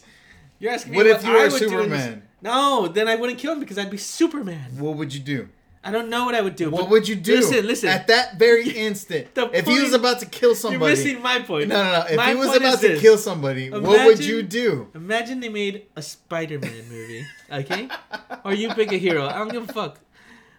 [0.58, 2.24] You're asking me What what, if you were I would do in?
[2.42, 4.78] No, then I wouldn't kill him because I'd be Superman.
[4.80, 5.50] What would you do?
[5.86, 6.70] I don't know what I would do.
[6.70, 7.36] What would you do?
[7.36, 7.90] Listen, listen.
[7.90, 11.68] At that very instant, if he was about to kill somebody, You're missing my point.
[11.68, 12.06] no, no, no.
[12.10, 13.02] If My he was about to this.
[13.02, 14.88] kill somebody, what would you do?
[14.96, 17.90] Imagine they made a Spider-Man movie, okay?
[18.46, 19.28] or you pick a hero.
[19.28, 20.00] I don't give a fuck.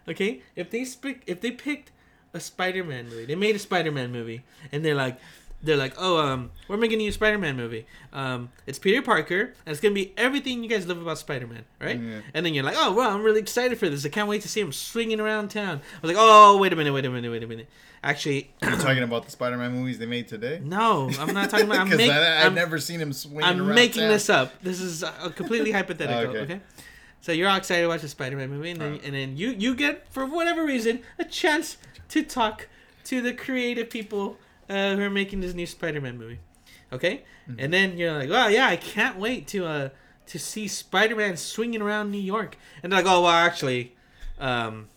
[0.07, 0.41] Okay?
[0.55, 1.91] If they pick, if they picked
[2.33, 5.17] a Spider-Man movie, they made a Spider-Man movie, and they're like,
[5.65, 7.85] they're like, oh, um, we're making a new Spider-Man movie.
[8.13, 11.99] Um, it's Peter Parker, and it's gonna be everything you guys love about Spider-Man, right?
[11.99, 12.19] Yeah.
[12.33, 14.05] And then you're like, oh, well, I'm really excited for this.
[14.05, 15.81] I can't wait to see him swinging around town.
[15.97, 17.67] I was like, oh, wait a minute, wait a minute, wait a minute.
[18.03, 20.61] Actually, You're talking about the Spider-Man movies they made today?
[20.63, 21.79] no, I'm not talking about.
[21.79, 24.11] I'm, Because I've never seen him swinging I'm making town.
[24.11, 24.53] this up.
[24.61, 26.35] This is uh, completely hypothetical.
[26.35, 26.53] Okay.
[26.53, 26.61] Okay.
[27.21, 29.73] So you're all excited to watch the Spider-Man movie, and then, and then you you
[29.73, 31.77] get for whatever reason a chance
[32.09, 32.67] to talk
[33.05, 34.37] to the creative people
[34.69, 36.39] uh, who are making this new Spider-Man movie.
[36.93, 37.59] Okay, Mm-hmm.
[37.59, 39.89] and then you're like, oh yeah, I can't wait to uh
[40.27, 43.95] to see Spider-Man swinging around New York, and they're like, oh well, actually,
[44.39, 44.87] um,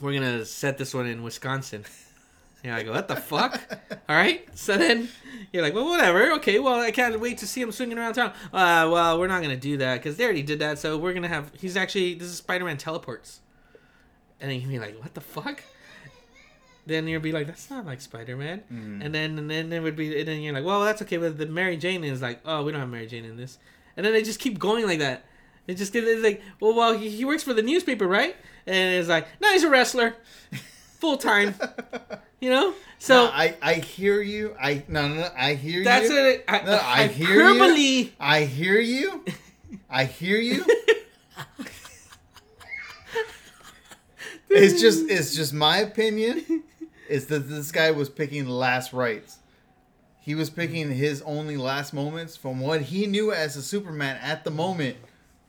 [0.00, 1.84] we're gonna set this one in Wisconsin.
[2.64, 3.60] Yeah, I go, what the fuck?
[4.08, 4.48] All right.
[4.58, 5.08] So then
[5.52, 6.32] you're like, well, whatever.
[6.36, 8.32] Okay, well, I can't wait to see him swinging around town.
[8.52, 10.78] Uh, well, we're not gonna do that because they already did that.
[10.78, 11.52] So we're gonna have.
[11.60, 13.40] He's actually this is Spider-Man teleports,
[14.40, 15.62] and then you'd be like, what the fuck?
[16.86, 18.62] Then you'd be like, that's not like Spider-Man.
[18.72, 19.04] Mm.
[19.04, 21.16] And then and then it would be and then you're like, well, that's okay.
[21.16, 23.58] But the Mary Jane is like, oh, we don't have Mary Jane in this.
[23.96, 25.24] And then they just keep going like that.
[25.66, 28.36] It just it's like, well, well, he, he works for the newspaper, right?
[28.66, 30.14] And it's like, no, he's a wrestler,
[30.98, 31.54] full time.
[32.40, 34.54] You know, so No, I I hear you.
[34.60, 36.14] I no no, no I hear that's you.
[36.14, 36.44] That's it.
[36.46, 38.10] I, No, I hear you.
[38.20, 39.24] I hear you.
[39.88, 40.62] I hear you.
[44.50, 46.64] it's just it's just my opinion
[47.08, 49.38] is that this guy was picking the last rights.
[50.20, 54.44] He was picking his only last moments from what he knew as a Superman at
[54.44, 54.96] the moment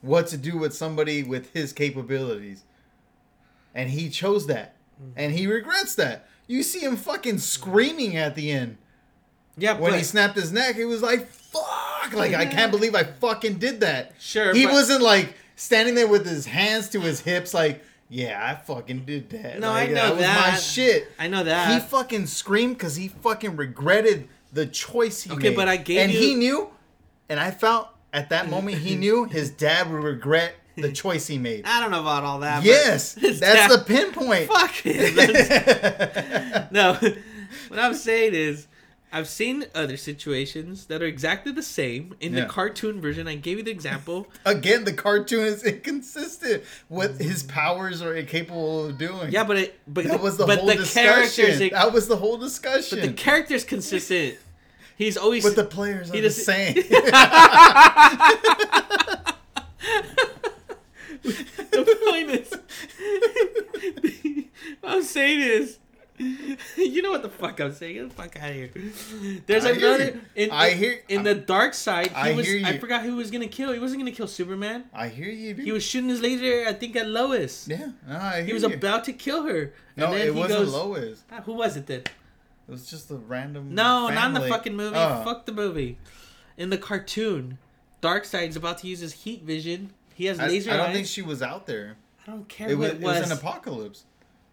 [0.02, 2.64] what to do with somebody with his capabilities.
[3.74, 4.76] And he chose that.
[5.00, 5.12] Mm-hmm.
[5.16, 6.28] And he regrets that.
[6.46, 8.76] You see him fucking screaming at the end
[9.58, 12.12] yeah, when but he snapped his neck, it was like, fuck!
[12.12, 14.12] Like, I can't believe I fucking did that.
[14.18, 18.38] Sure, He but- wasn't like standing there with his hands to his hips, like, yeah,
[18.42, 19.58] I fucking did that.
[19.60, 21.08] No, Like, I know was my shit.
[21.18, 21.72] I know that.
[21.72, 25.46] He fucking screamed because he fucking regretted the choice he Okay, made.
[25.48, 26.70] Okay, but I gave And you- he knew,
[27.28, 31.38] and I felt at that moment he knew his dad would regret the choice he
[31.38, 31.64] made.
[31.66, 32.58] I don't know about all that.
[32.58, 34.48] but yes, that's dad- the pinpoint.
[34.50, 35.14] Fuck him.
[36.70, 36.94] No,
[37.68, 38.66] what I'm saying is,
[39.16, 42.42] I've seen other situations that are exactly the same in Yeah.
[42.42, 43.26] the cartoon version.
[43.26, 44.26] I gave you the example.
[44.44, 46.62] Again, the cartoon is inconsistent.
[46.88, 49.32] What his powers are capable of doing.
[49.32, 51.10] Yeah, but it, but that was the but whole the discussion.
[51.10, 53.00] characters, that was the whole discussion.
[53.00, 54.36] but the character's consistent.
[54.98, 56.74] He's always but the players are the same.
[56.74, 56.82] the
[62.10, 62.52] point is,
[64.84, 65.78] I'm saying is,
[66.76, 67.94] you know what the fuck I'm saying.
[67.94, 68.70] Get the fuck out of here.
[69.46, 70.20] There's I another you.
[70.34, 72.08] in, I in- hear- in the Darkseid.
[72.08, 73.72] He I was, hear I forgot who he was gonna kill.
[73.72, 74.84] He wasn't gonna kill Superman.
[74.94, 75.64] I hear you, dude.
[75.64, 77.68] He was shooting his laser, I think, at Lois.
[77.68, 78.74] yeah, no, I hear He was you.
[78.74, 79.72] about to kill her.
[79.96, 81.22] no, and then it he wasn't goes, Lois.
[81.30, 82.00] Ah, Who was it then?
[82.00, 83.74] It was just a random.
[83.74, 84.96] No, not in the fucking movie.
[84.96, 85.22] Oh.
[85.24, 85.98] Fuck the movie.
[86.56, 87.58] In the cartoon,
[88.02, 89.90] Darkseid's about to use his heat vision.
[90.14, 90.94] He has I, laser I don't eyes.
[90.94, 91.96] think she was out there.
[92.26, 93.20] I don't care It was, it it was.
[93.20, 94.04] was an apocalypse.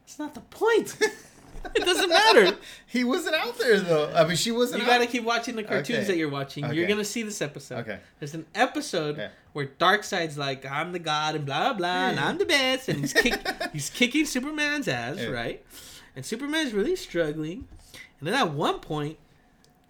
[0.06, 0.98] It's not the point.
[1.76, 2.57] it doesn't matter.
[2.88, 4.11] He wasn't out there though.
[4.14, 4.81] I mean, she wasn't.
[4.84, 4.99] You out.
[4.99, 6.07] gotta keep watching the cartoons Okay.
[6.07, 6.72] that you're watching.
[6.73, 7.80] You're gonna see this episode.
[7.80, 7.99] Okay.
[8.19, 9.30] There's an episode Yeah.
[9.53, 12.99] where Darkseid's like, "I'm the god," and blah blah, blah and I'm the best, and
[12.99, 13.41] he's kick,
[13.73, 15.27] he's kicking Superman's ass, Yeah.
[15.27, 15.65] right?
[16.15, 17.68] And Superman's really struggling.
[18.19, 19.18] And then at one point,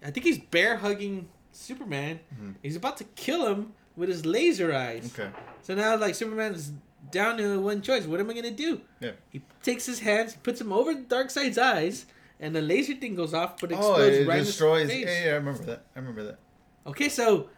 [0.04, 2.20] I think he's bear hugging Superman.
[2.62, 5.08] He's about to kill him with his laser eyes.
[5.10, 5.22] Mm-hmm.
[5.22, 5.30] Okay.
[5.62, 6.72] So now, like, Superman's
[7.10, 8.06] down to one choice.
[8.06, 8.80] What am I gonna do?
[9.00, 9.12] Yeah.
[9.30, 12.06] He takes his hands, puts them over Darkseid's eyes,
[12.40, 14.82] and the laser thing goes off, but Oh, explodes it right destroys.
[14.82, 15.14] in his face.
[15.18, 15.84] Yeah, yeah, I remember that.
[15.94, 16.38] I remember that.
[16.86, 17.48] Okay, so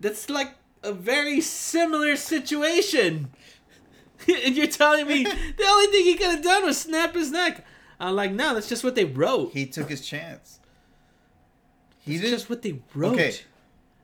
[0.00, 3.30] that's like a very similar situation.
[4.28, 5.22] and you're telling me
[5.56, 7.64] the only thing he could have done was snap his neck.
[8.00, 9.52] I'm like, no, that's just what they wrote.
[9.52, 10.60] He took his chance.
[11.98, 12.36] He It's didn't.
[12.38, 13.14] just what they wrote.
[13.14, 13.34] Okay.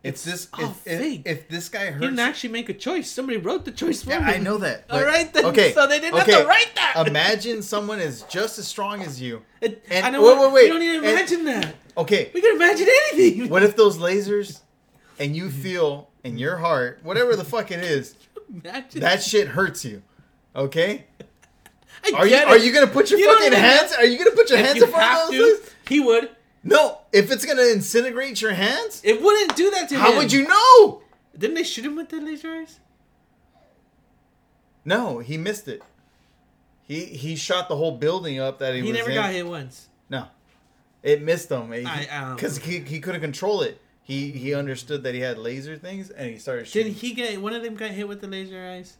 [0.02, 3.08] It's this, all if, if, if this guy he didn't actually make a choice.
[3.08, 4.28] Somebody wrote the choice for yeah, him.
[4.28, 4.84] I know that.
[4.90, 5.44] All right, then.
[5.46, 5.72] Okay.
[5.72, 6.32] So they didn't okay.
[6.32, 7.06] have to write that.
[7.06, 9.42] Imagine someone is just as strong as you.
[9.60, 10.22] It- and- I know.
[10.22, 10.62] wait, wait, wait.
[10.64, 11.76] We don't even And- imagine that.
[11.96, 12.32] Okay.
[12.34, 13.48] We can imagine anything.
[13.48, 14.60] What if those lasers,
[15.20, 18.16] and you feel in your heart, whatever the fuck it is,
[18.52, 20.02] Imagine that shit hurts you.
[20.54, 21.06] Okay.
[22.04, 23.92] I Are you get are you gonna put your You fucking hands?
[23.92, 25.60] Are you gonna put your hands you in front of those?
[25.60, 26.28] to, he would.
[26.64, 26.98] No.
[27.12, 30.00] If it's gonna incinerate your hands, It wouldn't do that to him.
[30.00, 31.02] how would you know?
[31.36, 32.78] Didn't they shoot him with the laser eyes?
[34.84, 35.82] No, he missed it.
[36.82, 38.90] He he shot the whole building up that he, was.
[38.90, 39.14] He never in.
[39.14, 39.88] got hit once.
[40.10, 40.26] No,
[41.02, 43.80] it missed him because he, he couldn't control it.
[44.02, 46.92] He he understood that he had laser things and he started shooting.
[46.92, 48.96] Did he get one of them got hit with the laser eyes?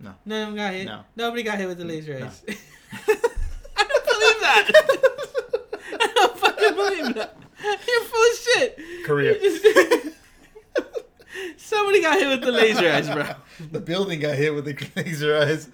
[0.00, 0.14] No.
[0.24, 0.86] None of them got hit.
[0.86, 1.02] No.
[1.16, 2.26] Nobody got hit with the laser No.
[2.26, 2.42] eyes.
[3.06, 4.70] I don't believe that.
[6.00, 6.96] I don't fucking believe that.
[7.16, 8.78] You're full of shit.
[9.04, 9.38] Korea.
[9.40, 9.64] Just-
[11.56, 13.26] Somebody got hit with the laser eyes, bro.
[13.70, 15.68] the building got hit with the laser eyes.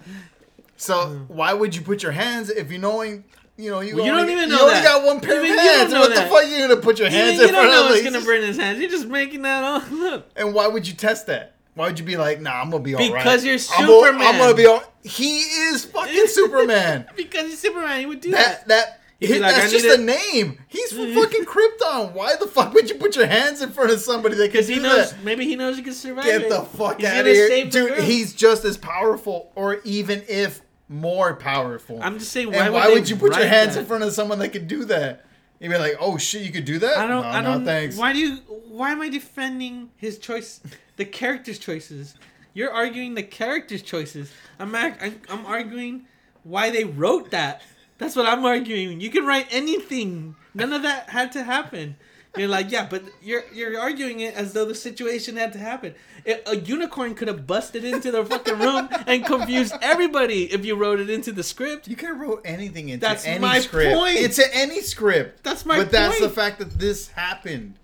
[0.77, 3.23] So why would you put your hands if you knowing
[3.57, 4.83] you know you, Well, you only, don't even know you only that.
[4.83, 5.93] got one pair Even of hands?
[5.93, 6.23] What that.
[6.25, 8.21] the fuck you gonna put your You, hands you in don't know of what's gonna
[8.21, 8.79] burn his hands.
[8.79, 10.29] You're just making that all up.
[10.35, 11.55] And why would you test that?
[11.75, 13.13] Why would you be like, nah, I'm gonna be alright?
[13.23, 14.27] Because you're I'm gonna- Superman.
[14.27, 14.83] I'm gonna be all.
[15.03, 17.05] He is fucking Superman.
[17.15, 18.67] Because he's Superman, he would do That that.
[18.67, 20.59] that He'd like, That's just a name.
[20.67, 22.13] He's from fucking Krypton.
[22.13, 24.73] Why the fuck would you put your hands in front of somebody that can do
[24.73, 25.11] he knows.
[25.11, 25.23] that?
[25.23, 26.25] Maybe he knows he can survive.
[26.25, 26.49] Get it.
[26.49, 27.99] the fuck He's out of here, dude.
[27.99, 31.99] He's just as powerful, or even if more powerful.
[32.01, 32.51] I'm just saying.
[32.51, 33.81] Why, would, why would you put your hands that?
[33.81, 35.25] in front of someone that can do that?
[35.59, 37.23] You'd be like, "Oh shit, you could do that." I don't.
[37.23, 37.65] No, I no, don't.
[37.65, 37.97] thanks.
[37.97, 38.35] Why do you?
[38.67, 40.61] Why am I defending his choice?
[40.97, 42.15] The character's choices.
[42.53, 44.31] You're arguing the character's choices.
[44.59, 46.07] I'm, I'm arguing
[46.43, 47.61] why they wrote that.
[47.97, 48.99] That's what I'm arguing.
[48.99, 50.35] You can write anything.
[50.53, 51.95] None of that had to happen.
[52.37, 55.95] You're like, yeah, but you're you're arguing it as though the situation had to happen.
[56.25, 60.75] It, a unicorn could have busted into the fucking room and confused everybody if you
[60.75, 61.87] wrote it into the script.
[61.87, 63.05] You could have wrote anything into.
[63.05, 63.95] That's any my script.
[63.95, 64.17] point.
[64.17, 65.43] It's in any script.
[65.43, 65.87] That's my point.
[65.87, 67.75] But that's the fact that this happened.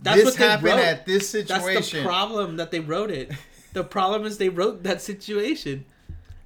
[0.00, 0.80] That's this what they happened wrote.
[0.80, 1.74] at this situation.
[1.74, 3.30] That's the problem that they wrote it.
[3.72, 5.84] The problem is they wrote that situation,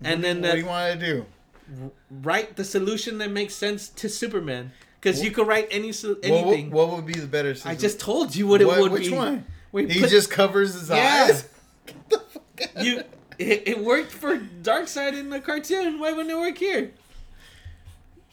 [0.03, 1.27] and then what that do you want to do?
[2.11, 4.73] Write the solution that makes sense to Superman.
[5.01, 6.71] Because you could write any so- What, anything.
[6.71, 7.55] what, what would be the better?
[7.55, 7.71] Solution?
[7.71, 9.11] I just told you what it What- would which be.
[9.11, 9.47] Which one?
[9.71, 11.27] Where He put- just covers his Yeah.
[11.29, 11.49] eyes.
[11.87, 12.85] Get the fuck out.
[12.85, 13.03] you.
[13.39, 16.01] It, it worked for Darkseid in the cartoon.
[16.01, 16.91] Why wouldn't it work here?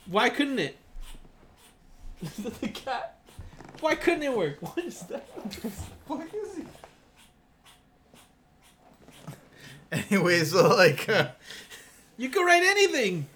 [0.07, 0.77] Why couldn't it?
[2.59, 3.19] the cat.
[3.81, 4.57] Why couldn't it work?
[4.61, 5.27] What is that?
[6.07, 6.63] fuck is he?
[10.11, 11.27] Anyway, so like, uh,
[12.17, 13.27] You can write anything.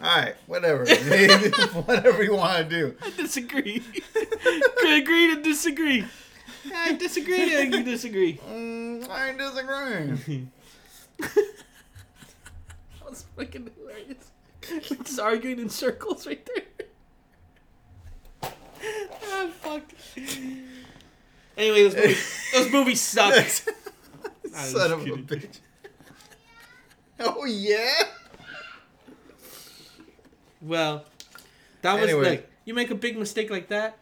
[0.00, 0.86] all right, whatever,
[1.86, 2.94] whatever you want to do.
[3.02, 3.80] I disagree.
[4.14, 6.04] Could agree to disagree.
[6.72, 8.40] I disagree to agree disagree.
[8.48, 10.50] Mm, I ain't disagreeing.
[11.18, 14.30] that was fucking hilarious.
[14.70, 18.50] We're just arguing in circles right there.
[19.24, 19.82] ah, fuck.
[21.56, 23.34] Anyway, those movies, those movies suck.
[24.52, 25.58] Son of a bitch.
[27.20, 28.02] Oh yeah.
[30.60, 31.04] Well,
[31.82, 32.28] that was Anyway.
[32.30, 33.98] like you make a big mistake like that.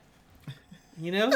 [0.99, 1.33] You know,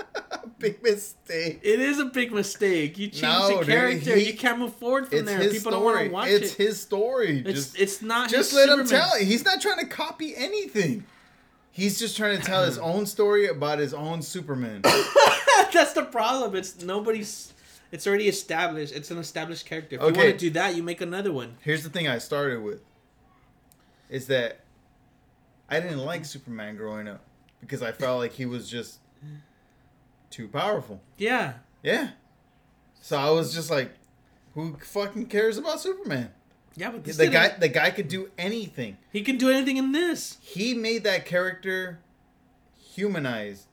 [0.58, 1.60] Big mistake.
[1.62, 2.98] it is a big mistake.
[2.98, 4.16] You change No, the dude, character.
[4.16, 5.48] he- you can't move forward from there.
[5.50, 6.44] People don't want to watch It's it.
[6.44, 7.38] It's his story.
[7.46, 8.28] It's just it's not.
[8.28, 9.22] just let him tell it.
[9.26, 11.04] He's not trying to copy anything.
[11.72, 14.82] He's just trying to tell his own story about his own Superman.
[15.72, 16.54] That's the problem.
[16.56, 17.54] It's nobody's.
[17.92, 18.94] It's already established.
[18.94, 19.96] It's an established character.
[19.96, 21.56] If you want to do that, you make another one.
[21.60, 22.82] Here's the thing I started with
[24.08, 24.60] is that
[25.68, 27.22] I didn't like Superman growing up
[27.60, 28.98] because I felt like he was just
[30.30, 31.00] too powerful.
[31.16, 31.54] Yeah.
[31.82, 32.10] Yeah.
[33.00, 33.92] So I was just like,
[34.54, 36.30] who fucking cares about Superman?
[36.76, 38.96] Yeah, but this The guy the guy could do anything.
[39.12, 40.38] he can do anything in this.
[40.40, 41.98] He made that character
[42.78, 43.66] humanized.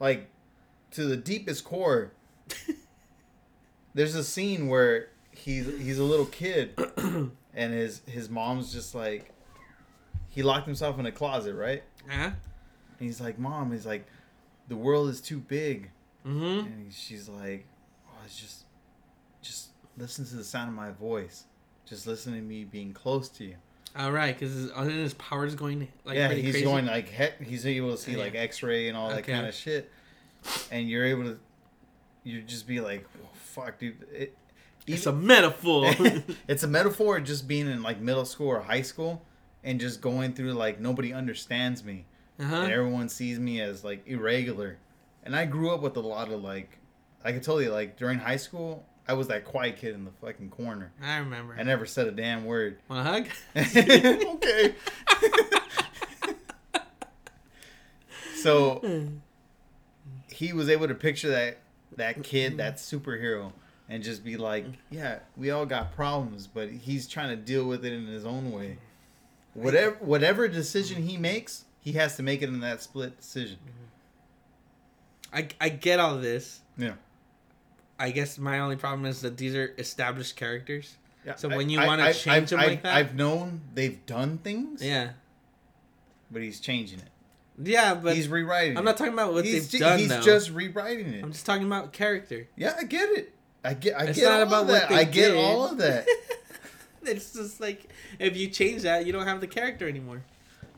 [0.00, 0.28] Like
[0.92, 2.12] to the deepest core.
[3.94, 6.78] There's a scene where he's he's a little kid
[7.54, 9.32] and his his mom's just like
[10.28, 11.82] he locked himself in a closet, right?
[12.08, 12.30] Huh?
[12.30, 14.06] And he's like, "Mom, he's like
[14.68, 15.90] the world is too big."
[16.26, 16.66] Mm-hmm.
[16.66, 17.66] And she's like,
[18.08, 18.64] "Oh, it's just
[19.42, 21.44] just listen to the sound of my voice.
[21.86, 23.54] Just listen to me being close to you."
[23.96, 26.62] All right, because his, his power's going like yeah, he's crazy.
[26.64, 28.18] going like he- he's able to see Yeah.
[28.18, 29.90] like X-ray and all that kind of shit,
[30.70, 31.38] and you're able to,
[32.22, 33.06] you just be like,
[33.48, 34.36] "Fuck, dude." It,
[34.86, 35.90] It's a metaphor.
[36.48, 39.22] it's a metaphor of just being in like middle school or high school,
[39.62, 42.06] and just going through like nobody understands me,
[42.38, 42.56] uh-huh.
[42.62, 44.78] and everyone sees me as like irregular,
[45.24, 46.78] and I grew up with a lot of like,
[47.24, 50.50] I tell you like during high school, I was that quiet kid in the fucking
[50.50, 50.92] corner.
[51.02, 51.56] I remember.
[51.58, 52.78] I never said a damn word.
[52.88, 53.26] Want a hug?
[54.36, 54.74] okay.
[58.36, 59.08] so
[60.30, 61.58] he was able to picture that
[61.96, 62.96] that kid, that mm-hmm.
[62.96, 63.52] superhero,
[63.88, 64.74] and just be like, mm-hmm.
[64.90, 68.52] "Yeah, we all got problems, but he's trying to deal with it in his own
[68.52, 68.78] way.
[69.56, 69.62] Mm-hmm.
[69.64, 73.58] Whatever whatever decision he makes, he has to make it in that split decision."
[75.32, 76.60] I, I get all this.
[76.76, 76.94] Yeah.
[77.98, 80.96] I guess my only problem is that these are established characters.
[81.26, 82.96] Yeah, So when you wanna change I've- them I've- like that?
[82.96, 85.10] I've known they've done things, Yeah.
[86.30, 87.08] but he's changing it.
[87.62, 88.76] Yeah, but he's rewriting.
[88.76, 88.86] I'm it.
[88.86, 91.24] not talking about what he's, they've done He's just rewriting it.
[91.24, 92.46] I'm just talking about character.
[92.56, 93.34] Yeah, I get it.
[93.64, 93.98] I get.
[94.00, 94.90] I It's get not all about of that.
[94.92, 95.36] I get did.
[95.36, 96.06] all of that.
[97.02, 100.22] it's just like if you change that, you don't have the character anymore.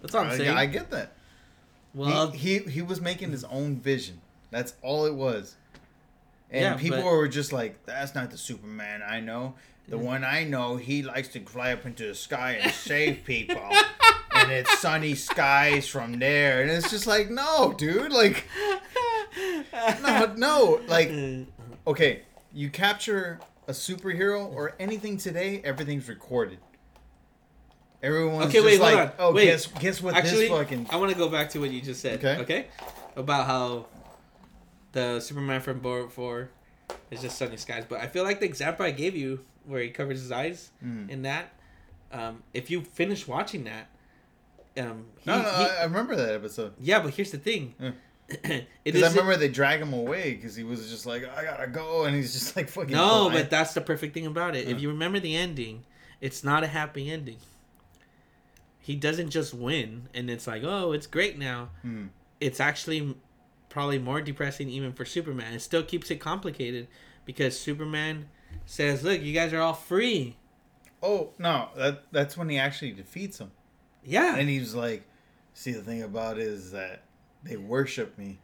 [0.01, 0.57] That's all I'm I, saying.
[0.57, 1.13] I get that.
[1.93, 4.21] well, he, he he was making his own vision.
[4.51, 5.57] That's all it was.
[6.51, 9.55] And Yeah, people but- were just like, "That's not the Superman I know.
[9.89, 13.61] The one I know, he likes to fly up into the sky and save people,
[14.41, 18.47] and it's sunny skies from there." And it's just like, no, dude, like,
[20.03, 21.11] no, no, like,
[21.87, 22.23] okay,
[22.53, 23.39] you capture
[23.69, 26.59] a superhero or anything today, everything's recorded.
[28.03, 29.13] Everyone's Okay, wait, like, on.
[29.19, 29.45] oh, Wait.
[29.45, 32.01] guess guess what Actually, this fucking I want to go back to what you just
[32.01, 32.19] said.
[32.25, 32.41] Okay.
[32.43, 32.67] Okay.
[33.15, 33.87] About how
[34.93, 36.49] the Superman from Borat Four
[37.11, 39.91] is just sunny skies, but I feel like the example I gave you, where he
[39.91, 41.11] covers his eyes Mm.
[41.11, 41.53] in that,
[42.11, 43.89] um, if you finish watching that,
[44.79, 45.49] um, he, No, no, he-
[45.81, 46.75] I, remember that episode.
[46.81, 47.75] yeah, but here's the thing.
[47.79, 47.91] Yeah.
[48.85, 52.05] Because I remember they drag him away because he was just like, I gotta go,
[52.05, 52.95] and he's just like fucking.
[52.95, 53.35] no, blind.
[53.35, 54.69] but that's the perfect thing about it.
[54.69, 55.85] If you remember the ending,
[56.21, 57.39] it's not a happy ending.
[58.79, 61.71] He doesn't just win, and it's like, oh, it's great now.
[61.83, 62.07] Hmm.
[62.41, 63.15] it's actually
[63.69, 65.53] probably more depressing even for Superman.
[65.55, 66.89] It still keeps it complicated
[67.25, 68.29] because Superman
[68.65, 70.37] says, "Look, you guys are all free."
[71.03, 73.51] Oh no, that that's when he actually defeats him,
[74.05, 75.05] Yeah, and he's like,
[75.55, 77.03] "See, the thing about it is that
[77.43, 78.39] they worship me."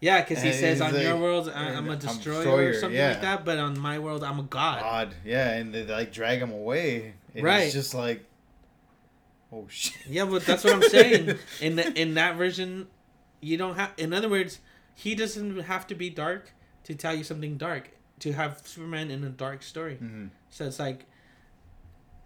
[0.00, 2.74] yeah, because he and says, "On like, your world, I'm a I'm destroyer, destroyer, or
[2.74, 3.10] something yeah.
[3.10, 6.40] like that, but on my world, I'm a god." God, yeah, and they like drag
[6.40, 7.64] him away, and Right.
[7.64, 8.24] He's just like,
[9.52, 9.96] oh shit.
[10.08, 11.38] Yeah, but that's what I'm saying.
[11.60, 12.88] In the, in that version,
[13.40, 13.92] you don't have.
[13.96, 14.60] In other words,
[14.94, 16.52] he doesn't have to be dark
[16.84, 17.90] to tell you something dark.
[18.20, 19.98] To have Superman in a dark story.
[20.00, 20.30] Mhm.
[20.50, 21.06] So it's like,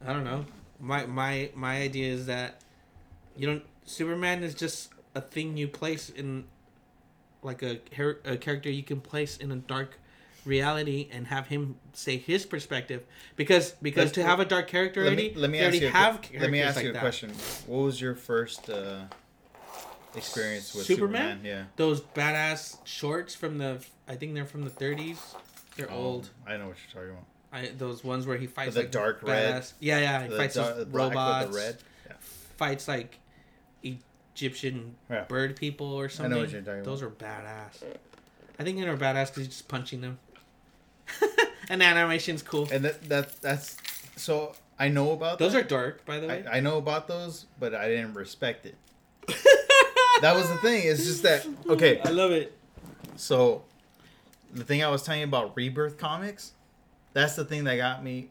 [0.07, 0.45] I don't know.
[0.79, 2.61] My my my idea is that
[3.37, 3.63] you don't.
[3.85, 6.45] Superman is just a thing you place in,
[7.43, 7.79] like a
[8.25, 9.99] a character you can place in a dark
[10.45, 13.03] reality and have him say his perspective
[13.35, 15.89] because because Let- to have a dark character Let already me let me ask you.
[16.39, 17.01] A, let me ask like you a that.
[17.01, 17.31] question.
[17.67, 19.03] What was your first uh,
[20.15, 21.39] experience with Superman?
[21.39, 21.41] Superman?
[21.45, 21.65] Yeah.
[21.77, 25.19] Those badass shorts from the I think they're from the 30s.
[25.77, 26.31] They're Oh, old.
[26.47, 27.25] I know what you're talking about.
[27.53, 29.55] I, those ones where he fights the like dark red.
[29.63, 31.57] badass- Yeah, yeah, he The fights dar- those the black with the robots.
[31.57, 31.77] red?
[32.07, 32.13] Yeah.
[32.57, 33.19] Fights like
[34.37, 35.23] Egyptian Yeah.
[35.25, 36.31] bird people or something.
[36.31, 37.83] know what you're talking Those are badass.
[38.59, 40.19] I think they're badass because you're just punching them.
[41.71, 42.69] and the animation's cool.
[42.71, 43.77] And that, that that's
[44.17, 45.65] so I know about Those that.
[45.65, 46.45] are dark, by the way.
[46.51, 48.77] I, I know about those, but I didn't respect it.
[50.23, 50.81] That was the thing.
[50.87, 52.01] It's just that okay.
[52.03, 52.57] I love it.
[53.17, 53.65] So,
[54.51, 56.53] the thing I was telling you about Rebirth comics,
[57.13, 58.31] that's the thing that got me.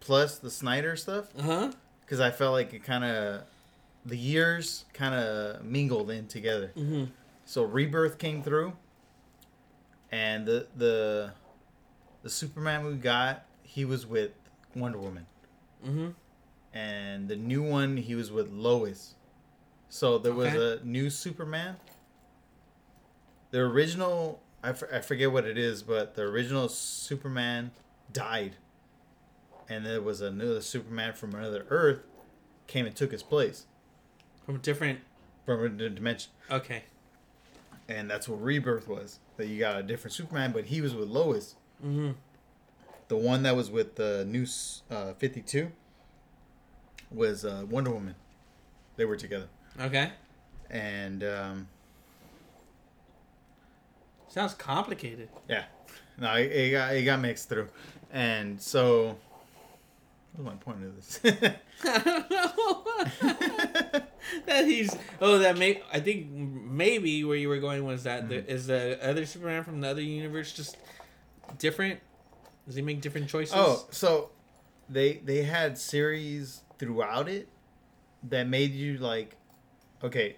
[0.00, 1.72] Plus the Snyder stuff, Uh huh.
[2.00, 3.42] because I felt like it kind of,
[4.04, 6.72] the years kind of mingled in together.
[6.76, 7.04] Mm-hmm.
[7.44, 8.74] So Rebirth came through,
[10.12, 11.32] and the the,
[12.22, 14.32] the Superman we got, he was with
[14.74, 15.26] Wonder Woman,
[15.86, 16.08] Mm-hmm.
[16.74, 19.14] and the new one he was with Lois.
[19.88, 21.76] So there was a new Superman.
[23.50, 27.72] The original, I, f- I forget what it is, but the original Superman
[28.12, 28.54] died,
[29.68, 32.02] and there was another Superman from another Earth
[32.68, 33.66] came and took his place
[34.50, 35.00] From different.
[35.46, 36.82] from a dimension, Okay.
[37.88, 39.18] and that's what Rebirth was.
[39.36, 41.54] That you got a different Superman, but he was with Lois.
[41.84, 42.10] Mm-hmm.
[43.08, 44.46] The one that was with the new
[44.90, 45.72] uh, Fifty Two
[47.10, 48.14] was uh, Wonder Woman.
[48.96, 49.48] They were together,
[49.80, 50.10] Okay.
[50.68, 51.68] and um,
[54.28, 55.28] Sounds complicated.
[55.48, 55.64] Yeah,
[56.18, 57.68] no, it, it got it got mixed through,
[58.12, 59.16] and so
[60.32, 61.20] what's my point of this?
[61.84, 62.84] I don't know.
[64.46, 68.36] that he's oh that may I think maybe where you were going was that the,
[68.36, 68.50] mm-hmm.
[68.50, 70.76] is the other Superman from the other universe just
[71.58, 72.00] different?
[72.66, 73.54] Does he make different choices?
[73.56, 74.30] oh, so
[74.88, 77.48] they they had series throughout it
[78.24, 79.36] that made you like,
[80.04, 80.36] okay,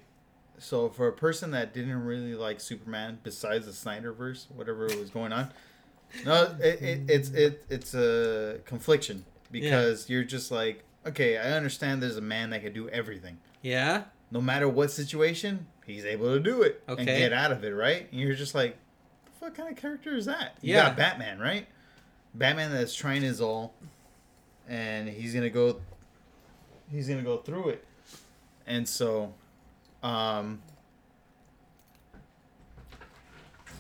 [0.59, 5.33] so for a person that didn't really like Superman, besides the Snyderverse, whatever was going
[5.33, 5.51] on,
[6.25, 12.03] no, it, it, it's it it's a confliction because you're just like, okay, I understand
[12.03, 13.39] there's a man that can do everything.
[13.63, 14.05] yeah.
[14.33, 18.09] no matter what situation, he's able to do it and get out of it, right?
[18.11, 18.77] And you're just like,
[19.41, 20.57] what kind of character is that?
[20.63, 20.85] You Yeah.
[20.89, 21.67] got Batman, right?
[22.35, 23.75] Batman that's trying his all,
[24.69, 25.81] and he's gonna go.
[26.91, 27.85] He's gonna go through it,
[28.67, 29.35] and so,
[30.03, 30.63] um,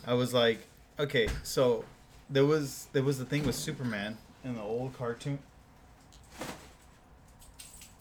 [0.06, 0.66] I was like,
[0.98, 1.84] okay, so
[2.28, 5.38] there was there was the thing with Superman in the old cartoon.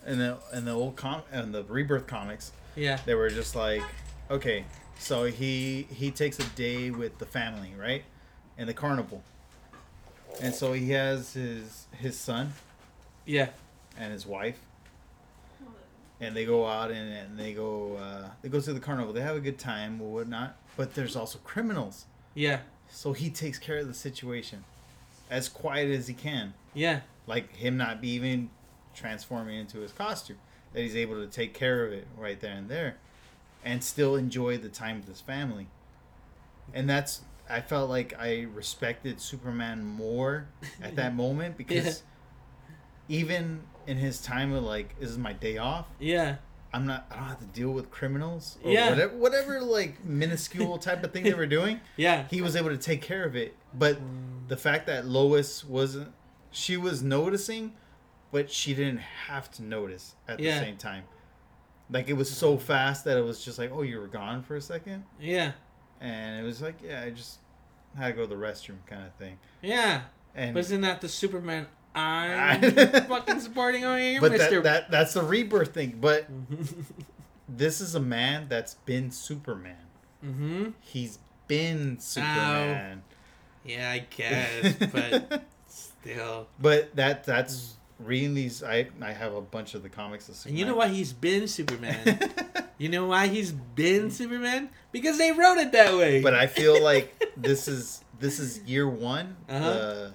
[0.05, 2.99] In the in the old com and the rebirth comics, Yeah.
[3.05, 3.83] they were just like,
[4.31, 4.65] okay,
[4.97, 8.03] so he he takes a day with the family, right,
[8.57, 9.23] in the carnival,
[10.41, 12.53] and so he has his his son
[13.25, 13.49] Yeah.
[13.97, 14.57] and his wife,
[16.19, 19.13] and they go out and, and they go uh, they go to the carnival.
[19.13, 22.61] They have a good time or whatnot, but there's also criminals, Yeah.
[22.89, 24.63] so he takes care of the situation,
[25.29, 27.01] as quiet as he can, Yeah.
[27.27, 28.49] like him not be even
[28.93, 30.38] transforming into his costume.
[30.73, 32.97] That he's able to take care of it right there and there,
[33.63, 35.68] and still enjoy the time with his family.
[36.73, 40.47] And that's I felt like I respected Superman more
[40.81, 42.03] at that moment because
[43.09, 45.88] even in his time of like, this is my day off.
[45.99, 46.38] Yeah.
[46.73, 47.05] I'm not.
[47.11, 48.57] I don't have to deal with criminals.
[48.63, 48.89] Or Yeah.
[48.89, 52.26] Whatever, whatever like minuscule type of thing they were doing, Yeah.
[52.30, 53.55] he was able to take care of it.
[53.73, 54.47] But mm.
[54.47, 56.13] the fact that Lois wasn't,
[56.51, 57.73] she was noticing,
[58.31, 61.03] but she didn't have to notice at the same time.
[61.89, 64.55] Like it was so fast that it was just like, oh, you were gone for
[64.55, 65.51] a second, Yeah.
[65.99, 67.39] and it was like, yeah, I just
[67.97, 69.37] had to go to the restroom, kind of thing.
[69.61, 70.01] Yeah.
[70.33, 74.61] And But isn't that the Superman I'm fucking supporting over here, but Mister?
[74.61, 75.97] that, that that's the rebirth thing.
[75.99, 76.25] But
[77.49, 79.75] this is a man that's been Superman.
[80.25, 80.69] mm-hmm.
[80.79, 83.03] He's been Superman.
[83.65, 86.47] Yeah, I guess, but still.
[86.59, 87.75] But that that's
[88.05, 88.63] reading these.
[88.63, 90.29] I I have a bunch of the comics.
[90.29, 92.19] Of And you know why he's been Superman?
[92.77, 94.69] you know why he's been Superman?
[94.91, 96.21] Because they wrote it that way.
[96.21, 99.35] but I feel like this is this is year one.
[99.49, 99.71] Uh-huh.
[99.71, 100.13] The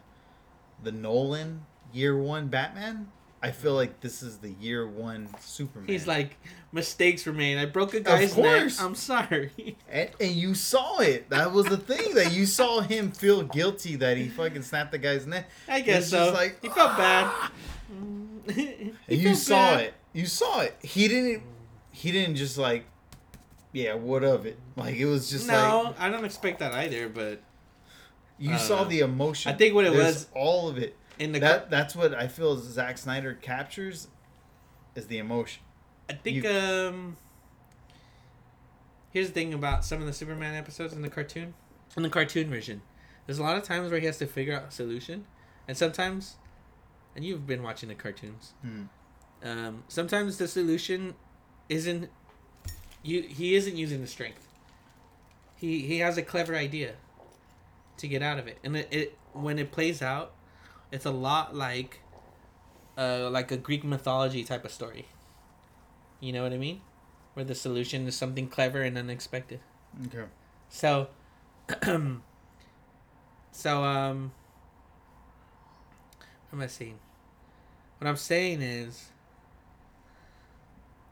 [0.83, 3.11] the Nolan year one Batman.
[3.47, 5.89] I feel like this is the year one Superman.
[5.89, 6.37] he's like,
[6.73, 7.59] mistakes were made.
[7.59, 8.61] I broke a guy's neck.
[8.61, 8.81] course.
[8.81, 9.77] I'm sorry.
[9.91, 11.31] and, and you saw it.
[11.31, 14.99] That was the thing that you saw him feel guilty that he fucking snapped the
[14.99, 15.49] guy's neck.
[15.69, 16.33] I guess so.
[16.33, 17.27] like, he felt bad.
[17.29, 17.53] Ah.
[18.49, 19.81] And He you saw bad.
[19.81, 19.95] it.
[20.13, 20.77] You saw it.
[20.83, 21.43] He didn't.
[21.93, 22.85] He didn't just like.
[23.73, 24.59] Yeah, what of it?
[24.77, 27.09] Like it was just no, like I don't expect that either.
[27.09, 27.41] But
[28.39, 28.89] you saw know.
[28.89, 29.53] the emotion.
[29.53, 30.97] I think what it There's was- all of it.
[31.19, 34.09] In the, That that's what I feel Zack Snyder captures,
[34.95, 35.63] is the emotion.
[36.09, 37.17] I think you- um.
[39.13, 41.55] Here's the thing about some of the Superman episodes in the cartoon.
[41.97, 42.83] In the cartoon version,
[43.25, 45.25] there's a lot of times where he has to figure out a solution,
[45.67, 46.37] and sometimes,
[47.15, 48.53] and you've been watching the cartoons.
[48.61, 48.83] Hmm.
[49.43, 51.15] Um, sometimes the solution
[51.71, 52.11] isn't
[53.03, 53.23] you.
[53.23, 54.47] He isn't using the strength.
[55.57, 56.95] He he has a clever idea
[57.97, 60.35] to get out of it, and it, it when it plays out,
[60.93, 62.01] it's a lot like
[62.97, 65.07] uh like a Greek mythology type of story.
[66.21, 66.81] You know what I mean?
[67.35, 69.61] Where the solution is something clever and unexpected.
[70.07, 70.25] Okay.
[70.69, 71.09] So,
[73.53, 74.33] so um,
[76.49, 76.99] what am I saying?
[77.99, 79.11] What I'm saying is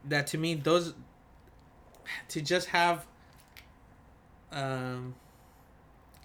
[0.05, 0.93] that to me, those
[2.29, 3.05] to just have,
[4.51, 5.15] um,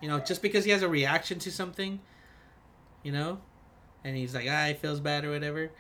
[0.03, 2.01] you know, just because he has a reaction to something,
[3.03, 3.39] you know,
[4.05, 5.71] and he's like, ah, he feels bad or whatever.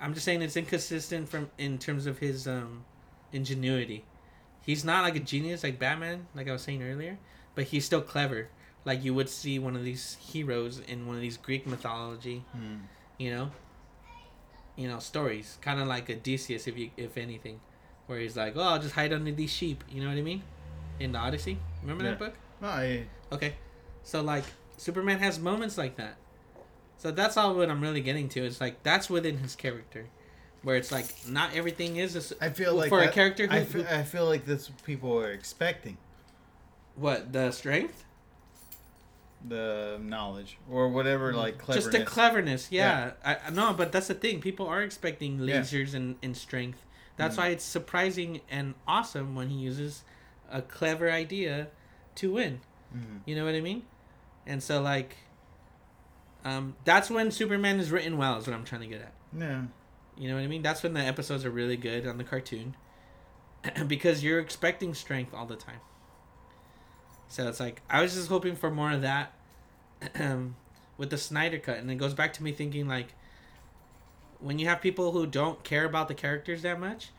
[0.00, 2.84] I'm just saying it's inconsistent from in terms of his um
[3.32, 4.04] ingenuity.
[4.66, 7.18] He's not like a genius like Batman, like I was saying earlier,
[7.54, 8.48] but he's still clever.
[8.84, 12.76] Like you would see one of these heroes in one of these Greek mythology, Hmm.
[13.18, 13.50] you know,
[14.76, 17.60] you know stories, kind of like Odysseus, if you if anything,
[18.06, 19.84] where he's like, oh, I'll just hide under these sheep.
[19.88, 20.42] You know what I mean?
[21.00, 22.10] In the Odyssey, remember Yeah.
[22.10, 22.34] that book?
[22.60, 23.54] No, I, Okay,
[24.02, 24.44] so like
[24.76, 26.16] Superman has moments like that.
[26.98, 28.44] So that's all what I'm really getting to.
[28.44, 30.06] It's like that's within his character,
[30.62, 33.64] where it's like not everything is a, I feel like for a character who, I
[33.64, 35.98] feel, I feel like this people are expecting
[36.96, 38.04] what the strength,
[39.46, 41.84] the knowledge or whatever like cleverness.
[41.86, 42.68] just the cleverness.
[42.72, 44.40] Yeah, I I no, but that's the thing.
[44.40, 45.60] People are expecting Yeah.
[45.60, 46.84] lasers and, and strength.
[47.16, 47.38] That's Mhm.
[47.38, 50.04] why it's surprising and awesome when he uses
[50.50, 51.68] a clever idea
[52.16, 52.60] to win.
[52.96, 53.20] Mhm.
[53.26, 53.82] You know what I mean?
[54.46, 55.16] And so like,
[56.44, 58.36] um, that's when Superman is written well.
[58.38, 59.12] Is what I'm trying to get at.
[59.36, 59.62] Yeah.
[60.16, 60.62] You know what I mean?
[60.62, 62.76] That's when the episodes are really good on the cartoon.
[63.86, 65.80] because you're expecting strength all the time.
[67.28, 69.32] So it's like I was just hoping for more of that
[70.98, 73.14] with the Snyder cut and it goes back to me thinking like
[74.40, 77.10] when you have people who don't care about the characters that much,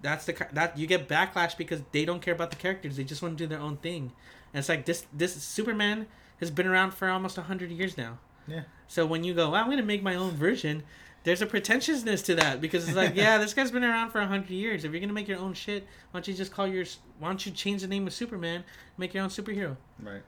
[0.00, 2.96] that's the that you get backlash because they don't care about the characters.
[2.96, 4.12] They just want to do their own thing.
[4.52, 6.06] And it's like this this Superman
[6.42, 8.18] has been around for almost 100 years now.
[8.48, 8.62] Yeah.
[8.88, 10.82] So when you go, well, I'm going to make my own version,
[11.22, 14.50] there's a pretentiousness to that because it's like, yeah, this guy's been around for 100
[14.50, 14.84] years.
[14.84, 16.84] If you're going to make your own shit, why don't you just call your
[17.20, 18.64] why don't you change the name of Superman,
[18.98, 19.76] make your own superhero?
[20.02, 20.22] Right.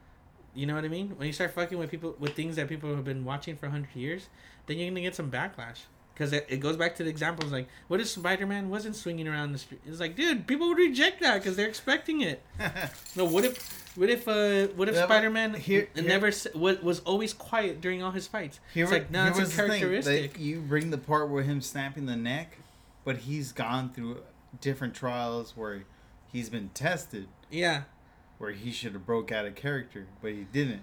[0.54, 1.10] You know what I mean?
[1.16, 3.96] When you start fucking with people with things that people have been watching for 100
[3.96, 4.28] years,
[4.66, 5.80] then you're going to get some backlash.
[6.14, 9.26] Because it, it goes back to the examples like, what if Spider Man wasn't swinging
[9.26, 9.80] around the street?
[9.84, 12.40] It's like, dude, people would reject that because they're expecting it.
[13.16, 16.80] No, what if, what if, uh, what if Yeah, Spider Man here- here- never was,
[16.82, 18.60] was always quiet during all his fights?
[18.72, 20.38] Here, it's like, no, it's a characteristic.
[20.38, 22.58] you bring the part where him snapping the neck,
[23.04, 24.18] but he's gone through
[24.60, 25.82] different trials where
[26.32, 27.82] he's been tested, yeah,
[28.38, 30.82] where he should have broke out of character, but he didn't.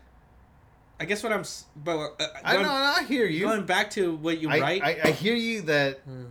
[1.01, 1.43] I guess what I'm,
[1.83, 3.45] but uh, I going, know, I hear you.
[3.47, 4.83] going back to what you I, write.
[4.83, 6.25] I, I hear you that Hmm.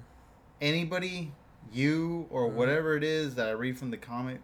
[0.61, 1.33] anybody,
[1.73, 2.53] you or Mhm.
[2.53, 4.41] whatever it is that I read from the comic,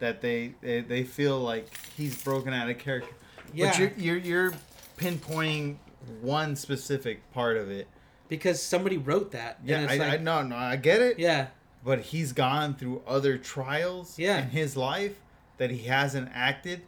[0.00, 3.14] that they, they they feel like he's broken out of character.
[3.54, 4.52] yeah, But you're, you're you're
[4.98, 5.76] pinpointing
[6.20, 7.86] one specific part of it
[8.28, 9.58] because somebody wrote that.
[9.64, 11.20] Yeah, and I, it's I like, no, no, I get it.
[11.20, 11.46] yeah,
[11.84, 14.38] But he's gone through other trials Yeah.
[14.42, 15.14] in his life
[15.58, 16.82] that he hasn't acted,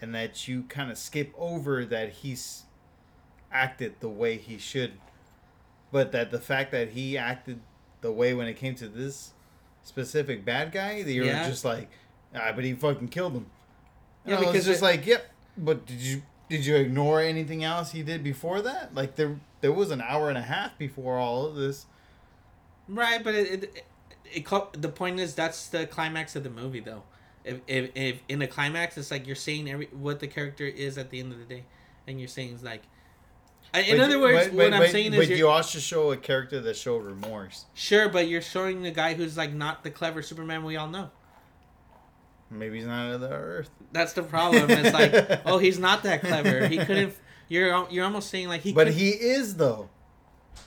[0.00, 2.64] and that you kind of skip over that he's
[3.52, 4.92] acted the way he should.
[5.92, 7.60] But that the fact that he acted
[8.00, 9.32] the way when it came to this
[9.82, 11.48] specific bad guy, that you're Yeah.
[11.48, 11.88] just like,
[12.34, 13.46] ah, but he fucking killed him.
[14.26, 15.26] Yeah, because it's like, yep.
[15.56, 18.94] But did you did you ignore anything else he did before that?
[18.94, 21.86] Like there there was an hour and a half before all of this.
[22.88, 23.22] right.
[23.22, 23.84] But it, it,
[24.34, 27.04] it, it the point is that's the climax of the movie, though.
[27.44, 30.96] If, if, if in the climax, it's like you're saying every what the character is
[30.96, 31.64] at the end of the day,
[32.06, 32.82] and you're saying it's like.
[33.74, 36.60] In But- other words, but- what but- I'm saying is, you also show a character
[36.60, 37.64] that showed remorse.
[37.74, 41.10] sure, but you're showing the guy who's like not the clever Superman we all know.
[42.50, 43.70] Maybe he's not of the earth.
[43.92, 44.70] That's the problem.
[44.70, 46.68] It's like, oh, he's not that clever.
[46.68, 47.14] He couldn't.
[47.48, 48.72] You're you're almost saying like he.
[48.72, 49.88] but he is though.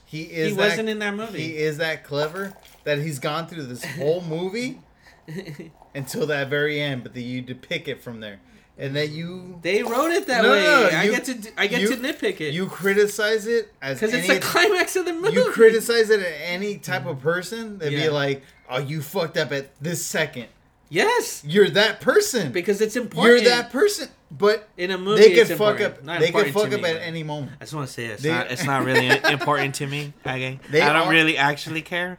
[0.05, 0.49] He is.
[0.49, 1.41] he that, wasn't in that movie.
[1.41, 4.79] He is that clever that he's gone through this whole movie
[5.97, 7.03] until that very end.
[7.03, 8.39] But then you depict it from there,
[8.77, 10.63] and then you they wrote it that No, way.
[10.63, 13.73] no, no, I you- get to I get you- to nitpick it you criticize it
[13.81, 15.33] as because it's any- the climax of the movie.
[15.35, 17.79] you criticize it at any type of person.
[17.79, 18.03] They'd Yeah.
[18.05, 20.47] be like, "Oh, you fucked up at this second.
[20.89, 22.53] Yes, You're that person.
[22.53, 23.41] because it's important.
[23.41, 25.21] You're that person." But in a movie.
[25.21, 26.03] they could fuck up.
[26.03, 27.53] Not They could fuck up me, at any moment.
[27.61, 30.13] I just want to say it's They- not it's not really important to me.
[30.25, 32.17] Okay, They I don't are- really actually care.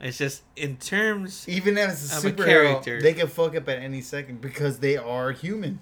[0.00, 1.48] It's just in terms.
[1.48, 3.00] Even as a superhero, character.
[3.00, 5.80] they can fuck up at any second because they are human.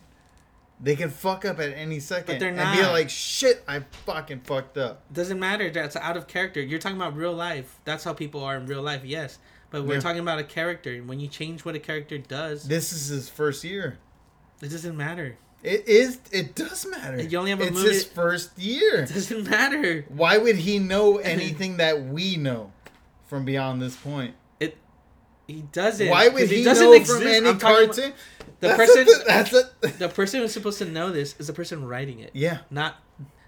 [0.81, 2.93] They can fuck up at any second But they're and be not.
[2.93, 5.71] like, "Shit, I fucking fucked up." Doesn't matter.
[5.71, 6.61] That's out of character.
[6.61, 7.79] You're talking about real life.
[7.85, 9.03] That's how people are in real life.
[9.05, 9.39] Yes,
[9.71, 10.01] but we're Yeah.
[10.01, 10.99] talking about a character.
[11.03, 13.99] When you change what a character does, This is his first year.
[14.61, 15.37] it doesn't matter.
[15.63, 16.19] It is.
[16.31, 17.23] It does matter.
[17.23, 18.97] You only have a it's movie- his first year.
[19.05, 20.05] It doesn't matter.
[20.09, 22.73] Why would he know anything that we know
[23.35, 24.35] from beyond this point?
[24.61, 24.77] It.
[25.49, 26.09] He doesn't.
[26.09, 27.19] Why would he doesn't know exist.
[27.19, 28.13] from any I'm cartoon?
[28.61, 31.53] the That's person- a- that's a, the person who's supposed to know this is the
[31.53, 32.31] person writing it.
[32.33, 32.97] yeah, Not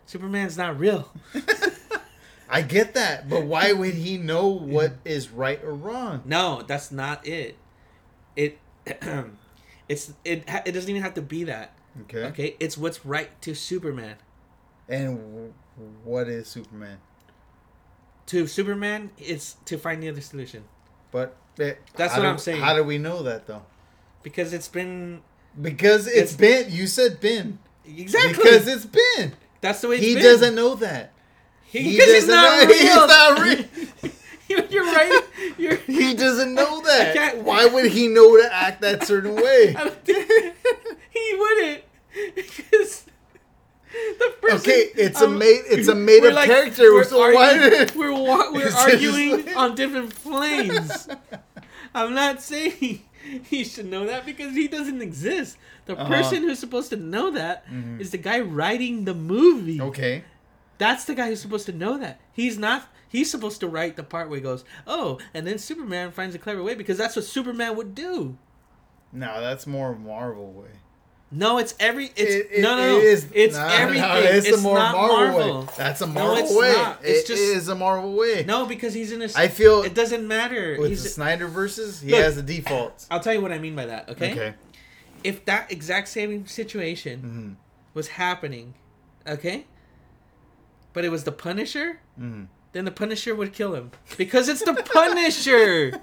[0.05, 1.13] Superman's not real.
[2.49, 6.23] I get that, but why would he know what is right or wrong?
[6.25, 7.57] No, that's not it.
[8.37, 8.59] It
[9.89, 11.77] it's it it doesn't even have to be that.
[12.03, 12.25] Okay.
[12.27, 14.17] Okay, it's what's right to Superman.
[14.89, 15.53] And
[16.05, 16.99] what is Superman?
[18.27, 20.65] To Superman, it's to find the other solution
[21.12, 22.61] But it, That's what do- I'm saying.
[22.61, 23.62] How do we know that though?
[24.23, 25.23] because it's been
[25.61, 26.66] Because It's- it's been.
[26.70, 27.59] You said been.
[27.86, 29.32] exactly Because it's been.
[29.61, 30.23] that's the way it's He been.
[30.24, 31.12] doesn't know that.
[31.65, 32.77] He, he because he's doesn't know- real.
[32.77, 34.12] he's not real.
[34.70, 35.23] You're- right.
[35.59, 35.77] You're.
[35.77, 37.39] He doesn't know that.
[37.43, 39.74] Why would he know to act that certain way?
[39.77, 40.55] I don't think-
[41.11, 41.82] he wouldn't
[42.35, 43.05] because
[44.40, 44.59] person.
[44.59, 46.93] Okay, it's a um, made it's a made up like- character.
[46.93, 51.09] We're, so why arguing, we're, wa- we're arguing like- on different planes.
[51.94, 53.02] I'm not saying
[53.44, 55.56] he should know that because he doesn't exist.
[55.86, 56.09] The Uh-huh.
[56.09, 57.64] person who's supposed to know that
[57.98, 58.10] is Mhm.
[58.10, 59.81] the guy writing the movie.
[59.81, 60.24] Okay.
[60.78, 62.20] That's the guy who's supposed to know that.
[62.32, 62.86] He's not.
[63.09, 66.39] He's supposed to write the part where he goes, "Oh," and then Superman finds a
[66.39, 68.36] clever way because that's what Superman would do.
[69.12, 70.68] No, that's more Marvel way.
[71.32, 72.07] No, it's every.
[72.07, 72.98] It's It- it- no, no, no.
[72.98, 74.11] it is- it's no, no, everything.
[74.36, 75.61] it's, it's a more not Marvel, Marvel.
[75.62, 75.69] way.
[75.77, 76.73] That's a No, Marvel it's way.
[76.73, 77.01] not.
[77.03, 78.44] It's It just- is a Marvel way.
[78.47, 79.28] No, because he's in a.
[79.35, 80.77] I feel it doesn't matter.
[80.78, 82.20] with He's, the Snyder versus, he Look.
[82.20, 83.07] has the defaults.
[83.11, 84.09] I'll tell you what I mean by that.
[84.11, 84.32] Okay.
[84.32, 84.55] Okay.
[85.24, 87.53] If that exact same situation hmm
[87.94, 88.74] was happening,
[89.27, 89.65] okay,
[90.93, 94.74] but it was the Punisher, hmm then the Punisher would kill him because it's the
[94.93, 95.98] Punisher.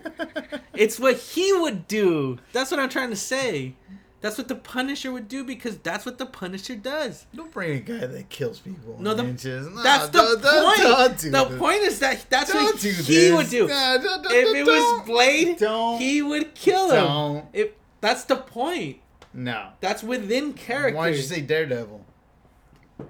[0.73, 2.39] it's what he would do.
[2.51, 3.75] That's what I'm trying to say.
[4.23, 7.25] That's what the Punisher would do because that's what the Punisher does.
[7.35, 8.95] Don't bring a guy that kills people.
[8.97, 9.67] No, the- inches.
[9.67, 10.77] Nah, that's the don't- point.
[10.79, 11.59] don't do the this.
[11.59, 13.33] point is that that's Don't what do he this.
[13.35, 13.67] would do.
[13.67, 15.59] Nah, don't- if it was Blade,
[16.01, 16.89] he would kill
[17.35, 17.43] him.
[17.51, 18.99] If that's the point.
[19.33, 19.71] No.
[19.81, 20.95] That's within character.
[20.95, 22.05] Why don't you say Daredevil?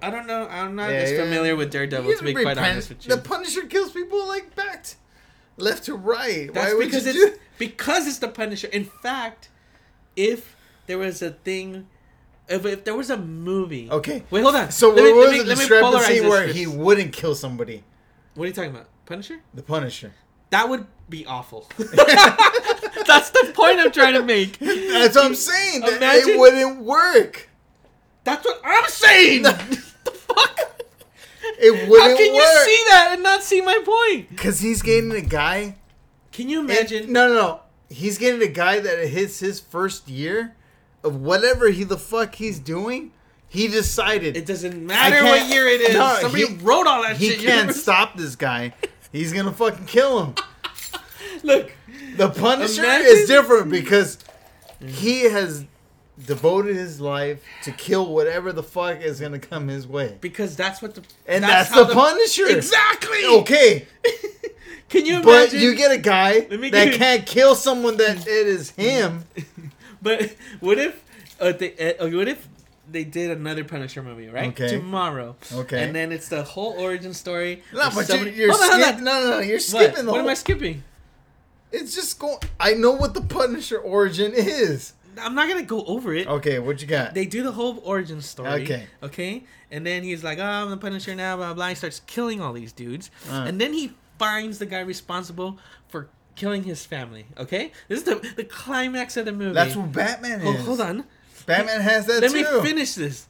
[0.02, 0.48] I don't know.
[0.48, 1.22] I'm not Yeah, as yeah.
[1.22, 3.14] familiar with Daredevil to be quite Pun- honest with you.
[3.14, 4.86] The Punisher kills people like back,
[5.58, 6.52] left to right.
[6.52, 7.40] That's Why would because you it's do?
[7.56, 8.66] because it's the Punisher.
[8.66, 9.48] In fact,
[10.16, 10.53] if
[10.86, 11.86] there was a thing,
[12.48, 13.88] if, if there was a movie.
[13.90, 14.22] Okay.
[14.30, 14.70] Wait, hold on.
[14.70, 16.56] So Let what me- was let me- the let me discrepancy this where first.
[16.56, 17.84] he wouldn't kill somebody?
[18.34, 18.88] What are you talking about?
[19.06, 19.40] Punisher?
[19.54, 20.12] The Punisher.
[20.50, 21.68] That would be awful.
[21.78, 24.58] That's the point I'm trying to make.
[24.58, 25.82] That's what I'm saying.
[25.82, 27.48] Imagine- it wouldn't work.
[28.24, 29.42] That's what I'm saying.
[29.42, 30.60] the fuck?
[31.60, 34.30] It wouldn't How can you see that and not see my point?
[34.30, 35.76] Because he's getting a guy.
[36.32, 37.12] Can you and- imagine?
[37.12, 37.60] no, no, no.
[37.90, 40.56] He's getting a guy that hits his first year
[41.04, 43.12] of whatever he the fuck he's doing.
[43.48, 45.94] He decided It doesn't matter what year it is.
[45.94, 47.40] No, Somebody he- wrote all that he shit.
[47.40, 48.72] You can't stop this guy.
[49.12, 50.34] He's gonna fucking kill him.
[51.44, 51.70] Look,
[52.16, 54.18] The Punisher Imagine- is different because
[54.84, 55.64] he has
[56.26, 60.82] devoted his life to kill whatever the fuck is gonna come his way, because that's
[60.82, 62.48] what the and that's, how the, Punisher.
[62.48, 63.24] Exactly.
[63.26, 63.86] Okay,
[64.88, 68.70] Can you but you get a guy that you- can't kill someone that it is
[68.70, 69.24] him.
[70.04, 71.02] But what if
[71.40, 72.46] uh, they, uh, what if
[72.88, 74.68] they did another Punisher movie right Okay.
[74.68, 75.34] tomorrow?
[75.52, 75.82] Okay.
[75.82, 77.62] And then it's the whole origin story.
[77.72, 79.04] No, but somebody- you're, you're Hold on, hold on.
[79.04, 79.62] no, no, no, you're What?
[79.62, 80.28] skipping the What whole.
[80.28, 80.84] am I skipping?
[81.72, 82.38] It's just going.
[82.60, 84.92] I know what the Punisher origin is.
[85.20, 86.26] I'm not gonna go over it.
[86.28, 87.14] Okay, what you got?
[87.14, 88.62] They do the whole origin story.
[88.62, 88.86] Okay.
[89.02, 89.44] Okay.
[89.72, 91.54] And then he's like, "Oh, I'm the Punisher now." Blah blah.
[91.54, 91.68] blah.
[91.70, 93.44] He starts killing all these dudes, Uh.
[93.48, 95.58] and then he finds the guy responsible
[96.36, 97.26] killing his family.
[97.38, 97.72] Okay.
[97.88, 99.54] This is the the climax of the movie.
[99.54, 100.46] That's what Batman is.
[100.60, 101.04] Oh, hold on.
[101.46, 102.42] Batman has that Let too.
[102.42, 103.26] me finish this.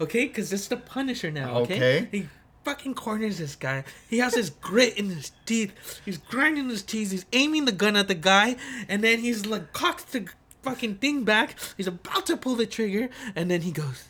[0.00, 1.58] Okay, because it's the Punisher now.
[1.60, 1.76] Okay.
[1.76, 2.08] Okay.
[2.10, 2.28] He
[2.64, 3.84] fucking corners this guy.
[4.08, 5.72] He has his grit in his teeth.
[6.04, 7.12] He's grinding his teeth.
[7.12, 8.56] He's aiming the gun at the guy,
[8.88, 10.26] and then he's like cocks the
[10.62, 11.56] fucking thing back.
[11.76, 14.08] He's about to pull the trigger, and then he goes,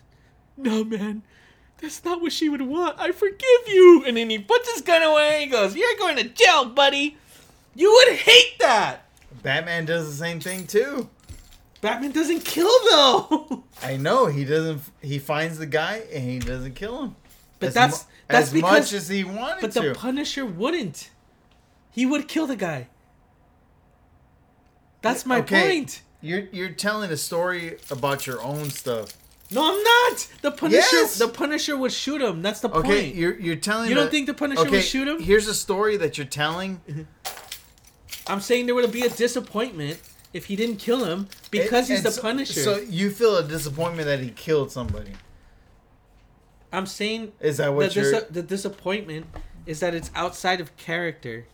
[0.57, 1.23] "No, man."
[1.79, 2.99] That's not what she would want.
[2.99, 4.03] I forgive you.
[4.07, 5.41] And then he puts his gun away.
[5.45, 7.19] He goes, You're going to jail, buddy.
[7.77, 9.05] You would hate that.
[9.43, 11.09] Batman does the same thing too.
[11.83, 13.65] Batman doesn't kill, though.
[13.83, 14.81] I know he doesn't.
[15.03, 17.17] He finds the guy and he doesn't kill him.
[17.61, 19.61] But as that's mu- that's as because much as he wanted to.
[19.61, 19.89] But to.
[19.91, 21.11] the Punisher wouldn't.
[21.91, 22.89] He would kill the guy.
[25.03, 25.69] That's my Okay.
[25.69, 26.03] point.
[26.23, 29.13] You're you're telling a story about your own stuff.
[29.51, 30.27] No, I'm not.
[30.43, 30.79] The Punisher.
[30.97, 31.19] Yes.
[31.19, 32.43] The Punisher would shoot him.
[32.43, 33.15] That's the Okay, point.
[33.15, 33.89] you're you're telling.
[33.91, 35.21] You don't a- think the Punisher would shoot him?
[35.21, 36.81] Here's a story that you're telling.
[36.89, 37.03] Mm-hmm.
[38.29, 40.01] I'm saying there would be a disappointment
[40.33, 42.61] if he didn't kill him because he's And the so- Punisher.
[42.61, 45.13] So you feel a disappointment that he killed somebody.
[46.73, 48.11] I'm saying Is that the, what you're?
[48.11, 49.27] dis- the disappointment
[49.65, 51.47] is that it's outside of character.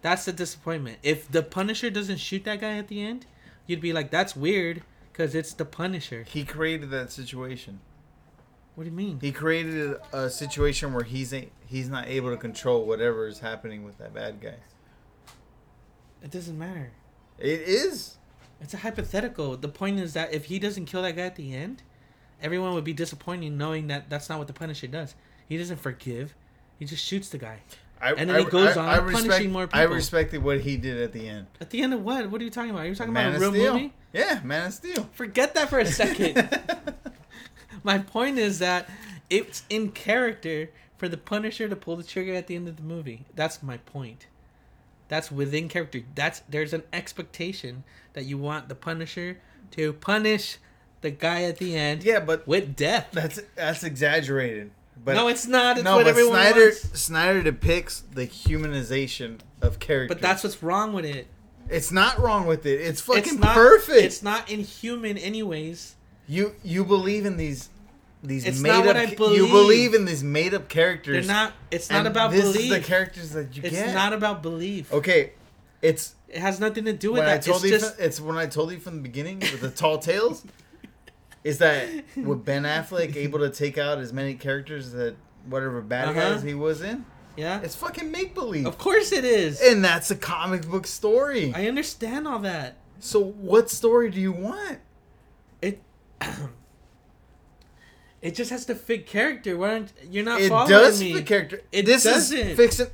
[0.00, 0.98] That's the disappointment.
[1.02, 3.26] If the Punisher doesn't shoot that guy at the end,
[3.66, 4.82] you'd be like, "That's weird,"
[5.12, 6.22] because it's the Punisher.
[6.22, 7.80] he created that situation.
[8.76, 9.18] What do you mean?
[9.20, 13.84] He created a situation where he's a, he's not able to control whatever is happening
[13.84, 14.54] with that bad guy.
[16.22, 16.90] It doesn't matter.
[17.38, 18.16] It is.
[18.60, 19.56] It's a hypothetical.
[19.56, 21.82] The point is that if he doesn't kill that guy at the end,
[22.42, 25.14] everyone would be disappointed knowing that that's not what the Punisher does.
[25.48, 26.34] He doesn't forgive.
[26.78, 27.60] He just shoots the guy.
[28.00, 29.80] I, And then he goes on respect, punishing more people.
[29.80, 31.46] I respected what he did at the end.
[31.60, 32.30] At the end of what?
[32.30, 32.82] What are you talking about?
[32.82, 33.72] Are you talking Man about a real Steel.
[33.74, 33.92] movie?
[34.12, 35.08] Yeah, Man of Steel.
[35.12, 36.48] Forget that for a second.
[37.82, 38.88] My point is that
[39.30, 42.82] it's in character for the Punisher to pull the trigger at the end of the
[42.82, 43.24] movie.
[43.34, 44.26] That's my point.
[45.08, 46.02] That's within character.
[46.14, 49.38] That's there's an expectation that you want the Punisher
[49.72, 50.58] to punish
[51.00, 53.08] the guy at the end yeah, but with death.
[53.12, 54.70] that's that's exaggerated.
[55.04, 55.76] But no, it's not.
[55.76, 57.00] It's no, what but Snyder wants.
[57.00, 60.14] Snyder depicts the humanization of character.
[60.14, 61.28] But that's what's wrong with it.
[61.68, 62.80] it's not wrong with it.
[62.80, 64.02] It's fucking it's not perfect.
[64.02, 65.94] It's not inhuman, anyways.
[66.26, 67.70] you you believe in these
[68.22, 69.50] these It's made up I you believe.
[69.50, 71.26] believe in these made up characters.
[71.26, 71.52] They're not.
[71.70, 72.62] It's not about this belief.
[72.72, 73.94] is the characters that you it's get.
[73.94, 74.92] not about belief.
[74.92, 75.32] okay,
[75.82, 77.42] it's It has nothing to do with that.
[77.42, 79.70] told It's you just from, it's when I told you from the beginning with the
[79.70, 80.44] tall tales.
[81.44, 85.14] Is that with Ben Affleck able to take out as many characters that
[85.48, 86.34] whatever bad Uh-huh.
[86.34, 87.04] guys he was in?
[87.36, 87.60] yeah.
[87.62, 88.66] It's fucking make believe.
[88.66, 89.60] Of course it is.
[89.62, 91.52] And that's a comic book story.
[91.54, 92.74] I understand all that.
[92.98, 94.80] So what story do you want?
[95.62, 95.80] It
[98.22, 99.56] it just has to fit character.
[99.56, 101.14] Why aren't you're not It following does me?
[101.14, 101.60] fit character.
[101.72, 102.38] It this doesn't.
[102.38, 102.86] is fixing.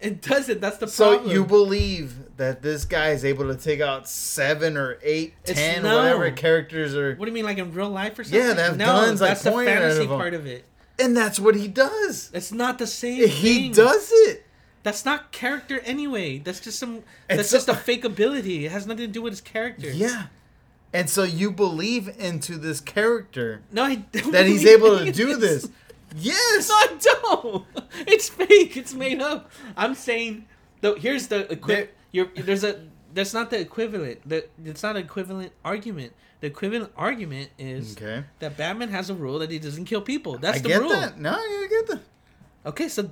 [0.00, 0.60] It doesn't.
[0.60, 1.24] That's the problem.
[1.26, 5.56] So you believe that this guy is able to take out seven or eight, It's-
[5.56, 5.96] ten, no.
[5.98, 8.38] whatever characters are, What do you mean, like in real life or something?
[8.40, 10.64] Yeah, they have no, guns, like, that's the fantasy part of it.
[10.98, 12.30] and that's what he does.
[12.34, 13.26] It's not the same.
[13.28, 13.72] He thing.
[13.72, 14.44] does it.
[14.82, 16.38] That's not character anyway.
[16.38, 17.02] That's just some.
[17.28, 18.66] That's just a fake ability.
[18.66, 19.88] It has nothing to do with his character.
[19.90, 20.24] Yeah.
[20.94, 25.36] And so you believe into this character No, I don't that he's able to do
[25.36, 25.68] this.
[26.16, 26.68] Yes.
[26.68, 27.64] No, I don't.
[28.06, 28.76] It's fake.
[28.76, 29.50] It's made up.
[29.76, 30.46] I'm saying,
[30.80, 30.94] though.
[30.94, 32.80] Here's the There- You're there's a
[33.12, 34.28] that's not the equivalent.
[34.28, 36.12] The it's not an equivalent argument.
[36.40, 38.24] The equivalent argument is Okay.
[38.40, 40.38] that Batman has a rule that he doesn't kill people.
[40.38, 40.90] That's I the get rule.
[40.90, 41.18] that.
[41.20, 42.00] No, I get that.
[42.66, 43.10] Okay, so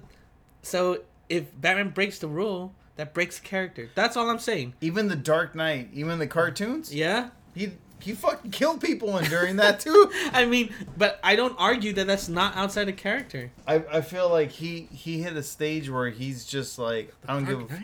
[0.62, 3.88] so if Batman breaks the rule, that breaks character.
[3.94, 4.74] That's all I'm saying.
[4.80, 7.30] Even the Dark Knight, even the cartoons, Yeah.
[7.55, 10.11] He he fucking killed people in during that too.
[10.33, 13.53] I mean, but I don't argue that that's not outside of character.
[13.66, 17.45] I, I feel like he he hit a stage where he's just like I don't
[17.45, 17.83] give a,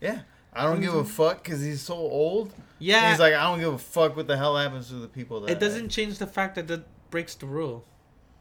[0.00, 0.20] yeah
[0.54, 2.52] I don't give a fuck because he's so old.
[2.78, 3.10] Yeah.
[3.10, 5.50] He's like I don't give a fuck what the hell happens to the people that
[5.50, 7.84] it doesn't change the fact that that breaks the rule.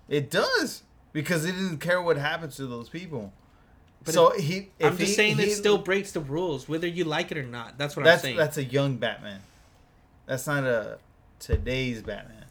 [0.09, 0.83] It does
[1.13, 3.33] because he didn't care what happens to those people.
[4.03, 4.71] But so he.
[4.81, 7.43] I'm just he- saying he- it still breaks the rules, whether you like it or
[7.43, 7.77] not.
[7.77, 8.37] That's what That's I'm saying.
[8.37, 9.41] that's a young Batman.
[10.31, 10.97] That's not a
[11.39, 12.45] today's Batman.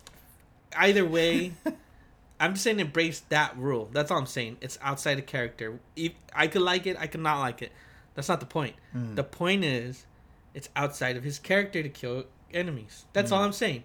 [0.77, 1.55] Either way,
[2.39, 3.89] I'm just saying embrace that rule.
[3.91, 4.59] That's all I'm saying.
[4.61, 5.81] It's outside of character.
[5.97, 7.73] If- I could like it, I could not like it.
[8.15, 8.75] That's not the point.
[8.95, 9.17] Mm.
[9.17, 10.05] The point is,
[10.53, 13.07] it's outside of his character to kill enemies.
[13.15, 13.47] That's all Mm.
[13.47, 13.85] I'm saying.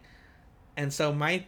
[0.76, 1.46] And so my,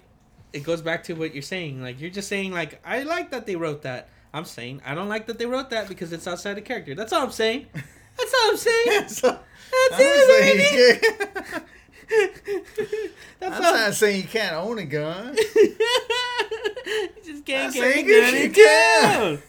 [0.54, 1.82] it goes back to what you're saying.
[1.82, 4.08] Like you're just saying like I like that they wrote that.
[4.34, 6.96] I'm saying I don't like that they wrote that because it's outside of character.
[6.96, 7.66] That's all I'm saying.
[7.74, 8.86] That's all I'm saying.
[8.88, 9.38] That's I'm,
[10.00, 11.02] it.
[11.04, 11.62] saying
[13.40, 13.74] That's I'm all.
[13.74, 15.36] not saying you can't own a gun.
[15.56, 15.76] you
[17.26, 19.04] just can't carry a gun you in can.
[19.14, 19.40] town.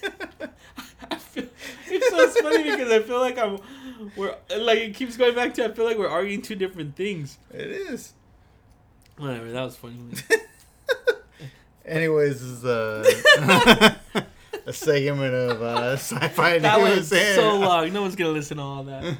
[1.18, 1.46] Feel,
[1.88, 3.58] it's so funny because I feel like I'm,
[4.16, 5.64] we're like it keeps going back to.
[5.64, 7.38] I feel like we're arguing two different things.
[7.52, 8.12] It is.
[9.16, 9.96] Whatever, that was funny.
[11.84, 13.94] Anyways, this is uh,
[14.66, 17.10] a segment of uh, sci-fi that news.
[17.10, 17.92] was so long.
[17.92, 19.16] No one's gonna listen to all that.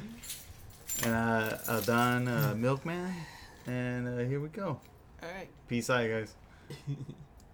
[1.03, 3.13] And uh, Adan uh, Milkman,
[3.65, 4.79] and uh, here we go.
[5.23, 5.47] All right.
[5.67, 6.35] Peace out, guys.